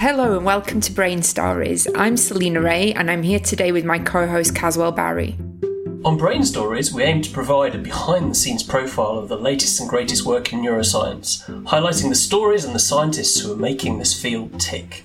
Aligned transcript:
Hello 0.00 0.36
and 0.36 0.46
welcome 0.46 0.80
to 0.82 0.92
Brain 0.92 1.22
Stories. 1.24 1.88
I'm 1.96 2.16
Selina 2.16 2.60
Wray 2.60 2.92
and 2.92 3.10
I'm 3.10 3.24
here 3.24 3.40
today 3.40 3.72
with 3.72 3.84
my 3.84 3.98
co 3.98 4.28
host 4.28 4.54
Caswell 4.54 4.92
Barry. 4.92 5.36
On 6.04 6.16
Brain 6.16 6.44
Stories, 6.44 6.94
we 6.94 7.02
aim 7.02 7.20
to 7.20 7.30
provide 7.32 7.74
a 7.74 7.78
behind 7.78 8.30
the 8.30 8.34
scenes 8.36 8.62
profile 8.62 9.18
of 9.18 9.28
the 9.28 9.36
latest 9.36 9.80
and 9.80 9.90
greatest 9.90 10.24
work 10.24 10.52
in 10.52 10.60
neuroscience, 10.60 11.44
highlighting 11.64 12.10
the 12.10 12.14
stories 12.14 12.64
and 12.64 12.76
the 12.76 12.78
scientists 12.78 13.40
who 13.40 13.52
are 13.52 13.56
making 13.56 13.98
this 13.98 14.14
field 14.14 14.60
tick. 14.60 15.02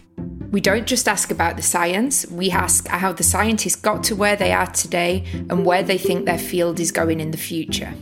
We 0.52 0.62
don't 0.62 0.86
just 0.86 1.08
ask 1.08 1.32
about 1.32 1.56
the 1.56 1.64
science, 1.64 2.28
we 2.28 2.52
ask 2.52 2.88
how 2.88 3.14
the 3.14 3.24
scientists 3.24 3.76
got 3.76 4.04
to 4.04 4.16
where 4.16 4.36
they 4.36 4.54
are 4.54 4.68
today 4.68 5.24
and 5.50 5.66
where 5.66 5.82
they 5.82 5.98
think 5.98 6.26
their 6.26 6.38
field 6.38 6.80
is 6.80 6.92
going 6.92 7.20
in 7.20 7.32
the 7.32 7.38
future. 7.38 7.96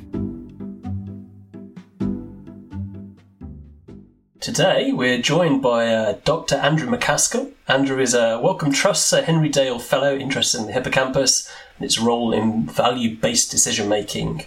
Today, 4.42 4.92
we're 4.92 5.22
joined 5.22 5.62
by 5.62 5.86
uh, 5.94 6.18
Dr. 6.24 6.56
Andrew 6.56 6.90
Macaskill. 6.90 7.52
Andrew 7.68 8.00
is 8.00 8.16
a 8.16 8.40
Wellcome 8.42 8.72
Trust 8.72 9.06
Sir 9.06 9.22
Henry 9.22 9.50
Dale 9.50 9.78
Fellow 9.78 10.18
interested 10.18 10.62
in 10.62 10.66
the 10.66 10.74
hippocampus 10.74 11.48
and 11.78 11.86
its 11.86 12.00
role 12.00 12.34
in 12.34 12.66
value 12.66 13.16
based 13.16 13.52
decision 13.52 13.88
making. 13.88 14.46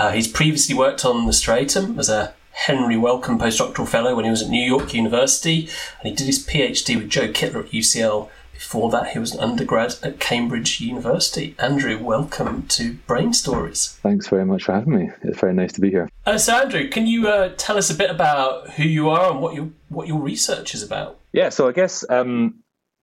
Uh, 0.00 0.10
he's 0.10 0.26
previously 0.26 0.74
worked 0.74 1.04
on 1.04 1.26
the 1.26 1.32
striatum 1.32 1.96
as 1.96 2.08
a 2.08 2.34
Henry 2.50 2.96
Wellcome 2.96 3.38
postdoctoral 3.38 3.86
fellow 3.86 4.16
when 4.16 4.24
he 4.24 4.32
was 4.32 4.42
at 4.42 4.48
New 4.48 4.66
York 4.66 4.92
University, 4.92 5.68
and 6.00 6.08
he 6.08 6.12
did 6.12 6.26
his 6.26 6.44
PhD 6.44 6.96
with 6.96 7.08
Joe 7.08 7.28
Kittler 7.28 7.66
at 7.66 7.70
UCL. 7.70 8.28
Before 8.56 8.90
that, 8.90 9.08
he 9.08 9.18
was 9.18 9.34
an 9.34 9.40
undergrad 9.40 9.96
at 10.02 10.18
Cambridge 10.18 10.80
University. 10.80 11.54
Andrew, 11.58 12.02
welcome 12.02 12.66
to 12.68 12.94
Brain 13.06 13.34
Stories. 13.34 13.98
Thanks 14.02 14.28
very 14.28 14.46
much 14.46 14.64
for 14.64 14.72
having 14.72 14.96
me. 14.96 15.10
It's 15.22 15.38
very 15.38 15.52
nice 15.52 15.72
to 15.74 15.82
be 15.82 15.90
here. 15.90 16.08
Uh, 16.24 16.38
so, 16.38 16.56
Andrew, 16.56 16.88
can 16.88 17.06
you 17.06 17.28
uh, 17.28 17.52
tell 17.58 17.76
us 17.76 17.90
a 17.90 17.94
bit 17.94 18.10
about 18.10 18.70
who 18.70 18.84
you 18.84 19.10
are 19.10 19.30
and 19.30 19.42
what 19.42 19.54
your 19.54 19.68
what 19.90 20.08
your 20.08 20.20
research 20.20 20.74
is 20.74 20.82
about? 20.82 21.18
Yeah, 21.34 21.50
so 21.50 21.68
I 21.68 21.72
guess 21.72 22.02
um, 22.08 22.54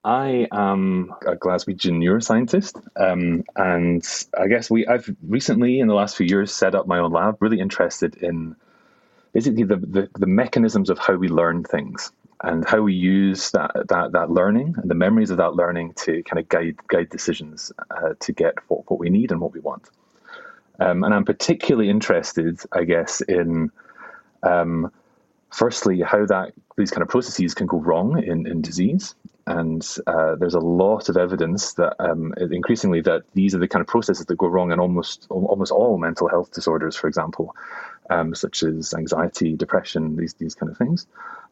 I 0.04 0.48
am 0.52 1.14
a 1.22 1.36
Glaswegian 1.36 2.00
neuroscientist, 2.00 2.82
um, 3.00 3.44
and 3.56 4.04
I 4.36 4.48
guess 4.48 4.72
we 4.72 4.88
I've 4.88 5.08
recently 5.22 5.80
in 5.80 5.88
the 5.88 5.94
last 5.94 6.18
few 6.18 6.26
years 6.26 6.52
set 6.52 6.74
up 6.74 6.88
my 6.88 6.98
own 6.98 7.12
lab, 7.12 7.38
really 7.40 7.60
interested 7.60 8.16
in 8.16 8.56
basically 9.34 9.64
the, 9.64 9.78
the, 9.78 10.10
the 10.18 10.28
mechanisms 10.28 10.90
of 10.90 10.98
how 10.98 11.14
we 11.14 11.28
learn 11.28 11.64
things 11.64 12.12
and 12.44 12.68
how 12.68 12.82
we 12.82 12.94
use 12.94 13.52
that 13.52 13.72
that 13.88 14.12
that 14.12 14.30
learning 14.30 14.76
and 14.78 14.90
the 14.90 14.96
memories 14.96 15.32
of 15.32 15.38
that 15.38 15.56
learning 15.56 15.94
to 15.94 16.22
kind 16.24 16.40
of 16.40 16.50
guide 16.50 16.76
guide 16.88 17.10
decisions 17.10 17.72
uh, 17.92 18.14
to 18.20 18.32
get 18.32 18.56
what, 18.68 18.90
what 18.90 19.00
we 19.00 19.10
need 19.10 19.32
and 19.32 19.42
what 19.42 19.54
we 19.54 19.60
want. 19.60 19.90
Um, 20.80 21.04
and 21.04 21.14
I'm 21.14 21.26
particularly 21.26 21.90
interested, 21.90 22.60
I 22.72 22.84
guess, 22.84 23.22
in 23.22 23.72
um, 24.42 24.92
firstly 25.52 26.02
how 26.02 26.26
that 26.26 26.54
these 26.78 26.92
kind 26.92 27.04
of 27.04 27.10
processes 27.10 27.54
can 27.54 27.68
go 27.68 27.78
wrong 27.78 28.22
in, 28.22 28.48
in 28.48 28.62
disease. 28.62 29.16
And 29.46 29.86
uh, 30.08 30.36
there's 30.36 30.56
a 30.56 30.60
lot 30.60 31.10
of 31.10 31.18
evidence 31.18 31.74
that 31.74 31.96
um, 32.00 32.34
increasingly 32.38 33.02
that 33.02 33.24
these 33.34 33.54
are 33.54 33.60
the 33.60 33.68
kind 33.68 33.82
of 33.82 33.88
processes 33.88 34.26
that 34.26 34.38
go 34.38 34.48
wrong 34.48 34.72
in 34.72 34.80
almost 34.80 35.28
almost 35.30 35.72
all 35.72 35.98
mental 35.98 36.30
health 36.30 36.52
disorders, 36.54 36.96
for 36.96 37.08
example 37.08 37.54
um, 38.10 38.36
such 38.36 38.64
as 38.64 38.94
anxiety, 38.94 39.56
depression, 39.56 40.16
these 40.16 40.34
these 40.36 40.56
kind 40.56 40.72
of 40.72 40.78
things. 40.78 41.08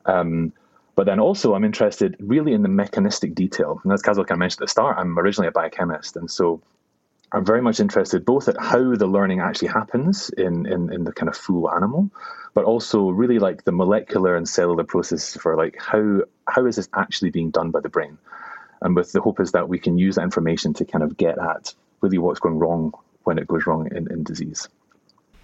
Um, 0.05 0.53
but 0.95 1.05
then 1.05 1.19
also, 1.19 1.53
I'm 1.55 1.63
interested 1.63 2.15
really 2.19 2.53
in 2.53 2.63
the 2.63 2.69
mechanistic 2.69 3.33
detail. 3.33 3.79
And 3.83 3.93
as 3.93 4.01
Caswell 4.01 4.25
kind 4.25 4.35
of 4.35 4.39
mentioned 4.39 4.61
at 4.61 4.65
the 4.65 4.71
start, 4.71 4.97
I'm 4.97 5.17
originally 5.17 5.47
a 5.47 5.51
biochemist, 5.51 6.17
and 6.17 6.29
so 6.29 6.61
I'm 7.31 7.45
very 7.45 7.61
much 7.61 7.79
interested 7.79 8.25
both 8.25 8.49
at 8.49 8.59
how 8.59 8.95
the 8.95 9.07
learning 9.07 9.39
actually 9.39 9.69
happens 9.69 10.29
in, 10.31 10.65
in, 10.65 10.91
in 10.91 11.05
the 11.05 11.13
kind 11.13 11.29
of 11.29 11.37
full 11.37 11.71
animal, 11.71 12.09
but 12.53 12.65
also 12.65 13.09
really 13.09 13.39
like 13.39 13.63
the 13.63 13.71
molecular 13.71 14.35
and 14.35 14.47
cellular 14.47 14.83
process 14.83 15.37
for 15.37 15.55
like 15.55 15.77
how 15.79 16.21
how 16.47 16.65
is 16.65 16.75
this 16.75 16.89
actually 16.93 17.29
being 17.29 17.51
done 17.51 17.71
by 17.71 17.79
the 17.79 17.89
brain, 17.89 18.17
and 18.81 18.95
with 18.95 19.13
the 19.13 19.21
hope 19.21 19.39
is 19.39 19.53
that 19.53 19.69
we 19.69 19.79
can 19.79 19.97
use 19.97 20.15
that 20.15 20.23
information 20.23 20.73
to 20.73 20.85
kind 20.85 21.03
of 21.03 21.15
get 21.15 21.37
at 21.39 21.73
really 22.01 22.17
what's 22.17 22.41
going 22.41 22.59
wrong 22.59 22.93
when 23.23 23.37
it 23.37 23.47
goes 23.47 23.65
wrong 23.65 23.87
in, 23.95 24.11
in 24.11 24.23
disease. 24.23 24.67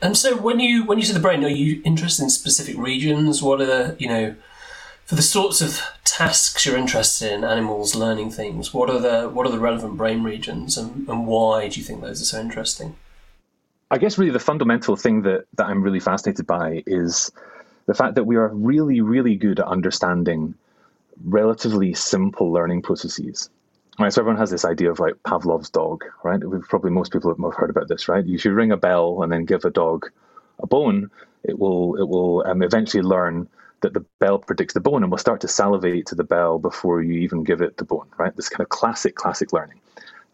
And 0.02 0.18
so, 0.18 0.36
when 0.36 0.60
you 0.60 0.84
when 0.84 0.98
you 0.98 1.06
say 1.06 1.14
the 1.14 1.22
brain, 1.22 1.46
are 1.46 1.50
you 1.50 1.82
interested 1.86 2.24
in 2.24 2.30
specific 2.30 2.78
regions? 2.78 3.42
What 3.42 3.62
are 3.62 3.66
the 3.66 3.96
you 3.98 4.10
know 4.10 4.36
for 5.08 5.16
the 5.16 5.22
sorts 5.22 5.62
of 5.62 5.80
tasks 6.04 6.66
you're 6.66 6.78
interested 6.78 7.32
in, 7.32 7.46
animals 7.46 7.96
learning 7.96 8.30
things? 8.30 8.74
What 8.74 8.90
are 8.90 9.00
the 9.00 9.30
what 9.30 9.48
are 9.48 9.52
the 9.52 9.60
relevant 9.60 9.96
brain 9.96 10.22
regions, 10.22 10.78
and, 10.78 11.08
and 11.08 11.26
why 11.26 11.70
do 11.70 11.80
you 11.80 11.86
think 11.86 12.02
those 12.02 12.22
are 12.22 12.26
so 12.26 12.42
interesting? 12.42 12.98
I 13.90 13.98
guess 13.98 14.18
really 14.18 14.32
the 14.32 14.40
fundamental 14.40 14.98
thing 14.98 15.22
that 15.22 15.46
that 15.56 15.68
I'm 15.68 15.82
really 15.82 16.02
fascinated 16.02 16.46
by 16.46 16.84
is 16.86 17.32
the 17.86 17.94
fact 17.94 18.16
that 18.16 18.26
we 18.26 18.36
are 18.36 18.50
really 18.50 19.00
really 19.00 19.36
good 19.36 19.62
at 19.62 19.68
understanding 19.68 20.54
relatively 21.24 21.94
simple 21.94 22.52
learning 22.52 22.82
processes. 22.82 23.50
Right, 24.00 24.14
so 24.14 24.22
everyone 24.22 24.40
has 24.40 24.52
this 24.52 24.64
idea 24.64 24.92
of 24.92 25.00
like 25.00 25.16
Pavlov's 25.24 25.72
dog, 25.72 26.04
right? 26.22 26.40
We've 26.44 26.62
probably 26.62 26.92
most 26.92 27.12
people 27.12 27.34
have 27.34 27.56
heard 27.56 27.72
about 27.72 27.88
this, 27.88 28.08
right? 28.08 28.24
If 28.28 28.46
you 28.46 28.52
ring 28.52 28.72
a 28.72 28.78
bell 28.78 29.24
and 29.24 29.32
then 29.32 29.46
give 29.46 29.66
a 29.66 29.72
dog 29.72 30.12
a 30.60 30.68
bone, 30.68 31.10
it 31.44 31.58
will 31.58 31.96
it 31.96 32.08
will 32.08 32.46
um, 32.46 32.62
eventually 32.62 33.02
learn 33.02 33.48
that 33.82 33.94
the 33.94 34.06
bell 34.20 34.40
predicts 34.40 34.74
the 34.74 34.80
bone 34.80 35.04
and 35.04 35.12
will 35.12 35.18
start 35.18 35.42
to 35.42 35.48
salivate 35.48 36.08
to 36.08 36.16
the 36.16 36.24
bell 36.24 36.60
before 36.60 37.02
you 37.02 37.14
even 37.20 37.44
give 37.44 37.62
it 37.62 37.78
the 37.78 37.86
bone, 37.86 38.08
right? 38.18 38.36
This 38.36 38.50
kind 38.50 38.62
of 38.62 38.70
classic 38.70 39.16
classic 39.16 39.54
learning. 39.54 39.80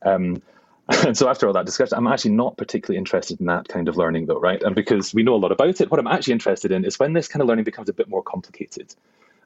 Um, 0.03 0.41
and 1.05 1.17
so 1.17 1.29
after 1.29 1.47
all 1.47 1.53
that 1.53 1.65
discussion, 1.65 1.97
I'm 1.97 2.07
actually 2.07 2.31
not 2.31 2.57
particularly 2.57 2.97
interested 2.97 3.39
in 3.39 3.45
that 3.47 3.67
kind 3.67 3.87
of 3.87 3.97
learning, 3.97 4.25
though, 4.25 4.39
right? 4.39 4.61
And 4.61 4.75
because 4.75 5.13
we 5.13 5.23
know 5.23 5.35
a 5.35 5.37
lot 5.37 5.51
about 5.51 5.81
it, 5.81 5.89
what 5.89 5.99
I'm 5.99 6.07
actually 6.07 6.33
interested 6.33 6.71
in 6.71 6.85
is 6.85 6.99
when 6.99 7.13
this 7.13 7.27
kind 7.27 7.41
of 7.41 7.47
learning 7.47 7.65
becomes 7.65 7.89
a 7.89 7.93
bit 7.93 8.09
more 8.09 8.23
complicated. 8.23 8.93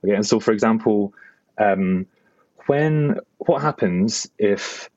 Okay, 0.03 0.15
and 0.15 0.25
so 0.25 0.39
for 0.39 0.51
example. 0.51 1.13
Um, 1.59 2.05
when 2.67 3.19
what 3.37 3.61
happens 3.61 4.29
if 4.37 4.89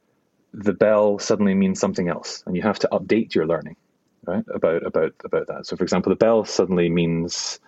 the 0.52 0.72
bell 0.72 1.18
suddenly 1.18 1.54
means 1.54 1.80
something 1.80 2.08
else 2.08 2.42
and 2.46 2.56
you 2.56 2.62
have 2.62 2.78
to 2.80 2.88
update 2.92 3.34
your 3.34 3.46
learning 3.46 3.76
right 4.26 4.44
about 4.52 4.84
about 4.84 5.14
about 5.24 5.46
that 5.46 5.66
so 5.66 5.76
for 5.76 5.84
example 5.84 6.10
the 6.10 6.16
bell 6.16 6.44
suddenly 6.44 6.90
means 6.90 7.60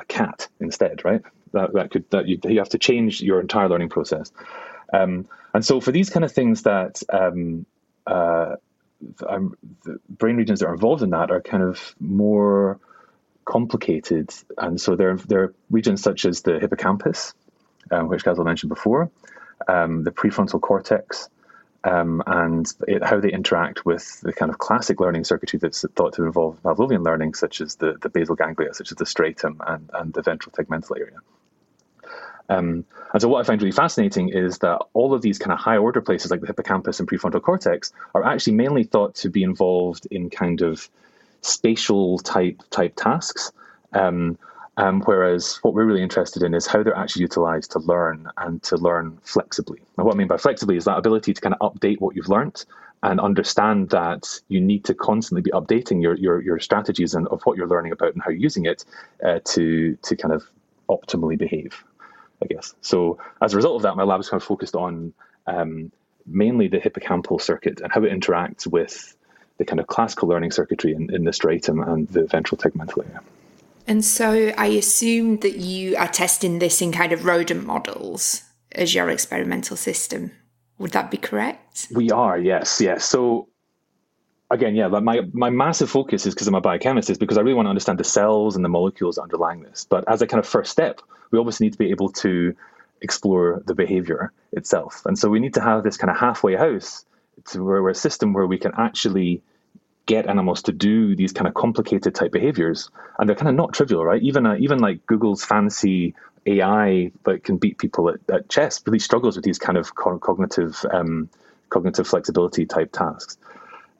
a 0.00 0.04
cat 0.04 0.48
instead 0.60 1.04
right? 1.04 1.22
That 1.52 1.72
that 1.74 1.90
could 1.90 2.08
that 2.10 2.28
you, 2.28 2.38
you 2.44 2.58
have 2.58 2.70
to 2.70 2.78
change 2.78 3.20
your 3.22 3.40
entire 3.40 3.68
learning 3.68 3.88
process. 3.88 4.32
Um, 4.92 5.28
and 5.54 5.64
so 5.64 5.80
for 5.80 5.92
these 5.92 6.10
kind 6.10 6.24
of 6.24 6.32
things 6.32 6.62
that 6.62 7.02
um, 7.12 7.66
uh, 8.06 8.56
the 9.00 9.98
brain 10.08 10.36
regions 10.36 10.60
that 10.60 10.66
are 10.66 10.74
involved 10.74 11.02
in 11.02 11.10
that 11.10 11.30
are 11.30 11.40
kind 11.40 11.62
of 11.62 11.94
more 11.98 12.78
complicated. 13.44 14.32
And 14.58 14.80
so 14.80 14.94
there, 14.94 15.16
there 15.16 15.42
are 15.42 15.54
regions 15.70 16.02
such 16.02 16.24
as 16.24 16.42
the 16.42 16.60
hippocampus 16.60 17.34
um, 17.90 18.08
which 18.08 18.24
Caswell 18.24 18.44
mentioned 18.44 18.68
before 18.68 19.10
um, 19.68 20.04
the 20.04 20.10
prefrontal 20.10 20.60
cortex, 20.60 21.28
um, 21.84 22.22
and 22.26 22.66
it, 22.86 23.02
how 23.02 23.20
they 23.20 23.32
interact 23.32 23.86
with 23.86 24.20
the 24.20 24.32
kind 24.32 24.50
of 24.50 24.58
classic 24.58 25.00
learning 25.00 25.24
circuitry 25.24 25.58
that's 25.58 25.84
thought 25.96 26.14
to 26.14 26.24
involve 26.24 26.62
Pavlovian 26.62 27.04
learning, 27.04 27.34
such 27.34 27.60
as 27.60 27.76
the, 27.76 27.96
the 28.00 28.08
basal 28.08 28.36
ganglia, 28.36 28.74
such 28.74 28.90
as 28.92 28.96
the 28.96 29.04
striatum 29.04 29.56
and, 29.66 29.90
and 29.94 30.12
the 30.12 30.22
ventral 30.22 30.52
tegmental 30.52 30.98
area. 30.98 31.18
Um, 32.50 32.84
and 33.12 33.22
so, 33.22 33.28
what 33.28 33.40
I 33.40 33.44
find 33.44 33.62
really 33.62 33.72
fascinating 33.72 34.28
is 34.30 34.58
that 34.58 34.82
all 34.92 35.14
of 35.14 35.22
these 35.22 35.38
kind 35.38 35.52
of 35.52 35.58
high 35.58 35.76
order 35.76 36.00
places, 36.00 36.30
like 36.30 36.40
the 36.40 36.48
hippocampus 36.48 36.98
and 36.98 37.08
prefrontal 37.08 37.40
cortex, 37.40 37.92
are 38.14 38.24
actually 38.24 38.54
mainly 38.54 38.82
thought 38.82 39.14
to 39.16 39.30
be 39.30 39.42
involved 39.42 40.06
in 40.10 40.30
kind 40.30 40.60
of 40.60 40.90
spatial 41.42 42.18
type 42.18 42.60
type 42.70 42.94
tasks. 42.96 43.52
Um, 43.92 44.36
um, 44.80 45.02
whereas 45.02 45.58
what 45.62 45.74
we're 45.74 45.84
really 45.84 46.02
interested 46.02 46.42
in 46.42 46.54
is 46.54 46.66
how 46.66 46.82
they're 46.82 46.96
actually 46.96 47.22
utilized 47.22 47.72
to 47.72 47.80
learn 47.80 48.28
and 48.38 48.62
to 48.62 48.76
learn 48.76 49.18
flexibly. 49.22 49.78
And 49.98 50.06
what 50.06 50.14
I 50.14 50.16
mean 50.16 50.26
by 50.26 50.38
flexibly 50.38 50.76
is 50.78 50.86
that 50.86 50.96
ability 50.96 51.34
to 51.34 51.40
kind 51.40 51.54
of 51.60 51.74
update 51.74 52.00
what 52.00 52.16
you've 52.16 52.30
learned 52.30 52.64
and 53.02 53.20
understand 53.20 53.90
that 53.90 54.40
you 54.48 54.60
need 54.60 54.84
to 54.86 54.94
constantly 54.94 55.42
be 55.42 55.50
updating 55.50 56.00
your 56.00 56.14
your, 56.16 56.40
your 56.40 56.58
strategies 56.58 57.14
and 57.14 57.28
of 57.28 57.42
what 57.42 57.58
you're 57.58 57.68
learning 57.68 57.92
about 57.92 58.14
and 58.14 58.22
how 58.22 58.30
you're 58.30 58.40
using 58.40 58.64
it 58.64 58.84
uh, 59.22 59.40
to 59.44 59.96
to 59.96 60.16
kind 60.16 60.32
of 60.32 60.44
optimally 60.88 61.36
behave. 61.36 61.84
I 62.42 62.46
guess 62.46 62.74
so. 62.80 63.18
As 63.42 63.52
a 63.52 63.56
result 63.56 63.76
of 63.76 63.82
that, 63.82 63.96
my 63.96 64.02
lab 64.02 64.20
is 64.20 64.30
kind 64.30 64.40
of 64.40 64.46
focused 64.46 64.76
on 64.76 65.12
um, 65.46 65.92
mainly 66.26 66.68
the 66.68 66.78
hippocampal 66.78 67.38
circuit 67.40 67.82
and 67.82 67.92
how 67.92 68.02
it 68.02 68.12
interacts 68.12 68.66
with 68.66 69.14
the 69.58 69.66
kind 69.66 69.78
of 69.78 69.86
classical 69.88 70.26
learning 70.26 70.52
circuitry 70.52 70.94
in, 70.94 71.14
in 71.14 71.24
the 71.24 71.32
striatum 71.32 71.86
and 71.86 72.08
the 72.08 72.24
ventral 72.24 72.58
tegmental 72.58 73.04
area. 73.04 73.20
And 73.90 74.04
so 74.04 74.52
I 74.56 74.66
assume 74.66 75.38
that 75.38 75.56
you 75.56 75.96
are 75.96 76.06
testing 76.06 76.60
this 76.60 76.80
in 76.80 76.92
kind 76.92 77.10
of 77.10 77.24
rodent 77.24 77.66
models 77.66 78.44
as 78.70 78.94
your 78.94 79.10
experimental 79.10 79.76
system. 79.76 80.30
Would 80.78 80.92
that 80.92 81.10
be 81.10 81.16
correct? 81.16 81.88
We 81.92 82.12
are, 82.12 82.38
yes, 82.38 82.80
yes. 82.80 83.04
So 83.04 83.48
again, 84.48 84.76
yeah, 84.76 84.86
my 84.86 85.22
my 85.32 85.50
massive 85.50 85.90
focus 85.90 86.24
is 86.24 86.34
because 86.34 86.46
I'm 86.46 86.54
a 86.54 86.60
biochemist 86.60 87.10
is 87.10 87.18
because 87.18 87.36
I 87.36 87.40
really 87.40 87.54
want 87.54 87.66
to 87.66 87.70
understand 87.70 87.98
the 87.98 88.04
cells 88.04 88.54
and 88.54 88.64
the 88.64 88.68
molecules 88.68 89.18
underlying 89.18 89.62
this. 89.62 89.88
But 89.90 90.04
as 90.06 90.22
a 90.22 90.26
kind 90.28 90.38
of 90.38 90.46
first 90.46 90.70
step, 90.70 91.00
we 91.32 91.40
obviously 91.40 91.66
need 91.66 91.72
to 91.72 91.78
be 91.78 91.90
able 91.90 92.10
to 92.24 92.54
explore 93.00 93.60
the 93.66 93.74
behavior 93.74 94.32
itself. 94.52 95.02
And 95.04 95.18
so 95.18 95.28
we 95.28 95.40
need 95.40 95.54
to 95.54 95.60
have 95.60 95.82
this 95.82 95.96
kind 95.96 96.12
of 96.12 96.16
halfway 96.16 96.54
house 96.54 97.04
to 97.46 97.64
where 97.64 97.82
we're 97.82 97.90
a 97.90 97.94
system 97.96 98.34
where 98.34 98.46
we 98.46 98.56
can 98.56 98.70
actually 98.78 99.42
get 100.10 100.26
animals 100.26 100.62
to 100.62 100.72
do 100.72 101.14
these 101.14 101.32
kind 101.32 101.46
of 101.46 101.54
complicated 101.54 102.12
type 102.16 102.32
behaviors, 102.32 102.90
and 103.18 103.28
they're 103.28 103.36
kind 103.36 103.48
of 103.48 103.54
not 103.54 103.72
trivial, 103.72 104.04
right? 104.04 104.20
Even 104.22 104.44
uh, 104.44 104.56
even 104.58 104.80
like 104.80 105.06
Google's 105.06 105.44
fancy 105.44 106.14
AI 106.46 107.12
that 107.24 107.44
can 107.44 107.58
beat 107.58 107.78
people 107.78 108.08
at, 108.08 108.18
at 108.28 108.48
chess 108.48 108.82
really 108.86 108.98
struggles 108.98 109.36
with 109.36 109.44
these 109.44 109.60
kind 109.66 109.78
of 109.78 109.94
co- 109.94 110.18
cognitive 110.18 110.84
um, 110.92 111.28
cognitive 111.68 112.08
flexibility 112.08 112.66
type 112.66 112.90
tasks. 112.90 113.38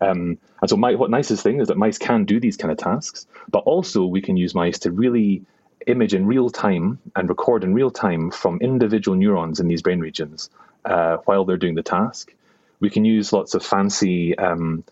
Um, 0.00 0.38
and 0.60 0.68
so, 0.68 0.76
my, 0.76 0.96
what 0.96 1.10
nicest 1.10 1.44
thing 1.44 1.60
is 1.60 1.68
that 1.68 1.76
mice 1.76 1.98
can 1.98 2.24
do 2.24 2.40
these 2.40 2.56
kind 2.56 2.72
of 2.72 2.78
tasks, 2.78 3.28
but 3.48 3.60
also 3.60 4.04
we 4.04 4.20
can 4.20 4.36
use 4.36 4.52
mice 4.52 4.80
to 4.80 4.90
really 4.90 5.42
image 5.86 6.12
in 6.12 6.26
real 6.26 6.50
time 6.50 6.98
and 7.14 7.28
record 7.28 7.62
in 7.62 7.72
real 7.72 7.90
time 7.90 8.32
from 8.32 8.58
individual 8.60 9.16
neurons 9.16 9.60
in 9.60 9.68
these 9.68 9.82
brain 9.82 10.00
regions 10.00 10.50
uh, 10.84 11.18
while 11.26 11.44
they're 11.44 11.64
doing 11.64 11.76
the 11.76 11.84
task. 11.84 12.34
We 12.80 12.90
can 12.90 13.04
use 13.04 13.32
lots 13.32 13.54
of 13.54 13.62
fancy 13.62 14.36
um, 14.38 14.82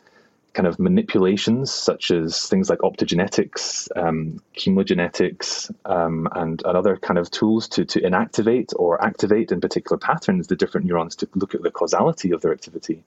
kind 0.59 0.67
of 0.67 0.81
manipulations, 0.81 1.71
such 1.73 2.11
as 2.11 2.49
things 2.49 2.69
like 2.69 2.81
optogenetics, 2.81 3.89
um, 3.95 4.43
chemogenetics, 4.57 5.71
um, 5.85 6.27
and, 6.33 6.61
and, 6.65 6.77
other 6.77 6.97
kind 6.97 7.17
of 7.17 7.31
tools 7.31 7.69
to, 7.69 7.85
to 7.85 8.01
inactivate 8.01 8.73
or 8.75 9.01
activate 9.01 9.53
in 9.53 9.61
particular 9.61 9.97
patterns 9.97 10.49
the 10.49 10.57
different 10.57 10.85
neurons 10.85 11.15
to 11.15 11.29
look 11.37 11.55
at 11.55 11.63
the 11.63 11.71
causality 11.71 12.33
of 12.33 12.41
their 12.41 12.51
activity. 12.51 13.05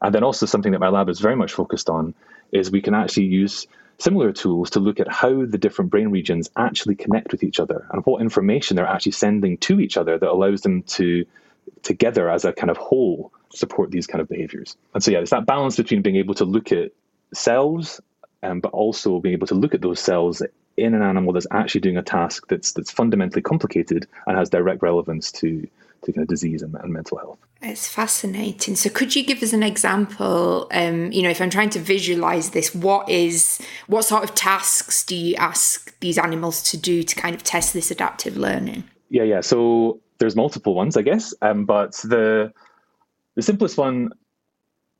And 0.00 0.14
then 0.14 0.24
also 0.24 0.46
something 0.46 0.72
that 0.72 0.78
my 0.78 0.88
lab 0.88 1.10
is 1.10 1.20
very 1.20 1.36
much 1.36 1.52
focused 1.52 1.90
on 1.90 2.14
is 2.50 2.70
we 2.70 2.80
can 2.80 2.94
actually 2.94 3.26
use 3.26 3.66
similar 3.98 4.32
tools 4.32 4.70
to 4.70 4.80
look 4.80 5.00
at 5.00 5.08
how 5.12 5.44
the 5.44 5.58
different 5.58 5.90
brain 5.90 6.08
regions 6.08 6.48
actually 6.56 6.94
connect 6.94 7.30
with 7.30 7.42
each 7.42 7.60
other 7.60 7.86
and 7.92 8.06
what 8.06 8.22
information 8.22 8.74
they're 8.74 8.86
actually 8.86 9.12
sending 9.12 9.58
to 9.58 9.80
each 9.80 9.98
other 9.98 10.16
that 10.16 10.30
allows 10.30 10.62
them 10.62 10.82
to 10.84 11.26
together 11.82 12.30
as 12.30 12.44
a 12.44 12.52
kind 12.52 12.70
of 12.70 12.76
whole 12.76 13.32
support 13.52 13.90
these 13.90 14.06
kind 14.06 14.20
of 14.20 14.28
behaviors. 14.28 14.76
And 14.94 15.02
so 15.02 15.10
yeah, 15.10 15.18
it's 15.18 15.30
that 15.30 15.46
balance 15.46 15.76
between 15.76 16.02
being 16.02 16.16
able 16.16 16.34
to 16.34 16.44
look 16.44 16.72
at 16.72 16.92
cells 17.32 18.00
um, 18.42 18.60
but 18.60 18.72
also 18.72 19.20
being 19.20 19.34
able 19.34 19.46
to 19.48 19.54
look 19.54 19.74
at 19.74 19.82
those 19.82 20.00
cells 20.00 20.42
in 20.76 20.94
an 20.94 21.02
animal 21.02 21.32
that's 21.32 21.46
actually 21.50 21.80
doing 21.80 21.96
a 21.96 22.02
task 22.02 22.46
that's 22.48 22.72
that's 22.72 22.90
fundamentally 22.90 23.42
complicated 23.42 24.06
and 24.26 24.36
has 24.36 24.48
direct 24.48 24.82
relevance 24.82 25.30
to 25.32 25.68
to 26.02 26.12
kind 26.12 26.22
of 26.22 26.28
disease 26.28 26.62
and, 26.62 26.74
and 26.76 26.92
mental 26.92 27.18
health. 27.18 27.38
It's 27.60 27.86
fascinating. 27.86 28.74
So, 28.74 28.88
could 28.88 29.14
you 29.14 29.22
give 29.22 29.42
us 29.42 29.52
an 29.52 29.62
example? 29.62 30.66
Um, 30.72 31.12
you 31.12 31.22
know, 31.22 31.28
if 31.28 31.42
I'm 31.42 31.50
trying 31.50 31.68
to 31.70 31.78
visualize 31.78 32.50
this, 32.50 32.74
what 32.74 33.08
is 33.08 33.60
what 33.86 34.06
sort 34.06 34.24
of 34.24 34.34
tasks 34.34 35.04
do 35.04 35.14
you 35.14 35.34
ask 35.36 35.98
these 36.00 36.16
animals 36.16 36.62
to 36.70 36.78
do 36.78 37.02
to 37.02 37.14
kind 37.14 37.34
of 37.34 37.42
test 37.42 37.74
this 37.74 37.90
adaptive 37.90 38.38
learning? 38.38 38.84
Yeah, 39.10 39.24
yeah. 39.24 39.42
So 39.42 40.00
there's 40.20 40.36
multiple 40.36 40.74
ones, 40.74 40.96
I 40.96 41.02
guess, 41.02 41.34
um, 41.42 41.64
but 41.64 41.92
the 42.04 42.52
the 43.34 43.42
simplest 43.42 43.76
one, 43.76 44.10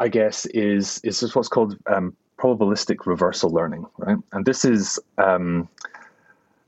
I 0.01 0.09
guess, 0.09 0.47
is 0.47 1.01
is 1.05 1.21
just 1.21 1.37
what's 1.37 1.49
called 1.49 1.77
um, 1.87 2.17
probabilistic 2.39 3.07
reversal 3.07 3.51
learning, 3.51 3.87
right? 3.99 4.17
And 4.33 4.45
this 4.45 4.65
is 4.65 4.99
um, 5.19 5.69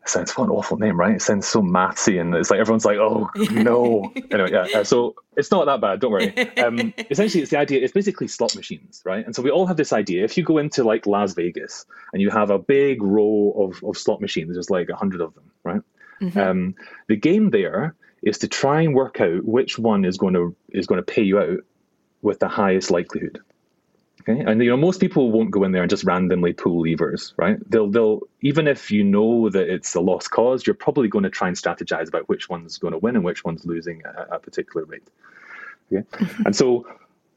sounds 0.05 0.37
what 0.37 0.45
an 0.45 0.51
awful 0.51 0.77
name, 0.77 1.01
right? 1.01 1.15
It 1.15 1.23
sounds 1.23 1.49
so 1.49 1.63
mathsy, 1.63 2.21
and 2.21 2.35
it's 2.35 2.51
like 2.51 2.61
everyone's 2.61 2.85
like, 2.85 2.99
"Oh 2.99 3.31
no!" 3.53 4.13
anyway, 4.31 4.51
yeah. 4.53 4.81
Uh, 4.81 4.85
so 4.85 5.15
it's 5.35 5.51
not 5.51 5.65
that 5.65 5.81
bad. 5.81 6.01
Don't 6.01 6.13
worry. 6.13 6.37
Um, 6.59 6.93
essentially, 7.11 7.41
it's 7.43 7.51
the 7.51 7.59
idea. 7.59 7.83
It's 7.83 7.95
basically 7.95 8.29
slot 8.29 8.55
machines, 8.55 9.01
right? 9.07 9.25
And 9.25 9.35
so 9.35 9.41
we 9.41 9.51
all 9.51 9.67
have 9.67 9.79
this 9.79 9.95
idea. 9.95 10.25
If 10.25 10.37
you 10.37 10.45
go 10.45 10.59
into 10.59 10.85
like 10.85 11.07
Las 11.07 11.33
Vegas 11.33 11.87
and 12.13 12.21
you 12.21 12.29
have 12.29 12.51
a 12.51 12.59
big 12.59 13.03
row 13.03 13.55
of 13.57 13.83
of 13.83 13.97
slot 13.97 14.21
machines, 14.21 14.53
there's 14.53 14.69
like 14.69 14.91
a 14.91 14.97
hundred 14.97 15.23
of 15.23 15.35
them, 15.35 15.51
right? 15.65 15.81
Mm-hmm. 16.21 16.39
Um, 16.39 16.75
the 17.09 17.17
game 17.17 17.51
there 17.51 17.97
is 18.23 18.39
to 18.39 18.49
try 18.49 18.83
and 18.83 18.95
work 18.95 19.21
out 19.21 19.45
which 19.45 19.79
one 19.79 20.05
is 20.05 20.17
going 20.17 20.35
to 20.35 20.55
is 20.71 20.87
going 20.87 21.03
to 21.03 21.13
pay 21.13 21.23
you 21.23 21.39
out 21.39 21.59
with 22.23 22.39
the 22.39 22.49
highest 22.49 22.91
likelihood. 22.91 23.41
Okay, 24.21 24.41
and 24.41 24.63
you 24.63 24.71
know 24.71 24.77
most 24.77 25.01
people 25.01 25.33
won't 25.33 25.51
go 25.51 25.65
in 25.65 25.73
there 25.73 25.83
and 25.83 25.91
just 25.91 26.05
randomly 26.05 26.53
pull 26.53 26.81
levers, 26.81 27.35
right? 27.37 27.59
They'll 27.69 27.89
they'll 27.89 28.21
even 28.41 28.69
if 28.69 28.91
you 28.91 29.03
know 29.03 29.51
that 29.51 29.69
it's 29.69 29.95
a 29.97 30.01
lost 30.01 30.31
cause, 30.31 30.65
you're 30.65 30.75
probably 30.75 31.09
going 31.09 31.25
to 31.25 31.31
try 31.31 31.49
and 31.49 31.57
strategize 31.57 32.09
about 32.09 32.29
which 32.29 32.49
one's 32.49 32.79
going 32.79 32.93
to 32.93 32.99
win 32.99 33.17
and 33.17 33.25
which 33.25 33.45
one's 33.45 33.67
losing 33.67 34.03
at 34.05 34.29
a 34.31 34.39
particular 34.39 34.87
rate. 34.87 35.03
Okay, 35.93 36.07
and 36.47 36.55
so 36.55 36.87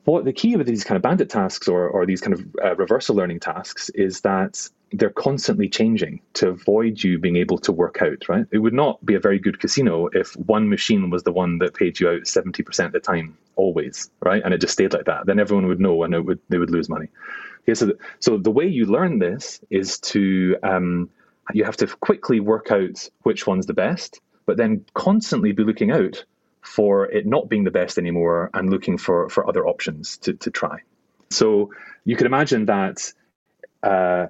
what 0.05 0.23
the 0.23 0.33
key 0.33 0.55
with 0.55 0.67
these 0.67 0.83
kind 0.83 0.95
of 0.95 1.01
bandit 1.01 1.29
tasks 1.29 1.67
or 1.67 1.87
or 1.87 2.05
these 2.05 2.21
kind 2.21 2.33
of 2.33 2.45
uh, 2.63 2.75
reversal 2.75 3.15
learning 3.15 3.39
tasks 3.39 3.89
is 3.89 4.21
that 4.21 4.69
they're 4.91 5.09
constantly 5.09 5.67
changing 5.67 6.21
to 6.33 6.49
avoid 6.49 7.03
you 7.03 7.19
being 7.19 7.35
able 7.35 7.57
to 7.57 7.71
work 7.71 8.01
out, 8.01 8.29
right? 8.29 8.45
It 8.51 8.59
would 8.59 8.73
not 8.73 9.03
be 9.05 9.15
a 9.15 9.19
very 9.19 9.39
good 9.39 9.59
casino 9.59 10.07
if 10.13 10.33
one 10.37 10.69
machine 10.69 11.09
was 11.09 11.23
the 11.23 11.31
one 11.31 11.57
that 11.59 11.73
paid 11.73 11.99
you 11.99 12.09
out 12.09 12.21
70% 12.21 12.85
of 12.85 12.91
the 12.91 12.99
time, 12.99 13.37
always, 13.55 14.09
right? 14.21 14.41
And 14.43 14.53
it 14.53 14.61
just 14.61 14.73
stayed 14.73 14.93
like 14.93 15.05
that. 15.05 15.25
Then 15.25 15.39
everyone 15.39 15.67
would 15.67 15.79
know 15.79 16.03
and 16.03 16.13
it 16.13 16.21
would, 16.21 16.39
they 16.49 16.57
would 16.57 16.69
lose 16.69 16.87
money. 16.87 17.07
Okay, 17.63 17.73
so, 17.73 17.87
the, 17.87 17.97
so 18.19 18.37
the 18.37 18.51
way 18.51 18.67
you 18.67 18.85
learn 18.85 19.19
this 19.19 19.59
is 19.69 19.99
to, 19.99 20.55
um, 20.63 21.09
you 21.53 21.65
have 21.65 21.77
to 21.77 21.87
quickly 21.87 22.39
work 22.39 22.71
out 22.71 23.09
which 23.23 23.45
one's 23.45 23.65
the 23.65 23.73
best, 23.73 24.21
but 24.45 24.57
then 24.57 24.85
constantly 24.93 25.51
be 25.51 25.63
looking 25.63 25.91
out 25.91 26.23
for 26.65 27.05
it 27.05 27.25
not 27.25 27.49
being 27.49 27.63
the 27.63 27.71
best 27.71 27.97
anymore 27.97 28.49
and 28.53 28.69
looking 28.69 28.97
for, 28.97 29.29
for 29.29 29.47
other 29.47 29.67
options 29.67 30.17
to, 30.17 30.33
to 30.33 30.49
try. 30.51 30.79
So 31.29 31.71
you 32.03 32.15
can 32.15 32.25
imagine 32.25 32.65
that 32.65 33.13
uh, 33.83 34.27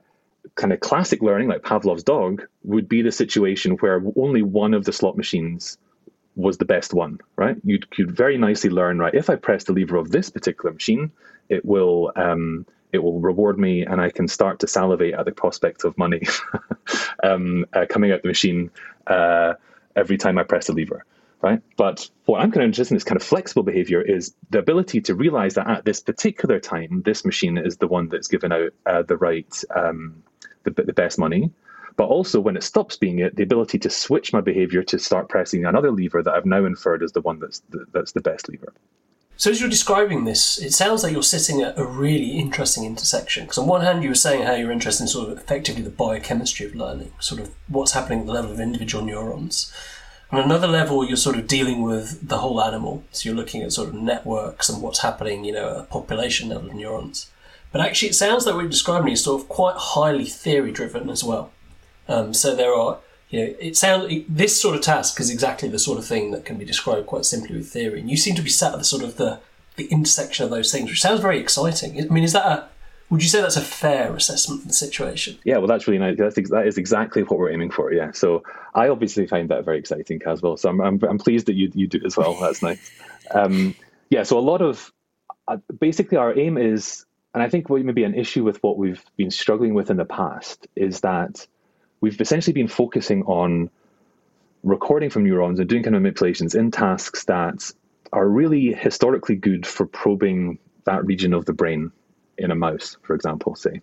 kind 0.55 0.73
of 0.73 0.79
classic 0.79 1.21
learning, 1.21 1.47
like 1.47 1.63
Pavlov's 1.63 2.03
dog, 2.03 2.43
would 2.63 2.87
be 2.87 3.01
the 3.01 3.11
situation 3.11 3.73
where 3.73 4.01
only 4.15 4.41
one 4.41 4.73
of 4.73 4.85
the 4.85 4.93
slot 4.93 5.17
machines 5.17 5.77
was 6.35 6.57
the 6.57 6.65
best 6.65 6.93
one, 6.93 7.19
right? 7.37 7.55
You 7.63 7.79
could 7.79 8.11
very 8.11 8.37
nicely 8.37 8.69
learn, 8.69 8.99
right? 8.99 9.13
If 9.13 9.29
I 9.29 9.35
press 9.35 9.63
the 9.63 9.73
lever 9.73 9.95
of 9.95 10.11
this 10.11 10.29
particular 10.29 10.73
machine, 10.73 11.11
it 11.49 11.63
will 11.63 12.11
um, 12.15 12.65
it 12.91 13.03
will 13.03 13.19
reward 13.19 13.57
me, 13.57 13.85
and 13.85 14.01
I 14.01 14.09
can 14.09 14.27
start 14.27 14.59
to 14.59 14.67
salivate 14.67 15.13
at 15.13 15.25
the 15.25 15.31
prospect 15.31 15.83
of 15.83 15.97
money 15.97 16.21
um, 17.23 17.65
uh, 17.73 17.85
coming 17.89 18.11
out 18.11 18.21
the 18.21 18.27
machine 18.27 18.71
uh, 19.07 19.53
every 19.95 20.17
time 20.17 20.37
I 20.37 20.43
press 20.43 20.67
the 20.67 20.73
lever, 20.73 21.05
right? 21.41 21.61
But 21.77 22.09
what 22.25 22.41
I'm 22.41 22.51
kind 22.51 22.63
of 22.63 22.67
interested 22.67 22.93
in 22.93 22.97
this 22.97 23.03
kind 23.03 23.19
of 23.19 23.23
flexible 23.23 23.63
behavior 23.63 24.01
is 24.01 24.33
the 24.49 24.59
ability 24.59 25.01
to 25.01 25.15
realize 25.15 25.53
that 25.55 25.67
at 25.67 25.85
this 25.85 25.99
particular 25.99 26.59
time, 26.59 27.01
this 27.03 27.25
machine 27.25 27.57
is 27.57 27.77
the 27.77 27.87
one 27.87 28.09
that's 28.09 28.27
given 28.27 28.51
out 28.51 28.71
uh, 28.85 29.03
the 29.03 29.17
right 29.17 29.63
um, 29.75 30.23
the, 30.63 30.71
the 30.71 30.93
best 30.93 31.19
money, 31.19 31.51
but 31.95 32.05
also 32.05 32.39
when 32.39 32.57
it 32.57 32.63
stops 32.63 32.97
being 32.97 33.19
it, 33.19 33.35
the 33.35 33.43
ability 33.43 33.79
to 33.79 33.89
switch 33.89 34.33
my 34.33 34.41
behavior 34.41 34.83
to 34.83 34.99
start 34.99 35.29
pressing 35.29 35.65
another 35.65 35.91
lever 35.91 36.21
that 36.21 36.33
I've 36.33 36.45
now 36.45 36.65
inferred 36.65 37.03
is 37.03 37.11
the 37.11 37.21
one 37.21 37.39
that's 37.39 37.59
the, 37.69 37.85
that's 37.93 38.11
the 38.11 38.21
best 38.21 38.49
lever. 38.49 38.73
So 39.37 39.51
as 39.51 39.59
you're 39.59 39.69
describing 39.69 40.23
this, 40.23 40.57
it 40.61 40.71
sounds 40.71 41.03
like 41.03 41.11
you're 41.11 41.21
sitting 41.21 41.61
at 41.61 41.77
a 41.77 41.85
really 41.85 42.39
interesting 42.39 42.85
intersection. 42.85 43.43
Because 43.43 43.57
on 43.57 43.67
one 43.67 43.81
hand, 43.81 44.01
you 44.01 44.09
were 44.09 44.15
saying 44.15 44.43
how 44.43 44.53
you're 44.55 44.71
interested 44.71 45.03
in 45.03 45.07
sort 45.09 45.29
of 45.29 45.37
effectively 45.37 45.81
the 45.81 45.89
biochemistry 45.89 46.65
of 46.65 46.73
learning, 46.73 47.11
sort 47.19 47.41
of 47.41 47.53
what's 47.67 47.91
happening 47.91 48.21
at 48.21 48.25
the 48.27 48.31
level 48.31 48.51
of 48.51 48.61
individual 48.61 49.03
neurons. 49.03 49.73
On 50.31 50.39
another 50.39 50.67
level, 50.67 51.05
you're 51.05 51.17
sort 51.17 51.37
of 51.37 51.47
dealing 51.47 51.83
with 51.83 52.27
the 52.27 52.39
whole 52.39 52.61
animal. 52.61 53.03
So 53.11 53.29
you're 53.29 53.35
looking 53.35 53.61
at 53.61 53.71
sort 53.71 53.89
of 53.89 53.95
networks 53.95 54.69
and 54.69 54.81
what's 54.81 55.01
happening, 55.01 55.45
you 55.45 55.53
know, 55.53 55.69
at 55.69 55.77
a 55.77 55.83
population 55.83 56.49
level 56.49 56.69
of 56.69 56.75
neurons. 56.75 57.29
But 57.71 57.81
actually, 57.81 58.09
it 58.09 58.15
sounds 58.15 58.45
like 58.45 58.55
what 58.55 58.61
you're 58.61 58.69
describing 58.69 59.11
is 59.11 59.23
sort 59.23 59.41
of 59.41 59.49
quite 59.49 59.75
highly 59.75 60.25
theory 60.25 60.71
driven 60.71 61.09
as 61.09 61.23
well. 61.23 61.51
Um, 62.07 62.33
so 62.33 62.55
there 62.55 62.73
are, 62.73 62.99
you 63.29 63.39
know, 63.39 63.55
it 63.59 63.75
sounds 63.75 64.13
this 64.29 64.59
sort 64.59 64.75
of 64.75 64.81
task 64.81 65.19
is 65.19 65.29
exactly 65.29 65.69
the 65.69 65.79
sort 65.79 65.99
of 65.99 66.05
thing 66.05 66.31
that 66.31 66.45
can 66.45 66.57
be 66.57 66.65
described 66.65 67.07
quite 67.07 67.25
simply 67.25 67.55
with 67.55 67.69
theory. 67.69 67.99
And 67.99 68.09
you 68.09 68.17
seem 68.17 68.35
to 68.35 68.41
be 68.41 68.49
sat 68.49 68.73
at 68.73 68.79
the 68.79 68.85
sort 68.85 69.03
of 69.03 69.17
the 69.17 69.39
the 69.75 69.85
intersection 69.87 70.45
of 70.45 70.51
those 70.51 70.71
things, 70.71 70.89
which 70.89 71.01
sounds 71.01 71.19
very 71.19 71.39
exciting. 71.39 71.99
I 71.99 72.05
mean, 72.05 72.23
is 72.23 72.33
that 72.33 72.45
a 72.45 72.69
would 73.09 73.21
you 73.21 73.29
say 73.29 73.41
that's 73.41 73.55
a 73.55 73.61
fair 73.61 74.15
assessment 74.15 74.61
of 74.61 74.67
the 74.67 74.73
situation? 74.73 75.37
Yeah, 75.43 75.57
well, 75.57 75.67
that's 75.67 75.87
really 75.87 75.99
nice. 75.99 76.17
That's 76.17 76.37
ex- 76.37 76.49
that 76.49 76.67
is 76.67 76.77
exactly 76.77 77.23
what 77.23 77.39
we're 77.39 77.51
aiming 77.51 77.71
for. 77.71 77.93
Yeah. 77.93 78.11
So 78.11 78.43
I 78.73 78.89
obviously 78.89 79.27
find 79.27 79.49
that 79.49 79.63
very 79.63 79.77
exciting 79.77 80.21
as 80.25 80.41
well. 80.41 80.57
So 80.57 80.69
I'm, 80.69 80.81
I'm, 80.81 80.99
I'm 81.03 81.17
pleased 81.17 81.45
that 81.47 81.55
you, 81.55 81.71
you 81.73 81.87
do 81.87 82.01
as 82.05 82.17
well. 82.17 82.35
That's 82.39 82.61
nice. 82.61 82.91
Um, 83.31 83.75
yeah. 84.09 84.23
So 84.23 84.37
a 84.37 84.41
lot 84.41 84.61
of 84.61 84.91
uh, 85.47 85.57
basically 85.79 86.17
our 86.17 86.37
aim 86.37 86.57
is 86.57 87.05
and 87.35 87.43
I 87.43 87.49
think 87.49 87.69
what 87.69 87.83
may 87.83 87.91
be 87.91 88.05
an 88.05 88.15
issue 88.15 88.45
with 88.45 88.63
what 88.63 88.77
we've 88.77 89.03
been 89.17 89.29
struggling 89.29 89.73
with 89.73 89.91
in 89.91 89.97
the 89.97 90.05
past 90.05 90.67
is 90.73 91.01
that 91.01 91.45
we've 91.99 92.19
essentially 92.21 92.53
been 92.53 92.69
focusing 92.69 93.23
on 93.23 93.69
recording 94.63 95.09
from 95.09 95.25
neurons 95.25 95.59
and 95.59 95.67
doing 95.67 95.83
kind 95.83 95.97
of 95.97 96.01
manipulations 96.01 96.55
in 96.55 96.71
tasks 96.71 97.25
that 97.25 97.69
are 98.13 98.25
really 98.25 98.71
historically 98.71 99.35
good 99.35 99.67
for 99.67 99.85
probing 99.85 100.59
that 100.85 101.05
region 101.05 101.33
of 101.33 101.43
the 101.43 101.51
brain 101.51 101.91
in 102.37 102.51
a 102.51 102.55
mouse, 102.55 102.97
for 103.03 103.15
example, 103.15 103.55
say. 103.55 103.81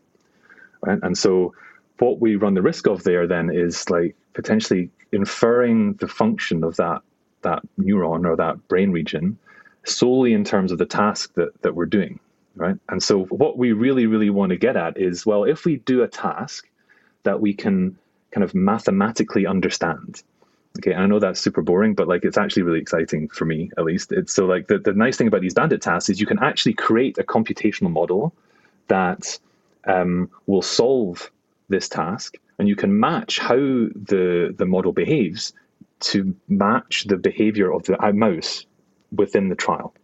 Right? 0.81 0.99
And 1.03 1.17
so 1.17 1.55
what 1.99 2.21
we 2.21 2.37
run 2.37 2.55
the 2.55 2.63
risk 2.63 2.87
of 2.87 3.05
there 3.05 3.27
then 3.27 3.51
is 3.51 3.89
like 3.89 4.17
potentially 4.35 4.91
inferring 5.13 5.95
the 5.95 6.09
function 6.09 6.65
of 6.65 6.77
that 6.77 7.03
that 7.43 7.63
neuron 7.79 8.25
or 8.25 8.37
that 8.37 8.69
brain 8.69 8.93
region 8.93 9.37
solely 9.85 10.33
in 10.33 10.45
terms 10.45 10.71
of 10.71 10.79
the 10.79 10.87
task 10.87 11.35
that, 11.35 11.51
that 11.63 11.75
we're 11.75 11.87
doing 11.87 12.21
right? 12.57 12.77
And 12.89 13.03
so 13.03 13.25
what 13.25 13.59
we 13.59 13.73
really, 13.73 14.07
really 14.07 14.31
want 14.31 14.51
to 14.51 14.57
get 14.57 14.77
at 14.77 14.99
is, 14.99 15.25
well, 15.25 15.45
if 15.45 15.65
we 15.65 15.77
do 15.77 16.03
a 16.03 16.09
task 16.09 16.69
that 17.23 17.41
we 17.41 17.55
can 17.55 17.97
kind 18.31 18.45
of 18.45 18.55
mathematically 18.55 19.47
understand, 19.47 20.23
okay, 20.79 20.95
I 20.95 21.07
know 21.07 21.19
that's 21.19 21.41
super 21.41 21.63
boring, 21.63 21.95
but 21.95 22.09
like 22.09 22.25
it's 22.25 22.39
actually 22.39 22.63
really 22.63 22.81
exciting 22.81 23.29
for 23.29 23.45
me, 23.45 23.71
at 23.77 23.85
least. 23.85 24.13
It's 24.13 24.33
so 24.33 24.47
like 24.47 24.67
the, 24.69 24.79
the 24.79 24.93
nice 24.93 25.17
thing 25.17 25.29
about 25.29 25.41
these 25.41 25.55
bandit 25.55 25.83
tasks 25.83 26.11
is 26.11 26.21
you 26.21 26.27
can 26.27 26.39
actually 26.39 26.75
create 26.75 27.19
a 27.19 27.25
computational 27.25 27.91
model 27.91 28.35
that 28.89 29.39
um, 29.85 30.31
will 30.47 30.63
solve 30.63 31.31
this 31.69 31.89
task, 31.89 32.37
and 32.59 32.69
you 32.69 32.77
can 32.77 32.99
match 32.99 33.39
how 33.39 33.57
the 33.57 34.55
the 34.57 34.67
model 34.67 34.93
behaves 34.93 35.53
to 36.01 36.35
match 36.49 37.05
the 37.05 37.17
behavior 37.17 37.73
of 37.73 37.85
the 37.85 37.97
mouse 38.13 38.67
within 39.13 39.49
the 39.49 39.55
trial. 39.55 39.95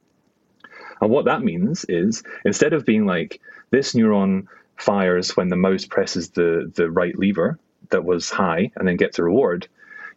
And 1.00 1.10
what 1.10 1.26
that 1.26 1.42
means 1.42 1.84
is 1.88 2.22
instead 2.44 2.72
of 2.72 2.84
being 2.84 3.06
like 3.06 3.40
this 3.70 3.94
neuron 3.94 4.46
fires 4.76 5.37
when 5.37 5.48
the 5.48 5.56
mouse 5.56 5.84
presses 5.84 6.30
the, 6.30 6.70
the 6.75 6.90
right 6.90 7.16
lever 7.18 7.58
that 7.90 8.04
was 8.04 8.30
high 8.30 8.70
and 8.76 8.87
then 8.87 8.96
gets 8.96 9.18
a 9.18 9.25
reward, 9.25 9.68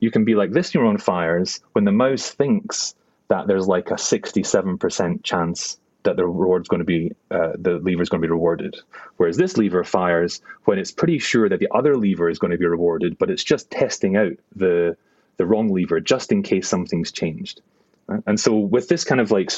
you 0.01 0.11
can 0.11 0.25
be 0.25 0.35
like 0.35 0.51
this 0.51 0.73
neuron 0.73 0.99
fires 0.99 1.61
when 1.71 1.85
the 1.85 1.91
mouse 1.91 2.29
thinks 2.29 2.95
that 3.29 3.47
there's 3.47 3.67
like 3.67 3.91
a 3.91 3.95
67% 3.95 5.23
chance 5.23 5.77
that 6.03 6.17
the 6.17 6.25
reward's 6.25 6.67
going 6.67 6.79
to 6.79 6.85
be 6.85 7.11
uh, 7.29 7.51
the 7.57 7.73
lever 7.73 8.01
is 8.01 8.09
going 8.09 8.21
to 8.21 8.27
be 8.27 8.31
rewarded. 8.31 8.75
Whereas 9.17 9.37
this 9.37 9.55
lever 9.55 9.83
fires 9.83 10.41
when 10.65 10.79
it's 10.79 10.91
pretty 10.91 11.19
sure 11.19 11.47
that 11.47 11.59
the 11.59 11.69
other 11.71 11.95
lever 11.95 12.29
is 12.29 12.39
going 12.39 12.51
to 12.51 12.57
be 12.57 12.65
rewarded, 12.65 13.17
but 13.17 13.29
it's 13.29 13.43
just 13.43 13.71
testing 13.71 14.17
out 14.17 14.33
the 14.55 14.97
the 15.37 15.45
wrong 15.45 15.69
lever 15.69 15.99
just 15.99 16.31
in 16.31 16.43
case 16.43 16.67
something's 16.67 17.11
changed. 17.11 17.61
Right? 18.07 18.23
And 18.25 18.39
so 18.39 18.57
with 18.57 18.89
this 18.89 19.03
kind 19.03 19.21
of 19.21 19.31
like 19.31 19.51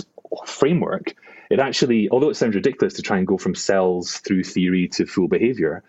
framework, 0.46 1.16
it 1.50 1.60
actually, 1.60 2.10
although 2.10 2.30
it 2.30 2.36
sounds 2.36 2.56
ridiculous 2.56 2.94
to 2.96 3.02
try 3.02 3.18
and 3.18 3.28
go 3.28 3.38
from 3.38 3.56
cells 3.56 4.18
through 4.18 4.44
theory 4.44 4.88
to 4.90 5.06
full 5.06 5.28
behavior, 5.28 5.84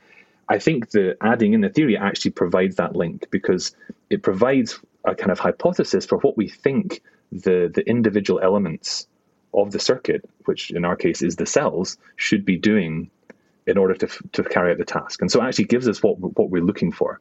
I 0.49 0.59
think 0.59 0.91
the 0.91 1.17
adding 1.21 1.55
in 1.55 1.61
the 1.61 1.69
theory 1.69 1.97
actually 1.97 2.33
provides 2.33 2.77
that 2.77 2.95
link 2.95 3.27
because 3.31 3.75
it 4.11 4.23
provides 4.23 4.79
a 5.05 5.15
kind 5.15 5.31
of 5.31 5.39
hypothesis 5.39 6.07
for 6.07 6.19
what 6.19 6.37
we 6.37 6.49
think 6.49 7.03
the 7.33 7.71
the 7.73 7.83
individual 7.89 8.41
elements 8.41 9.07
of 9.55 9.71
the 9.71 9.79
circuit, 9.79 10.25
which 10.45 10.71
in 10.71 10.85
our 10.85 10.97
case 10.97 11.23
is 11.23 11.37
the 11.37 11.47
cells, 11.47 11.97
should 12.17 12.45
be 12.45 12.57
doing 12.57 13.11
in 13.67 13.79
order 13.79 13.95
to, 13.95 14.09
to 14.33 14.43
carry 14.43 14.73
out 14.73 14.79
the 14.79 14.85
task. 14.85 15.23
And 15.23 15.31
so 15.31 15.41
it 15.41 15.47
actually 15.47 15.67
gives 15.67 15.89
us 15.89 16.03
what, 16.03 16.19
what 16.19 16.51
we're 16.51 16.63
looking 16.63 16.93
for. 16.93 17.21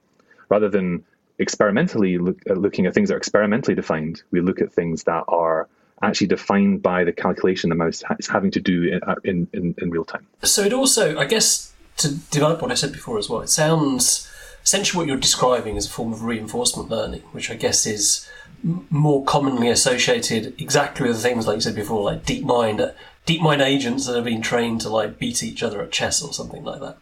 Rather 0.49 0.67
than 0.67 1.05
experimentally 1.39 2.17
look, 2.17 2.37
uh, 2.49 2.53
looking 2.53 2.85
at 2.85 2.93
things 2.93 3.09
that 3.09 3.15
are 3.15 3.17
experimentally 3.17 3.75
defined, 3.75 4.23
we 4.31 4.41
look 4.41 4.61
at 4.61 4.73
things 4.73 5.03
that 5.03 5.23
are 5.27 5.69
actually 6.01 6.27
defined 6.27 6.81
by 6.81 7.03
the 7.03 7.13
calculation 7.13 7.69
the 7.69 7.75
mouse 7.75 8.03
is 8.19 8.27
having 8.27 8.51
to 8.51 8.59
do 8.59 8.83
in, 8.83 9.03
uh, 9.03 9.15
in, 9.23 9.47
in, 9.53 9.75
in 9.77 9.89
real 9.89 10.03
time. 10.03 10.27
So 10.41 10.63
it 10.63 10.73
also, 10.73 11.17
I 11.17 11.25
guess, 11.25 11.73
to 11.97 12.15
develop 12.31 12.61
what 12.61 12.71
I 12.71 12.75
said 12.75 12.91
before 12.91 13.17
as 13.17 13.29
well, 13.29 13.41
it 13.41 13.49
sounds 13.49 14.29
essentially 14.63 14.97
what 14.97 15.07
you're 15.07 15.17
describing 15.17 15.75
is 15.75 15.85
a 15.85 15.89
form 15.89 16.13
of 16.13 16.23
reinforcement 16.23 16.89
learning, 16.89 17.21
which 17.31 17.51
I 17.51 17.55
guess 17.55 17.85
is 17.85 18.27
more 18.63 19.23
commonly 19.25 19.69
associated 19.69 20.59
exactly 20.59 21.07
with 21.07 21.21
things 21.21 21.45
like 21.45 21.55
you 21.55 21.61
said 21.61 21.75
before, 21.75 22.03
like 22.03 22.23
DeepMind, 22.25 22.79
uh, 22.79 22.91
DeepMind 23.27 23.61
agents 23.61 24.07
that 24.07 24.15
have 24.15 24.25
been 24.25 24.41
trained 24.41 24.81
to 24.81 24.89
like 24.89 25.19
beat 25.19 25.43
each 25.43 25.61
other 25.63 25.81
at 25.81 25.91
chess 25.91 26.21
or 26.21 26.33
something 26.33 26.63
like 26.63 26.79
that. 26.79 26.97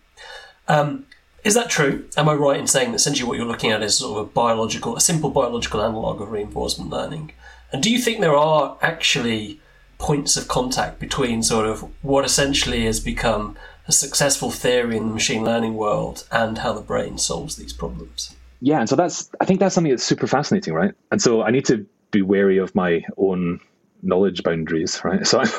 Um, 0.68 1.06
is 1.44 1.54
that 1.56 1.70
true? 1.70 2.08
Am 2.18 2.30
I 2.30 2.34
right 2.34 2.60
in 2.60 2.68
saying 2.68 2.92
that 2.92 2.98
essentially 2.98 3.28
what 3.28 3.38
you're 3.38 3.48
looking 3.48 3.72
at 3.72 3.82
is 3.82 3.98
sort 3.98 4.20
of 4.20 4.28
a 4.28 4.30
biological, 4.30 4.96
a 4.96 5.02
simple 5.02 5.30
biological 5.30 5.82
analog 5.82 6.22
of 6.22 6.32
reinforcement 6.32 6.92
learning? 6.92 7.34
And 7.72 7.82
do 7.82 7.92
you 7.92 8.00
think 8.00 8.20
there 8.20 8.36
are 8.36 8.78
actually 8.82 9.60
points 9.98 10.36
of 10.36 10.48
contact 10.48 11.00
between 11.00 11.44
sort 11.44 11.66
of 11.66 11.86
what 12.04 12.26
essentially 12.26 12.86
has 12.86 13.00
become 13.00 13.56
a 13.88 13.92
successful 13.92 14.52
theory 14.52 14.98
in 14.98 15.08
the 15.08 15.14
machine 15.14 15.44
learning 15.44 15.76
world 15.76 16.28
and 16.32 16.60
how 16.60 16.74
the 16.74 16.82
brain 16.82 17.18
solves 17.18 17.56
these 17.56 17.74
problems? 17.74 18.36
Yeah, 18.62 18.80
and 18.80 18.88
so 18.88 18.96
that's 18.96 19.30
I 19.40 19.46
think 19.46 19.60
that's 19.60 19.74
something 19.74 19.92
that's 19.92 20.04
super 20.04 20.28
fascinating, 20.28 20.74
right? 20.74 20.94
And 21.12 21.22
so 21.22 21.42
I 21.42 21.50
need 21.52 21.66
to 21.66 21.86
be 22.12 22.22
wary 22.22 22.58
of 22.58 22.76
my 22.76 23.04
own 23.18 23.60
knowledge 24.04 24.44
boundaries, 24.44 25.02
right? 25.04 25.26
So 25.28 25.40
I'm, 25.40 25.50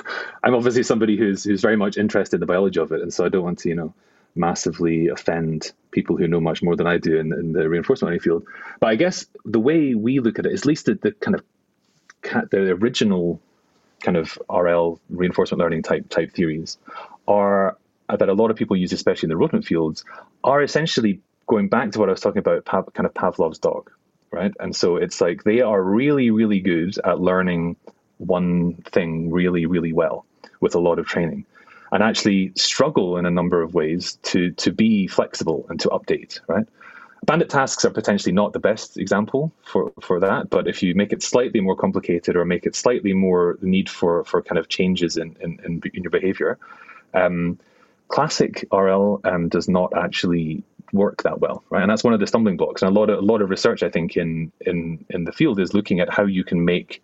I'm 0.45 0.55
obviously 0.55 0.83
somebody 0.83 1.17
who's 1.17 1.45
who's 1.45 1.61
very 1.61 1.77
much 1.77 1.97
interested 1.97 2.37
in 2.37 2.41
the 2.41 2.47
biology 2.47 2.81
of 2.81 2.93
it, 2.93 3.01
and 3.01 3.13
so 3.13 3.25
I 3.25 3.29
don't 3.29 3.43
want 3.43 3.59
to, 3.61 3.69
you 3.69 3.75
know, 3.75 3.93
massively 4.35 5.09
offend 5.09 5.73
people 5.91 6.17
who 6.17 6.27
know 6.27 6.41
much 6.41 6.63
more 6.63 6.77
than 6.77 6.87
I 6.87 6.99
do 6.99 7.19
in, 7.19 7.33
in 7.33 7.53
the 7.53 7.69
reinforcement 7.69 8.09
learning 8.09 8.21
field. 8.21 8.45
But 8.81 8.89
I 8.89 8.95
guess 8.97 9.27
the 9.45 9.61
way 9.61 9.95
we 9.95 10.21
look 10.21 10.39
at 10.39 10.47
it, 10.47 10.53
at 10.53 10.65
least 10.65 10.87
the, 10.87 10.95
the 10.95 11.13
kind 11.13 11.35
of 11.35 12.51
the 12.51 12.71
original 12.71 13.41
kind 14.01 14.17
of 14.17 14.39
RL 14.51 15.01
reinforcement 15.11 15.61
learning 15.61 15.83
type 15.83 16.09
type 16.09 16.33
theories 16.33 16.79
are 17.27 17.77
that 18.17 18.29
a 18.29 18.35
lot 18.35 18.51
of 18.51 18.57
people 18.57 18.77
use, 18.77 18.93
especially 18.93 19.27
in 19.27 19.31
the 19.31 19.37
rodent 19.37 19.65
fields, 19.65 20.05
are 20.45 20.63
essentially 20.63 21.21
going 21.47 21.69
back 21.69 21.91
to 21.93 21.99
what 21.99 22.09
I 22.09 22.13
was 22.13 22.21
talking 22.21 22.39
about, 22.39 22.65
kind 22.65 23.07
of 23.07 23.15
Pavlov's 23.15 23.59
dog, 23.59 23.91
right? 24.31 24.53
And 24.61 24.75
so 24.75 24.97
it's 24.97 25.21
like 25.21 25.45
they 25.45 25.61
are 25.61 25.83
really, 25.83 26.31
really 26.31 26.61
good 26.61 26.97
at 27.05 27.21
learning 27.21 27.77
one 28.19 28.75
thing 28.75 29.31
really, 29.31 29.67
really 29.67 29.93
well 29.93 30.25
with 30.61 30.75
a 30.75 30.79
lot 30.79 30.99
of 30.99 31.07
training 31.07 31.45
and 31.93 32.03
actually 32.03 32.53
struggle 32.57 33.19
in 33.19 33.27
a 33.27 33.31
number 33.31 33.63
of 33.63 33.75
ways 33.75 34.19
to 34.23 34.51
to 34.53 34.73
be 34.73 35.07
flexible 35.07 35.67
and 35.69 35.79
to 35.81 35.89
update, 35.91 36.41
right? 36.49 36.67
Bandit 37.25 37.51
tasks 37.51 37.85
are 37.85 37.91
potentially 37.91 38.33
not 38.33 38.53
the 38.53 38.59
best 38.59 38.99
example 38.99 39.53
for, 39.65 39.93
for 40.01 40.19
that, 40.19 40.51
but 40.51 40.67
if 40.67 40.83
you 40.83 40.93
make 40.97 41.13
it 41.13 41.23
slightly 41.23 41.61
more 41.61 41.77
complicated 41.77 42.35
or 42.35 42.45
make 42.45 42.67
it 42.67 42.75
slightly 42.75 43.13
more 43.13 43.59
the 43.61 43.69
need 43.69 43.89
for, 43.89 44.25
for 44.25 44.43
kind 44.43 44.59
of 44.59 44.69
changes 44.69 45.17
in, 45.17 45.37
in, 45.41 45.81
in 45.95 46.03
your 46.03 46.11
behavior, 46.11 46.59
um, 47.15 47.61
classic 48.09 48.67
RL 48.73 49.21
um, 49.25 49.49
does 49.49 49.69
not 49.69 49.93
actually 49.97 50.65
work 50.93 51.23
that 51.23 51.41
well, 51.41 51.65
right? 51.71 51.83
And 51.83 51.91
that's 51.91 52.05
one 52.05 52.13
of 52.13 52.21
the 52.21 52.27
stumbling 52.27 52.57
blocks. 52.57 52.83
And 52.83 52.95
a 52.95 53.01
lot 53.01 53.11
of 53.11 53.19
a 53.19 53.23
lot 53.23 53.43
of 53.43 53.51
research, 53.51 53.83
I 53.83 53.91
think, 53.91 54.17
in 54.17 54.53
in 54.61 55.05
in 55.11 55.25
the 55.25 55.33
field 55.33 55.59
is 55.59 55.75
looking 55.75 56.01
at 56.01 56.11
how 56.11 56.25
you 56.25 56.45
can 56.45 56.65
make 56.65 57.03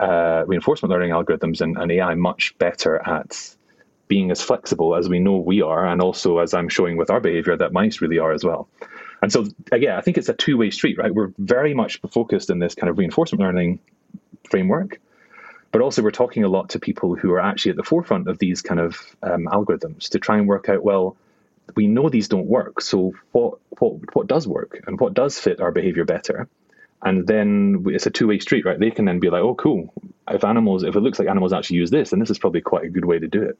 uh, 0.00 0.44
reinforcement 0.46 0.90
learning 0.90 1.10
algorithms 1.10 1.60
and, 1.60 1.76
and 1.76 1.90
AI 1.90 2.14
much 2.14 2.56
better 2.58 3.06
at 3.06 3.56
being 4.08 4.30
as 4.30 4.40
flexible 4.40 4.94
as 4.94 5.08
we 5.08 5.18
know 5.18 5.36
we 5.36 5.62
are, 5.62 5.86
and 5.86 6.00
also 6.00 6.38
as 6.38 6.54
I'm 6.54 6.68
showing 6.68 6.96
with 6.96 7.10
our 7.10 7.20
behavior 7.20 7.56
that 7.56 7.72
mice 7.72 8.00
really 8.00 8.18
are 8.18 8.32
as 8.32 8.44
well. 8.44 8.68
And 9.22 9.32
so, 9.32 9.46
again, 9.72 9.96
I 9.96 10.00
think 10.00 10.18
it's 10.18 10.28
a 10.28 10.34
two 10.34 10.56
way 10.56 10.70
street, 10.70 10.98
right? 10.98 11.14
We're 11.14 11.32
very 11.38 11.74
much 11.74 12.00
focused 12.10 12.50
in 12.50 12.58
this 12.58 12.74
kind 12.74 12.88
of 12.90 12.98
reinforcement 12.98 13.40
learning 13.40 13.80
framework, 14.48 15.00
but 15.76 15.84
also 15.84 16.00
we're 16.00 16.10
talking 16.10 16.42
a 16.42 16.48
lot 16.48 16.70
to 16.70 16.78
people 16.78 17.16
who 17.16 17.30
are 17.32 17.38
actually 17.38 17.72
at 17.72 17.76
the 17.76 17.82
forefront 17.82 18.28
of 18.28 18.38
these 18.38 18.62
kind 18.62 18.80
of 18.80 18.98
um, 19.22 19.44
algorithms 19.44 20.08
to 20.08 20.18
try 20.18 20.38
and 20.38 20.48
work 20.48 20.70
out, 20.70 20.82
well, 20.82 21.18
we 21.74 21.86
know 21.86 22.08
these 22.08 22.28
don't 22.28 22.46
work, 22.46 22.80
so 22.80 23.12
what 23.32 23.58
what 23.78 24.16
what 24.16 24.26
does 24.26 24.48
work 24.48 24.82
and 24.86 24.98
what 24.98 25.12
does 25.12 25.38
fit 25.38 25.60
our 25.60 25.72
behavior 25.72 26.06
better? 26.06 26.48
And 27.02 27.26
then 27.26 27.84
it's 27.88 28.06
a 28.06 28.10
two 28.10 28.26
way 28.26 28.38
street, 28.38 28.64
right? 28.64 28.80
They 28.80 28.90
can 28.90 29.04
then 29.04 29.20
be 29.20 29.28
like, 29.28 29.42
oh, 29.42 29.54
cool. 29.54 29.92
If 30.26 30.44
animals, 30.44 30.82
if 30.82 30.96
it 30.96 31.00
looks 31.00 31.18
like 31.18 31.28
animals 31.28 31.52
actually 31.52 31.76
use 31.76 31.90
this, 31.90 32.08
then 32.08 32.20
this 32.20 32.30
is 32.30 32.38
probably 32.38 32.62
quite 32.62 32.86
a 32.86 32.88
good 32.88 33.04
way 33.04 33.18
to 33.18 33.28
do 33.28 33.42
it 33.42 33.58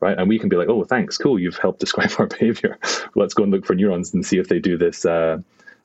right? 0.00 0.18
And 0.18 0.28
we 0.28 0.40
can 0.40 0.48
be 0.48 0.56
like, 0.56 0.68
oh, 0.68 0.82
thanks, 0.82 1.16
cool, 1.16 1.38
you've 1.38 1.58
helped 1.58 1.78
describe 1.86 2.10
our 2.18 2.26
behavior. 2.26 2.76
Let's 3.14 3.34
go 3.34 3.44
and 3.44 3.52
look 3.52 3.64
for 3.64 3.76
neurons 3.76 4.12
and 4.14 4.26
see 4.26 4.38
if 4.38 4.48
they 4.48 4.58
do 4.58 4.76
this. 4.76 5.06
Uh, 5.06 5.42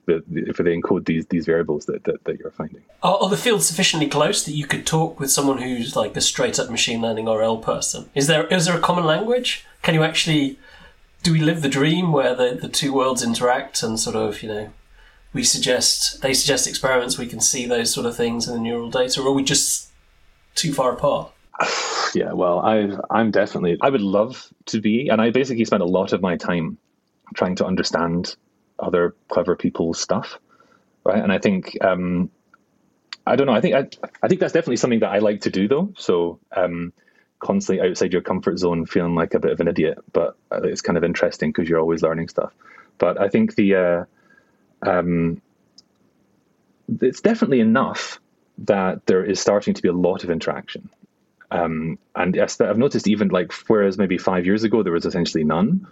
the, 0.08 0.24
if 0.30 0.58
they 0.58 0.76
encode 0.76 1.06
these 1.06 1.28
these 1.28 1.46
variables 1.46 1.86
that, 1.86 2.04
that, 2.06 2.24
that 2.24 2.40
you're 2.40 2.52
finding. 2.52 2.82
Are, 3.04 3.18
are, 3.18 3.30
the 3.30 3.38
fields 3.38 3.68
sufficiently 3.68 4.10
close 4.10 4.44
that 4.46 4.54
you 4.54 4.66
could 4.66 4.86
talk 4.88 5.20
with 5.20 5.30
someone 5.30 5.60
who's 5.60 5.96
like 5.96 6.16
a 6.16 6.22
straight 6.22 6.58
up 6.58 6.70
machine 6.72 7.02
learning 7.02 7.28
RL 7.28 7.58
person? 7.58 8.10
Is 8.16 8.28
there 8.28 8.48
is 8.48 8.66
there 8.66 8.76
a 8.76 8.82
common 8.82 9.06
language? 9.06 9.66
Can 9.84 9.94
you 9.94 10.04
actually 10.04 10.58
do 11.24 11.32
we 11.34 11.40
live 11.40 11.62
the 11.62 11.70
dream 11.70 12.12
where 12.12 12.34
the, 12.34 12.58
the 12.60 12.70
two 12.70 12.94
worlds 12.94 13.24
interact 13.24 13.84
and 13.84 14.00
sort 14.00 14.16
of 14.16 14.42
you 14.42 14.50
know 14.50 14.70
we 15.34 15.44
suggest 15.44 16.22
they 16.22 16.34
suggest 16.34 16.68
experiments 16.68 17.18
we 17.18 17.28
can 17.28 17.42
see 17.42 17.66
those 17.66 17.94
sort 17.94 18.06
of 18.06 18.16
things 18.16 18.48
in 18.48 18.54
the 18.54 18.60
neural 18.60 18.90
data, 18.90 19.22
or 19.22 19.28
are 19.28 19.34
we 19.34 19.44
just 19.44 19.90
too 20.56 20.74
far 20.74 20.94
apart? 20.94 21.32
yeah, 22.16 22.32
well, 22.32 22.60
I 22.60 22.98
I'm 23.10 23.32
definitely 23.32 23.78
I 23.82 23.90
would 23.90 24.02
love 24.02 24.48
to 24.68 24.80
be, 24.80 25.10
and 25.10 25.22
I 25.22 25.32
basically 25.32 25.66
spend 25.66 25.84
a 25.84 25.88
lot 25.88 26.14
of 26.14 26.22
my 26.22 26.38
time 26.38 26.78
trying 27.36 27.56
to 27.56 27.66
understand 27.66 28.36
other 28.80 29.16
clever 29.30 29.56
people's 29.56 30.00
stuff, 30.00 30.40
right? 31.04 31.22
And 31.22 31.32
I 31.32 31.40
think 31.40 31.78
um, 31.84 32.30
I 33.26 33.36
don't 33.36 33.48
know. 33.48 33.54
I 33.54 33.62
think 33.62 33.76
I 33.76 33.88
I 34.22 34.28
think 34.28 34.40
that's 34.40 34.54
definitely 34.54 34.78
something 34.78 35.02
that 35.02 35.12
I 35.12 35.20
like 35.20 35.42
to 35.42 35.50
do, 35.50 35.68
though. 35.68 35.94
So 35.98 36.40
um, 36.56 36.94
constantly 37.40 37.88
outside 37.88 38.14
your 38.14 38.22
comfort 38.22 38.60
zone, 38.60 38.86
feeling 38.86 39.16
like 39.16 39.34
a 39.34 39.40
bit 39.40 39.52
of 39.52 39.60
an 39.60 39.68
idiot, 39.68 40.00
but 40.14 40.38
it's 40.52 40.82
kind 40.82 40.98
of 40.98 41.04
interesting 41.04 41.52
because 41.52 41.70
you're 41.70 41.80
always 41.80 42.02
learning 42.02 42.30
stuff. 42.30 42.54
But 42.98 43.20
I 43.22 43.30
think 43.30 43.56
the 43.56 43.76
uh, 43.76 44.06
um, 44.90 45.42
it's 47.02 47.22
definitely 47.22 47.60
enough 47.60 48.20
that 48.60 49.06
there 49.06 49.24
is 49.24 49.40
starting 49.40 49.74
to 49.76 49.82
be 49.82 49.90
a 49.90 49.94
lot 49.94 50.24
of 50.24 50.32
interaction 50.32 50.90
um, 51.52 51.98
and 52.16 52.38
I've 52.38 52.78
noticed 52.78 53.08
even 53.08 53.30
like 53.30 53.54
whereas 53.68 53.98
maybe 53.98 54.18
five 54.18 54.46
years 54.46 54.64
ago 54.64 54.84
there 54.84 54.94
was 54.94 55.06
essentially 55.06 55.44
none, 55.44 55.88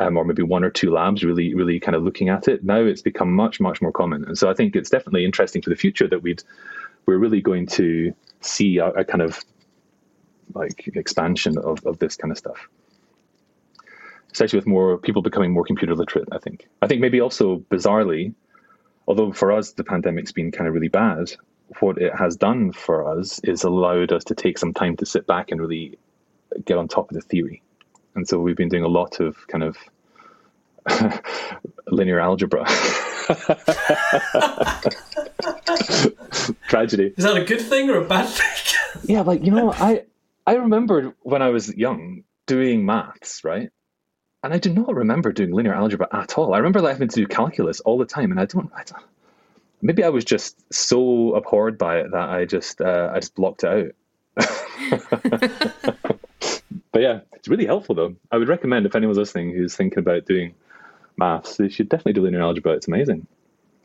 um, 0.00 0.16
or 0.16 0.24
maybe 0.24 0.42
one 0.42 0.64
or 0.64 0.70
two 0.70 0.90
labs 0.90 1.24
really 1.24 1.54
really 1.54 1.78
kind 1.78 1.94
of 1.94 2.02
looking 2.02 2.28
at 2.28 2.48
it. 2.48 2.64
Now 2.64 2.80
it's 2.80 3.02
become 3.02 3.32
much 3.32 3.60
much 3.60 3.80
more 3.80 3.92
common, 3.92 4.24
and 4.24 4.36
so 4.36 4.50
I 4.50 4.54
think 4.54 4.74
it's 4.74 4.90
definitely 4.90 5.24
interesting 5.24 5.62
for 5.62 5.70
the 5.70 5.76
future 5.76 6.08
that 6.08 6.22
we'd 6.22 6.42
we're 7.06 7.18
really 7.18 7.40
going 7.40 7.66
to 7.66 8.14
see 8.40 8.78
a, 8.78 8.88
a 8.88 9.04
kind 9.04 9.22
of 9.22 9.40
like 10.54 10.88
expansion 10.94 11.56
of, 11.58 11.84
of 11.86 11.98
this 12.00 12.16
kind 12.16 12.32
of 12.32 12.38
stuff 12.38 12.68
especially 14.32 14.58
with 14.58 14.66
more 14.66 14.98
people 14.98 15.22
becoming 15.22 15.52
more 15.52 15.64
computer 15.64 15.94
literate 15.94 16.28
i 16.32 16.38
think 16.38 16.68
i 16.82 16.88
think 16.88 17.00
maybe 17.00 17.20
also 17.20 17.58
bizarrely 17.70 18.34
although 19.06 19.32
for 19.32 19.52
us 19.52 19.72
the 19.72 19.84
pandemic's 19.84 20.32
been 20.32 20.50
kind 20.50 20.66
of 20.66 20.74
really 20.74 20.88
bad 20.88 21.30
what 21.78 21.98
it 21.98 22.14
has 22.14 22.36
done 22.36 22.72
for 22.72 23.06
us 23.06 23.38
is 23.44 23.62
allowed 23.62 24.12
us 24.12 24.24
to 24.24 24.34
take 24.34 24.58
some 24.58 24.74
time 24.74 24.96
to 24.96 25.06
sit 25.06 25.26
back 25.26 25.50
and 25.50 25.60
really 25.60 25.96
get 26.64 26.76
on 26.76 26.88
top 26.88 27.10
of 27.10 27.14
the 27.14 27.20
theory. 27.20 27.62
And 28.14 28.26
so 28.26 28.38
we've 28.38 28.56
been 28.56 28.68
doing 28.68 28.84
a 28.84 28.88
lot 28.88 29.20
of 29.20 29.36
kind 29.48 29.64
of 29.64 29.76
linear 31.86 32.20
algebra. 32.20 32.64
Tragedy. 36.68 37.14
Is 37.16 37.24
that 37.24 37.36
a 37.36 37.44
good 37.44 37.60
thing 37.60 37.90
or 37.90 37.98
a 37.98 38.04
bad 38.04 38.26
thing? 38.26 38.76
yeah, 39.14 39.20
like 39.20 39.44
you 39.44 39.52
know, 39.52 39.72
I 39.72 40.04
I 40.46 40.54
remembered 40.54 41.14
when 41.20 41.42
I 41.42 41.50
was 41.50 41.74
young 41.76 42.24
doing 42.46 42.84
maths, 42.84 43.44
right? 43.44 43.70
And 44.42 44.54
I 44.54 44.58
do 44.58 44.72
not 44.72 44.94
remember 44.94 45.32
doing 45.32 45.52
linear 45.52 45.74
algebra 45.74 46.08
at 46.12 46.38
all. 46.38 46.54
I 46.54 46.58
remember 46.58 46.80
having 46.80 47.08
to 47.08 47.14
do 47.14 47.26
calculus 47.26 47.80
all 47.80 47.98
the 47.98 48.06
time, 48.06 48.30
and 48.30 48.40
I 48.40 48.46
don't. 48.46 48.70
I 48.74 48.82
don't 48.84 49.04
maybe 49.82 50.04
I 50.04 50.08
was 50.08 50.24
just 50.24 50.56
so 50.72 51.34
abhorred 51.34 51.78
by 51.78 52.00
it 52.00 52.10
that 52.12 52.28
I 52.28 52.44
just 52.44 52.80
uh, 52.80 53.10
I 53.14 53.20
just 53.20 53.34
blocked 53.34 53.64
it 53.64 53.94
out. 54.38 56.16
But 56.92 57.02
yeah, 57.02 57.20
it's 57.32 57.48
really 57.48 57.66
helpful 57.66 57.94
though. 57.94 58.16
I 58.30 58.36
would 58.36 58.48
recommend 58.48 58.86
if 58.86 58.94
anyone's 58.94 59.18
listening 59.18 59.52
who's 59.54 59.76
thinking 59.76 59.98
about 59.98 60.26
doing 60.26 60.54
maths, 61.16 61.56
they 61.56 61.68
should 61.68 61.88
definitely 61.88 62.14
do 62.14 62.22
linear 62.22 62.42
algebra. 62.42 62.72
It's 62.72 62.88
amazing. 62.88 63.26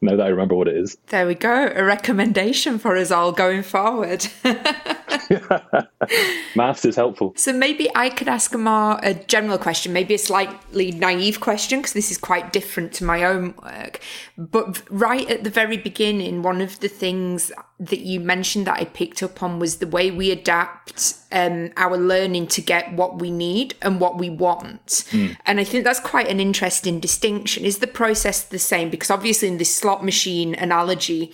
now 0.00 0.16
that 0.16 0.20
I 0.20 0.28
remember 0.28 0.54
what 0.54 0.68
it 0.68 0.76
is. 0.76 0.96
There 1.08 1.26
we 1.26 1.34
go. 1.34 1.72
A 1.74 1.84
recommendation 1.84 2.78
for 2.78 2.96
us 2.96 3.10
all 3.10 3.32
going 3.32 3.62
forward. 3.62 4.26
Maths 6.56 6.84
is 6.84 6.96
helpful. 6.96 7.32
So 7.36 7.52
maybe 7.52 7.88
I 7.94 8.10
could 8.10 8.28
ask 8.28 8.54
a 8.54 8.58
more 8.58 8.98
a 9.02 9.14
general 9.14 9.58
question, 9.58 9.92
maybe 9.92 10.14
a 10.14 10.18
slightly 10.18 10.92
naive 10.92 11.40
question, 11.40 11.80
because 11.80 11.92
this 11.92 12.10
is 12.10 12.18
quite 12.18 12.52
different 12.52 12.92
to 12.94 13.04
my 13.04 13.24
own 13.24 13.54
work. 13.62 14.00
But 14.36 14.82
right 14.90 15.28
at 15.30 15.44
the 15.44 15.50
very 15.50 15.76
beginning, 15.76 16.42
one 16.42 16.60
of 16.60 16.80
the 16.80 16.88
things 16.88 17.52
that 17.78 18.00
you 18.00 18.20
mentioned 18.20 18.66
that 18.66 18.80
I 18.80 18.84
picked 18.86 19.22
up 19.22 19.42
on 19.42 19.58
was 19.58 19.76
the 19.76 19.86
way 19.86 20.10
we 20.10 20.30
adapt 20.30 21.18
um, 21.30 21.70
our 21.76 21.98
learning 21.98 22.46
to 22.48 22.62
get 22.62 22.94
what 22.94 23.18
we 23.18 23.30
need 23.30 23.74
and 23.82 24.00
what 24.00 24.16
we 24.16 24.30
want. 24.30 25.04
Mm. 25.10 25.36
And 25.44 25.60
I 25.60 25.64
think 25.64 25.84
that's 25.84 26.00
quite 26.00 26.28
an 26.28 26.40
interesting 26.40 27.00
distinction. 27.00 27.64
Is 27.64 27.78
the 27.78 27.86
process 27.86 28.42
the 28.42 28.58
same? 28.58 28.88
Because 28.88 29.10
obviously, 29.10 29.48
in 29.48 29.58
this 29.58 29.74
slot 29.74 30.04
machine 30.04 30.54
analogy, 30.54 31.32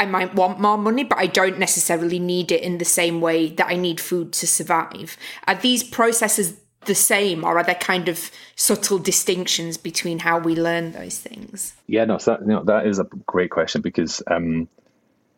I 0.00 0.06
might 0.06 0.34
want 0.34 0.58
more 0.58 0.78
money, 0.78 1.04
but 1.04 1.18
I 1.18 1.26
don't 1.26 1.58
necessarily 1.58 2.18
need 2.18 2.50
it 2.50 2.62
in 2.62 2.78
the 2.78 2.86
same 2.86 3.20
way 3.20 3.50
that 3.50 3.66
I 3.66 3.76
need 3.76 4.00
food 4.00 4.32
to 4.32 4.46
survive. 4.46 5.18
Are 5.46 5.54
these 5.54 5.82
processes 5.82 6.58
the 6.86 6.94
same, 6.94 7.44
or 7.44 7.58
are 7.58 7.64
there 7.64 7.74
kind 7.74 8.08
of 8.08 8.30
subtle 8.56 8.98
distinctions 8.98 9.76
between 9.76 10.20
how 10.20 10.38
we 10.38 10.56
learn 10.56 10.92
those 10.92 11.18
things? 11.18 11.74
Yeah, 11.86 12.06
no, 12.06 12.16
so 12.16 12.30
that, 12.30 12.40
you 12.40 12.46
know, 12.46 12.64
that 12.64 12.86
is 12.86 12.98
a 12.98 13.04
great 13.26 13.50
question 13.50 13.82
because 13.82 14.22
um, 14.26 14.68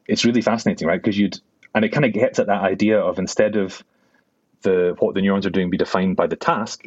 it's 0.06 0.24
really 0.24 0.42
fascinating, 0.42 0.86
right? 0.86 1.02
Because 1.02 1.18
you'd, 1.18 1.40
and 1.74 1.84
it 1.84 1.88
kind 1.88 2.04
of 2.04 2.12
gets 2.12 2.38
at 2.38 2.46
that 2.46 2.62
idea 2.62 3.00
of 3.00 3.18
instead 3.18 3.56
of 3.56 3.82
the 4.60 4.94
what 5.00 5.16
the 5.16 5.22
neurons 5.22 5.44
are 5.44 5.50
doing 5.50 5.70
be 5.70 5.76
defined 5.76 6.14
by 6.14 6.28
the 6.28 6.36
task, 6.36 6.84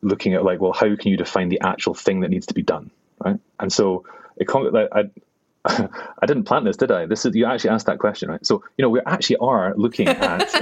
looking 0.00 0.32
at 0.32 0.44
like, 0.44 0.62
well, 0.62 0.72
how 0.72 0.96
can 0.96 1.10
you 1.10 1.18
define 1.18 1.50
the 1.50 1.60
actual 1.60 1.92
thing 1.92 2.20
that 2.20 2.30
needs 2.30 2.46
to 2.46 2.54
be 2.54 2.62
done, 2.62 2.90
right? 3.22 3.38
And 3.60 3.70
so 3.70 4.06
it, 4.38 4.48
I, 4.50 5.10
I 5.64 6.26
didn't 6.26 6.44
plant 6.44 6.64
this, 6.64 6.76
did 6.76 6.90
I? 6.90 7.06
This 7.06 7.24
is 7.24 7.36
you 7.36 7.46
actually 7.46 7.70
asked 7.70 7.86
that 7.86 8.00
question, 8.00 8.28
right? 8.28 8.44
So 8.44 8.64
you 8.76 8.82
know 8.82 8.88
we 8.88 9.00
actually 9.06 9.36
are 9.36 9.74
looking 9.76 10.08
at 10.08 10.52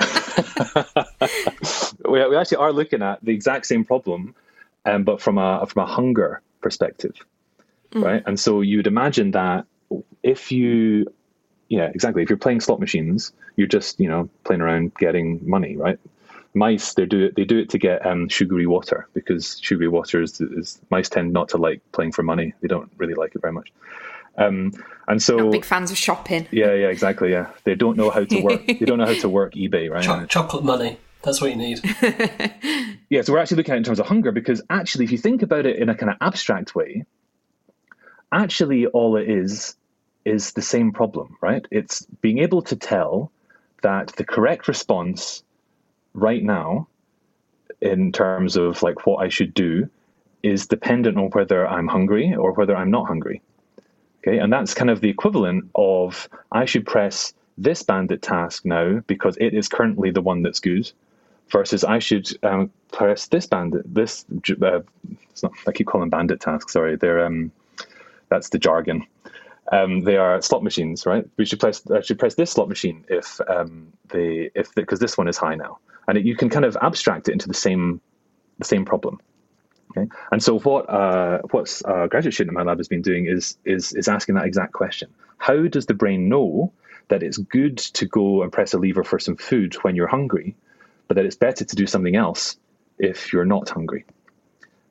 we, 2.09 2.29
we 2.29 2.37
actually 2.37 2.59
are 2.59 2.73
looking 2.73 3.03
at 3.03 3.25
the 3.25 3.33
exact 3.33 3.67
same 3.67 3.85
problem, 3.85 4.35
um, 4.85 5.05
but 5.05 5.23
from 5.23 5.39
a 5.39 5.67
from 5.67 5.85
a 5.85 5.87
hunger 5.87 6.43
perspective, 6.61 7.15
mm. 7.93 8.05
right? 8.05 8.23
And 8.27 8.39
so 8.39 8.61
you'd 8.61 8.87
imagine 8.87 9.31
that 9.31 9.65
if 10.23 10.53
you, 10.53 11.07
yeah, 11.71 11.91
exactly. 11.95 12.23
If 12.23 12.29
you're 12.29 12.37
playing 12.37 12.61
slot 12.61 12.79
machines, 12.79 13.33
you're 13.57 13.69
just 13.69 13.99
you 14.01 14.09
know 14.09 14.29
playing 14.45 14.61
around 14.61 14.95
getting 14.97 15.41
money, 15.49 15.77
right? 15.77 15.99
Mice 16.53 16.95
they 16.95 17.07
do 17.07 17.27
it 17.27 17.37
they 17.37 17.45
do 17.45 17.59
it 17.59 17.71
to 17.71 17.79
get 17.79 18.05
um, 18.05 18.29
sugary 18.29 18.67
water 18.67 19.09
because 19.15 19.59
sugary 19.63 19.89
water 19.89 20.21
is, 20.21 20.41
is 20.41 20.81
mice 20.91 21.09
tend 21.09 21.33
not 21.33 21.49
to 21.51 21.57
like 21.57 21.81
playing 21.93 22.13
for 22.13 22.23
money. 22.23 22.53
They 22.61 22.69
don't 22.69 22.91
really 22.99 23.15
like 23.15 23.35
it 23.35 23.41
very 23.41 23.53
much. 23.53 23.73
Um, 24.41 24.73
and 25.07 25.23
so, 25.23 25.37
Not 25.37 25.53
big 25.53 25.65
fans 25.65 25.91
of 25.91 25.99
shopping. 25.99 26.49
Yeah, 26.51 26.73
yeah, 26.73 26.89
exactly. 26.89 27.31
Yeah, 27.31 27.51
they 27.65 27.75
don't 27.75 27.97
know 27.97 28.11
how 28.11 28.25
to 28.25 28.41
work. 28.41 28.67
they 28.67 28.75
don't 28.75 28.99
know 28.99 29.07
how 29.07 29.21
to 29.21 29.29
work 29.29 29.55
eBay, 29.55 29.91
right? 29.91 30.03
Ch- 30.03 30.31
chocolate 30.31 30.65
money. 30.65 30.99
That's 31.23 31.41
what 31.41 31.51
you 31.51 31.57
need. 31.57 31.81
yeah, 33.11 33.21
so 33.21 33.33
we're 33.33 33.41
actually 33.41 33.59
looking 33.59 33.73
at 33.73 33.77
it 33.77 33.79
in 33.79 33.85
terms 33.85 34.01
of 34.01 34.07
hunger 34.07 34.33
because 34.33 34.63
actually, 34.71 35.05
if 35.05 35.13
you 35.13 35.19
think 35.19 35.43
about 35.43 35.67
it 35.67 35.77
in 35.77 35.91
a 35.91 35.95
kind 35.95 36.11
of 36.11 36.17
abstract 36.21 36.75
way, 36.75 37.05
actually 38.33 38.87
all 38.87 39.17
it 39.17 39.29
is 39.29 39.77
is 40.25 40.53
the 40.53 40.63
same 40.63 40.93
problem, 40.93 41.37
right? 41.43 41.67
It's 41.71 42.07
being 42.23 42.39
able 42.39 42.63
to 42.63 42.77
tell 42.77 43.33
that 43.83 44.09
the 44.17 44.25
correct 44.25 44.69
response 44.69 45.43
right 46.15 46.43
now, 46.43 46.89
in 47.81 48.13
terms 48.13 48.57
of 48.57 48.83
like 48.83 49.07
what 49.07 49.25
I 49.25 49.29
should 49.29 49.55
do, 49.55 49.91
is 50.43 50.67
dependent 50.67 51.19
on 51.19 51.31
whether 51.31 51.67
I'm 51.67 51.89
hungry 51.89 52.35
or 52.35 52.53
whether 52.53 52.77
I'm 52.77 52.91
not 52.91 53.07
hungry. 53.07 53.43
Okay, 54.23 54.39
and 54.39 54.53
that's 54.53 54.75
kind 54.75 54.91
of 54.91 55.01
the 55.01 55.09
equivalent 55.09 55.71
of 55.75 56.29
I 56.53 56.67
should 56.67 56.87
press 56.87 57.33
this 57.57 57.83
bandit 57.83 58.23
task 58.23 58.65
now 58.65 59.01
because 59.07 59.37
it 59.41 59.55
is 59.55 59.69
currently 59.69 60.11
the 60.11 60.21
one 60.21 60.43
that's 60.43 60.61
good, 60.61 60.91
versus 61.51 61.85
I 61.85 61.99
should 61.99 62.29
um, 62.45 62.71
press 62.93 63.29
this 63.29 63.47
bandit. 63.47 63.83
This 63.93 64.25
uh, 64.63 64.81
not, 65.43 65.53
I 65.67 65.73
keep 65.73 65.87
calling 65.87 66.11
bandit 66.11 66.41
tasks. 66.41 66.73
Sorry, 66.73 66.97
they're 66.97 67.25
um, 67.25 67.51
that's 68.29 68.51
the 68.51 68.59
jargon. 68.59 69.07
Um, 69.73 70.01
they 70.01 70.17
are 70.17 70.41
slot 70.43 70.65
machines, 70.65 71.07
right? 71.07 71.27
We 71.37 71.45
should 71.45 71.61
press 71.61 71.83
I 71.91 72.01
should 72.03 72.19
press 72.19 72.35
this 72.35 72.51
slot 72.51 72.69
machine 72.69 73.05
if 73.09 73.41
um, 73.49 73.93
they 74.09 74.51
if 74.55 74.75
because 74.75 74.99
this 74.99 75.17
one 75.17 75.29
is 75.29 75.37
high 75.37 75.55
now, 75.55 75.79
and 76.09 76.19
it, 76.19 76.25
you 76.25 76.37
can 76.37 76.51
kind 76.51 76.65
of 76.65 76.77
abstract 76.83 77.29
it 77.29 77.33
into 77.33 77.49
the 77.49 77.55
same 77.55 78.01
the 78.59 78.65
same 78.65 78.85
problem. 78.85 79.21
Okay, 79.91 80.09
and 80.31 80.43
so 80.43 80.59
what 80.61 80.89
uh, 80.89 81.41
what's 81.51 81.83
a 81.85 82.07
graduate 82.09 82.35
student 82.35 82.53
in 82.53 82.55
my 82.55 82.63
lab 82.63 82.79
has 82.79 82.89
been 82.89 83.03
doing 83.03 83.27
is 83.27 83.57
is 83.65 83.93
is 83.93 84.09
asking 84.09 84.37
that 84.37 84.45
exact 84.45 84.73
question: 84.73 85.11
How 85.39 85.67
does 85.67 85.87
the 85.87 85.95
brain 85.95 86.29
know 86.29 86.73
that 87.09 87.23
it's 87.23 87.39
good 87.39 87.77
to 87.79 88.07
go 88.07 88.43
and 88.43 88.53
press 88.53 88.73
a 88.73 88.79
lever 88.79 89.03
for 89.03 89.19
some 89.19 89.37
food 89.37 89.75
when 89.83 89.97
you're 89.97 90.07
hungry, 90.07 90.55
but 91.09 91.17
that 91.17 91.27
it's 91.27 91.37
better 91.37 91.65
to 91.65 91.77
do 91.77 91.87
something 91.87 92.15
else 92.15 92.57
if 92.99 93.33
you're 93.33 93.45
not 93.45 93.69
hungry? 93.69 94.05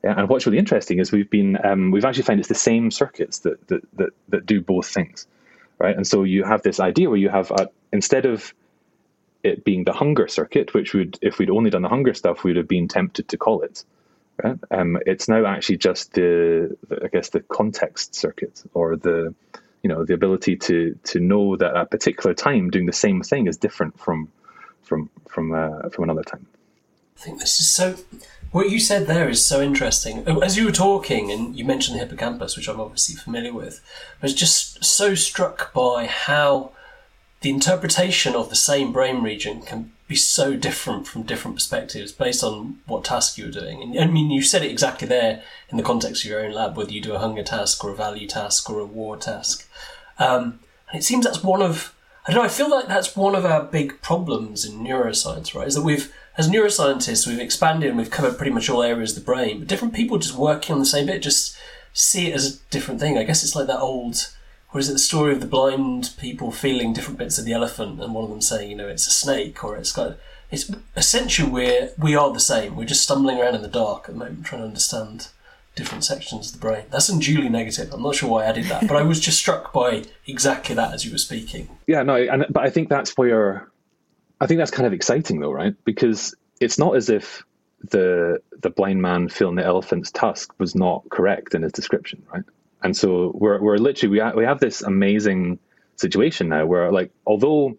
Yeah, 0.04 0.18
and 0.18 0.28
what's 0.28 0.46
really 0.46 0.58
interesting 0.58 0.98
is 0.98 1.12
we've 1.12 1.30
been 1.30 1.58
um, 1.64 1.90
we've 1.90 2.04
actually 2.04 2.24
found 2.24 2.40
it's 2.40 2.48
the 2.48 2.54
same 2.54 2.90
circuits 2.90 3.40
that, 3.40 3.66
that 3.68 3.82
that 3.94 4.10
that 4.28 4.46
do 4.46 4.60
both 4.60 4.86
things, 4.86 5.26
right? 5.78 5.96
And 5.96 6.06
so 6.06 6.24
you 6.24 6.44
have 6.44 6.62
this 6.62 6.78
idea 6.78 7.08
where 7.08 7.18
you 7.18 7.30
have 7.30 7.50
a, 7.50 7.70
instead 7.92 8.26
of 8.26 8.54
it 9.42 9.64
being 9.64 9.84
the 9.84 9.92
hunger 9.92 10.28
circuit, 10.28 10.74
which 10.74 10.92
would 10.92 11.18
if 11.22 11.38
we'd 11.38 11.48
only 11.48 11.70
done 11.70 11.82
the 11.82 11.88
hunger 11.88 12.12
stuff, 12.12 12.44
we'd 12.44 12.56
have 12.56 12.68
been 12.68 12.86
tempted 12.86 13.28
to 13.28 13.38
call 13.38 13.62
it 13.62 13.84
Right? 14.42 14.58
Um, 14.70 14.98
it's 15.06 15.28
now 15.28 15.46
actually 15.46 15.78
just 15.78 16.12
the, 16.14 16.76
the, 16.88 17.04
I 17.04 17.08
guess, 17.08 17.30
the 17.30 17.40
context 17.40 18.14
circuit 18.14 18.62
or 18.74 18.96
the, 18.96 19.34
you 19.82 19.88
know, 19.88 20.04
the 20.04 20.14
ability 20.14 20.56
to 20.56 20.98
to 21.04 21.20
know 21.20 21.56
that 21.56 21.76
at 21.76 21.82
a 21.82 21.86
particular 21.86 22.34
time 22.34 22.70
doing 22.70 22.86
the 22.86 22.92
same 22.92 23.22
thing 23.22 23.46
is 23.46 23.56
different 23.56 23.98
from 23.98 24.28
from 24.82 25.10
from 25.28 25.52
uh, 25.52 25.88
from 25.90 26.04
another 26.04 26.22
time. 26.22 26.46
I 27.16 27.20
think 27.20 27.40
this 27.40 27.60
is 27.60 27.70
so. 27.70 27.96
What 28.52 28.70
you 28.70 28.80
said 28.80 29.06
there 29.06 29.28
is 29.28 29.44
so 29.44 29.62
interesting. 29.62 30.26
As 30.42 30.56
you 30.56 30.64
were 30.64 30.72
talking, 30.72 31.30
and 31.30 31.54
you 31.54 31.64
mentioned 31.64 31.96
the 31.96 32.04
hippocampus, 32.04 32.56
which 32.56 32.68
I'm 32.68 32.80
obviously 32.80 33.14
familiar 33.14 33.52
with, 33.52 33.80
I 34.20 34.26
was 34.26 34.34
just 34.34 34.84
so 34.84 35.14
struck 35.14 35.72
by 35.72 36.06
how 36.06 36.72
the 37.42 37.50
interpretation 37.50 38.34
of 38.34 38.50
the 38.50 38.56
same 38.56 38.92
brain 38.92 39.22
region 39.22 39.62
can 39.62 39.92
be 40.10 40.16
so 40.16 40.56
different 40.56 41.06
from 41.06 41.22
different 41.22 41.56
perspectives 41.56 42.10
based 42.10 42.42
on 42.42 42.80
what 42.86 43.04
task 43.04 43.38
you 43.38 43.44
were 43.44 43.52
doing. 43.52 43.80
And 43.80 43.96
I 43.96 44.12
mean, 44.12 44.28
you 44.28 44.42
said 44.42 44.64
it 44.64 44.70
exactly 44.70 45.06
there 45.06 45.40
in 45.68 45.76
the 45.76 45.84
context 45.84 46.24
of 46.24 46.30
your 46.30 46.44
own 46.44 46.50
lab, 46.50 46.76
whether 46.76 46.90
you 46.90 47.00
do 47.00 47.14
a 47.14 47.20
hunger 47.20 47.44
task 47.44 47.84
or 47.84 47.92
a 47.92 47.94
value 47.94 48.26
task 48.26 48.68
or 48.68 48.80
a 48.80 48.84
war 48.84 49.16
task. 49.16 49.70
Um, 50.18 50.58
and 50.90 51.00
it 51.00 51.04
seems 51.04 51.24
that's 51.24 51.44
one 51.44 51.62
of, 51.62 51.94
I 52.26 52.32
don't 52.32 52.40
know, 52.40 52.44
I 52.44 52.48
feel 52.48 52.68
like 52.68 52.88
that's 52.88 53.14
one 53.14 53.36
of 53.36 53.44
our 53.44 53.62
big 53.62 54.02
problems 54.02 54.64
in 54.64 54.80
neuroscience, 54.80 55.54
right? 55.54 55.68
Is 55.68 55.76
that 55.76 55.84
we've, 55.84 56.12
as 56.36 56.50
neuroscientists, 56.50 57.28
we've 57.28 57.38
expanded 57.38 57.90
and 57.90 57.96
we've 57.96 58.10
covered 58.10 58.36
pretty 58.36 58.50
much 58.50 58.68
all 58.68 58.82
areas 58.82 59.16
of 59.16 59.22
the 59.22 59.32
brain, 59.32 59.60
but 59.60 59.68
different 59.68 59.94
people 59.94 60.18
just 60.18 60.34
working 60.34 60.72
on 60.72 60.80
the 60.80 60.86
same 60.86 61.06
bit 61.06 61.22
just 61.22 61.56
see 61.92 62.26
it 62.26 62.34
as 62.34 62.56
a 62.56 62.58
different 62.70 62.98
thing. 62.98 63.16
I 63.16 63.22
guess 63.22 63.44
it's 63.44 63.54
like 63.54 63.68
that 63.68 63.78
old 63.78 64.28
or 64.72 64.80
is 64.80 64.88
it 64.88 64.92
the 64.92 64.98
story 64.98 65.32
of 65.32 65.40
the 65.40 65.46
blind 65.46 66.14
people 66.18 66.52
feeling 66.52 66.92
different 66.92 67.18
bits 67.18 67.38
of 67.38 67.44
the 67.44 67.52
elephant 67.52 68.00
and 68.00 68.14
one 68.14 68.24
of 68.24 68.30
them 68.30 68.40
saying, 68.40 68.70
you 68.70 68.76
know, 68.76 68.88
it's 68.88 69.06
a 69.06 69.10
snake 69.10 69.64
or 69.64 69.76
it's 69.76 69.92
got. 69.92 70.16
It's 70.50 70.70
essentially 70.96 71.48
we're 71.48 71.90
we 71.96 72.16
are 72.16 72.32
the 72.32 72.40
same. 72.40 72.74
We're 72.74 72.84
just 72.84 73.04
stumbling 73.04 73.38
around 73.38 73.54
in 73.54 73.62
the 73.62 73.68
dark 73.68 74.08
at 74.08 74.14
the 74.14 74.18
moment, 74.18 74.44
trying 74.44 74.62
to 74.62 74.66
understand 74.66 75.28
different 75.76 76.04
sections 76.04 76.48
of 76.48 76.54
the 76.54 76.66
brain. 76.66 76.84
That's 76.90 77.08
unduly 77.08 77.48
negative. 77.48 77.92
I'm 77.92 78.02
not 78.02 78.16
sure 78.16 78.28
why 78.28 78.48
I 78.48 78.52
did 78.52 78.64
that, 78.66 78.88
but 78.88 78.96
I 78.96 79.02
was 79.02 79.20
just 79.20 79.38
struck 79.38 79.72
by 79.72 80.04
exactly 80.26 80.74
that 80.74 80.92
as 80.92 81.04
you 81.04 81.12
were 81.12 81.18
speaking. 81.18 81.68
Yeah, 81.86 82.02
no, 82.02 82.16
and 82.16 82.46
but 82.50 82.64
I 82.64 82.70
think 82.70 82.88
that's 82.88 83.16
where 83.16 83.70
I 84.40 84.46
think 84.46 84.58
that's 84.58 84.70
kind 84.70 84.86
of 84.86 84.92
exciting 84.92 85.40
though, 85.40 85.52
right? 85.52 85.74
Because 85.84 86.34
it's 86.60 86.78
not 86.78 86.96
as 86.96 87.08
if 87.08 87.44
the 87.82 88.40
the 88.60 88.70
blind 88.70 89.00
man 89.02 89.28
feeling 89.28 89.54
the 89.54 89.64
elephant's 89.64 90.10
tusk 90.10 90.52
was 90.58 90.74
not 90.74 91.08
correct 91.10 91.54
in 91.54 91.62
his 91.62 91.72
description, 91.72 92.22
right? 92.32 92.44
And 92.82 92.96
so 92.96 93.32
we're 93.34 93.60
we're 93.60 93.78
literally 93.78 94.12
we 94.12 94.18
ha- 94.20 94.32
we 94.34 94.44
have 94.44 94.60
this 94.60 94.82
amazing 94.82 95.58
situation 95.96 96.48
now 96.48 96.66
where 96.66 96.90
like 96.90 97.10
although 97.26 97.76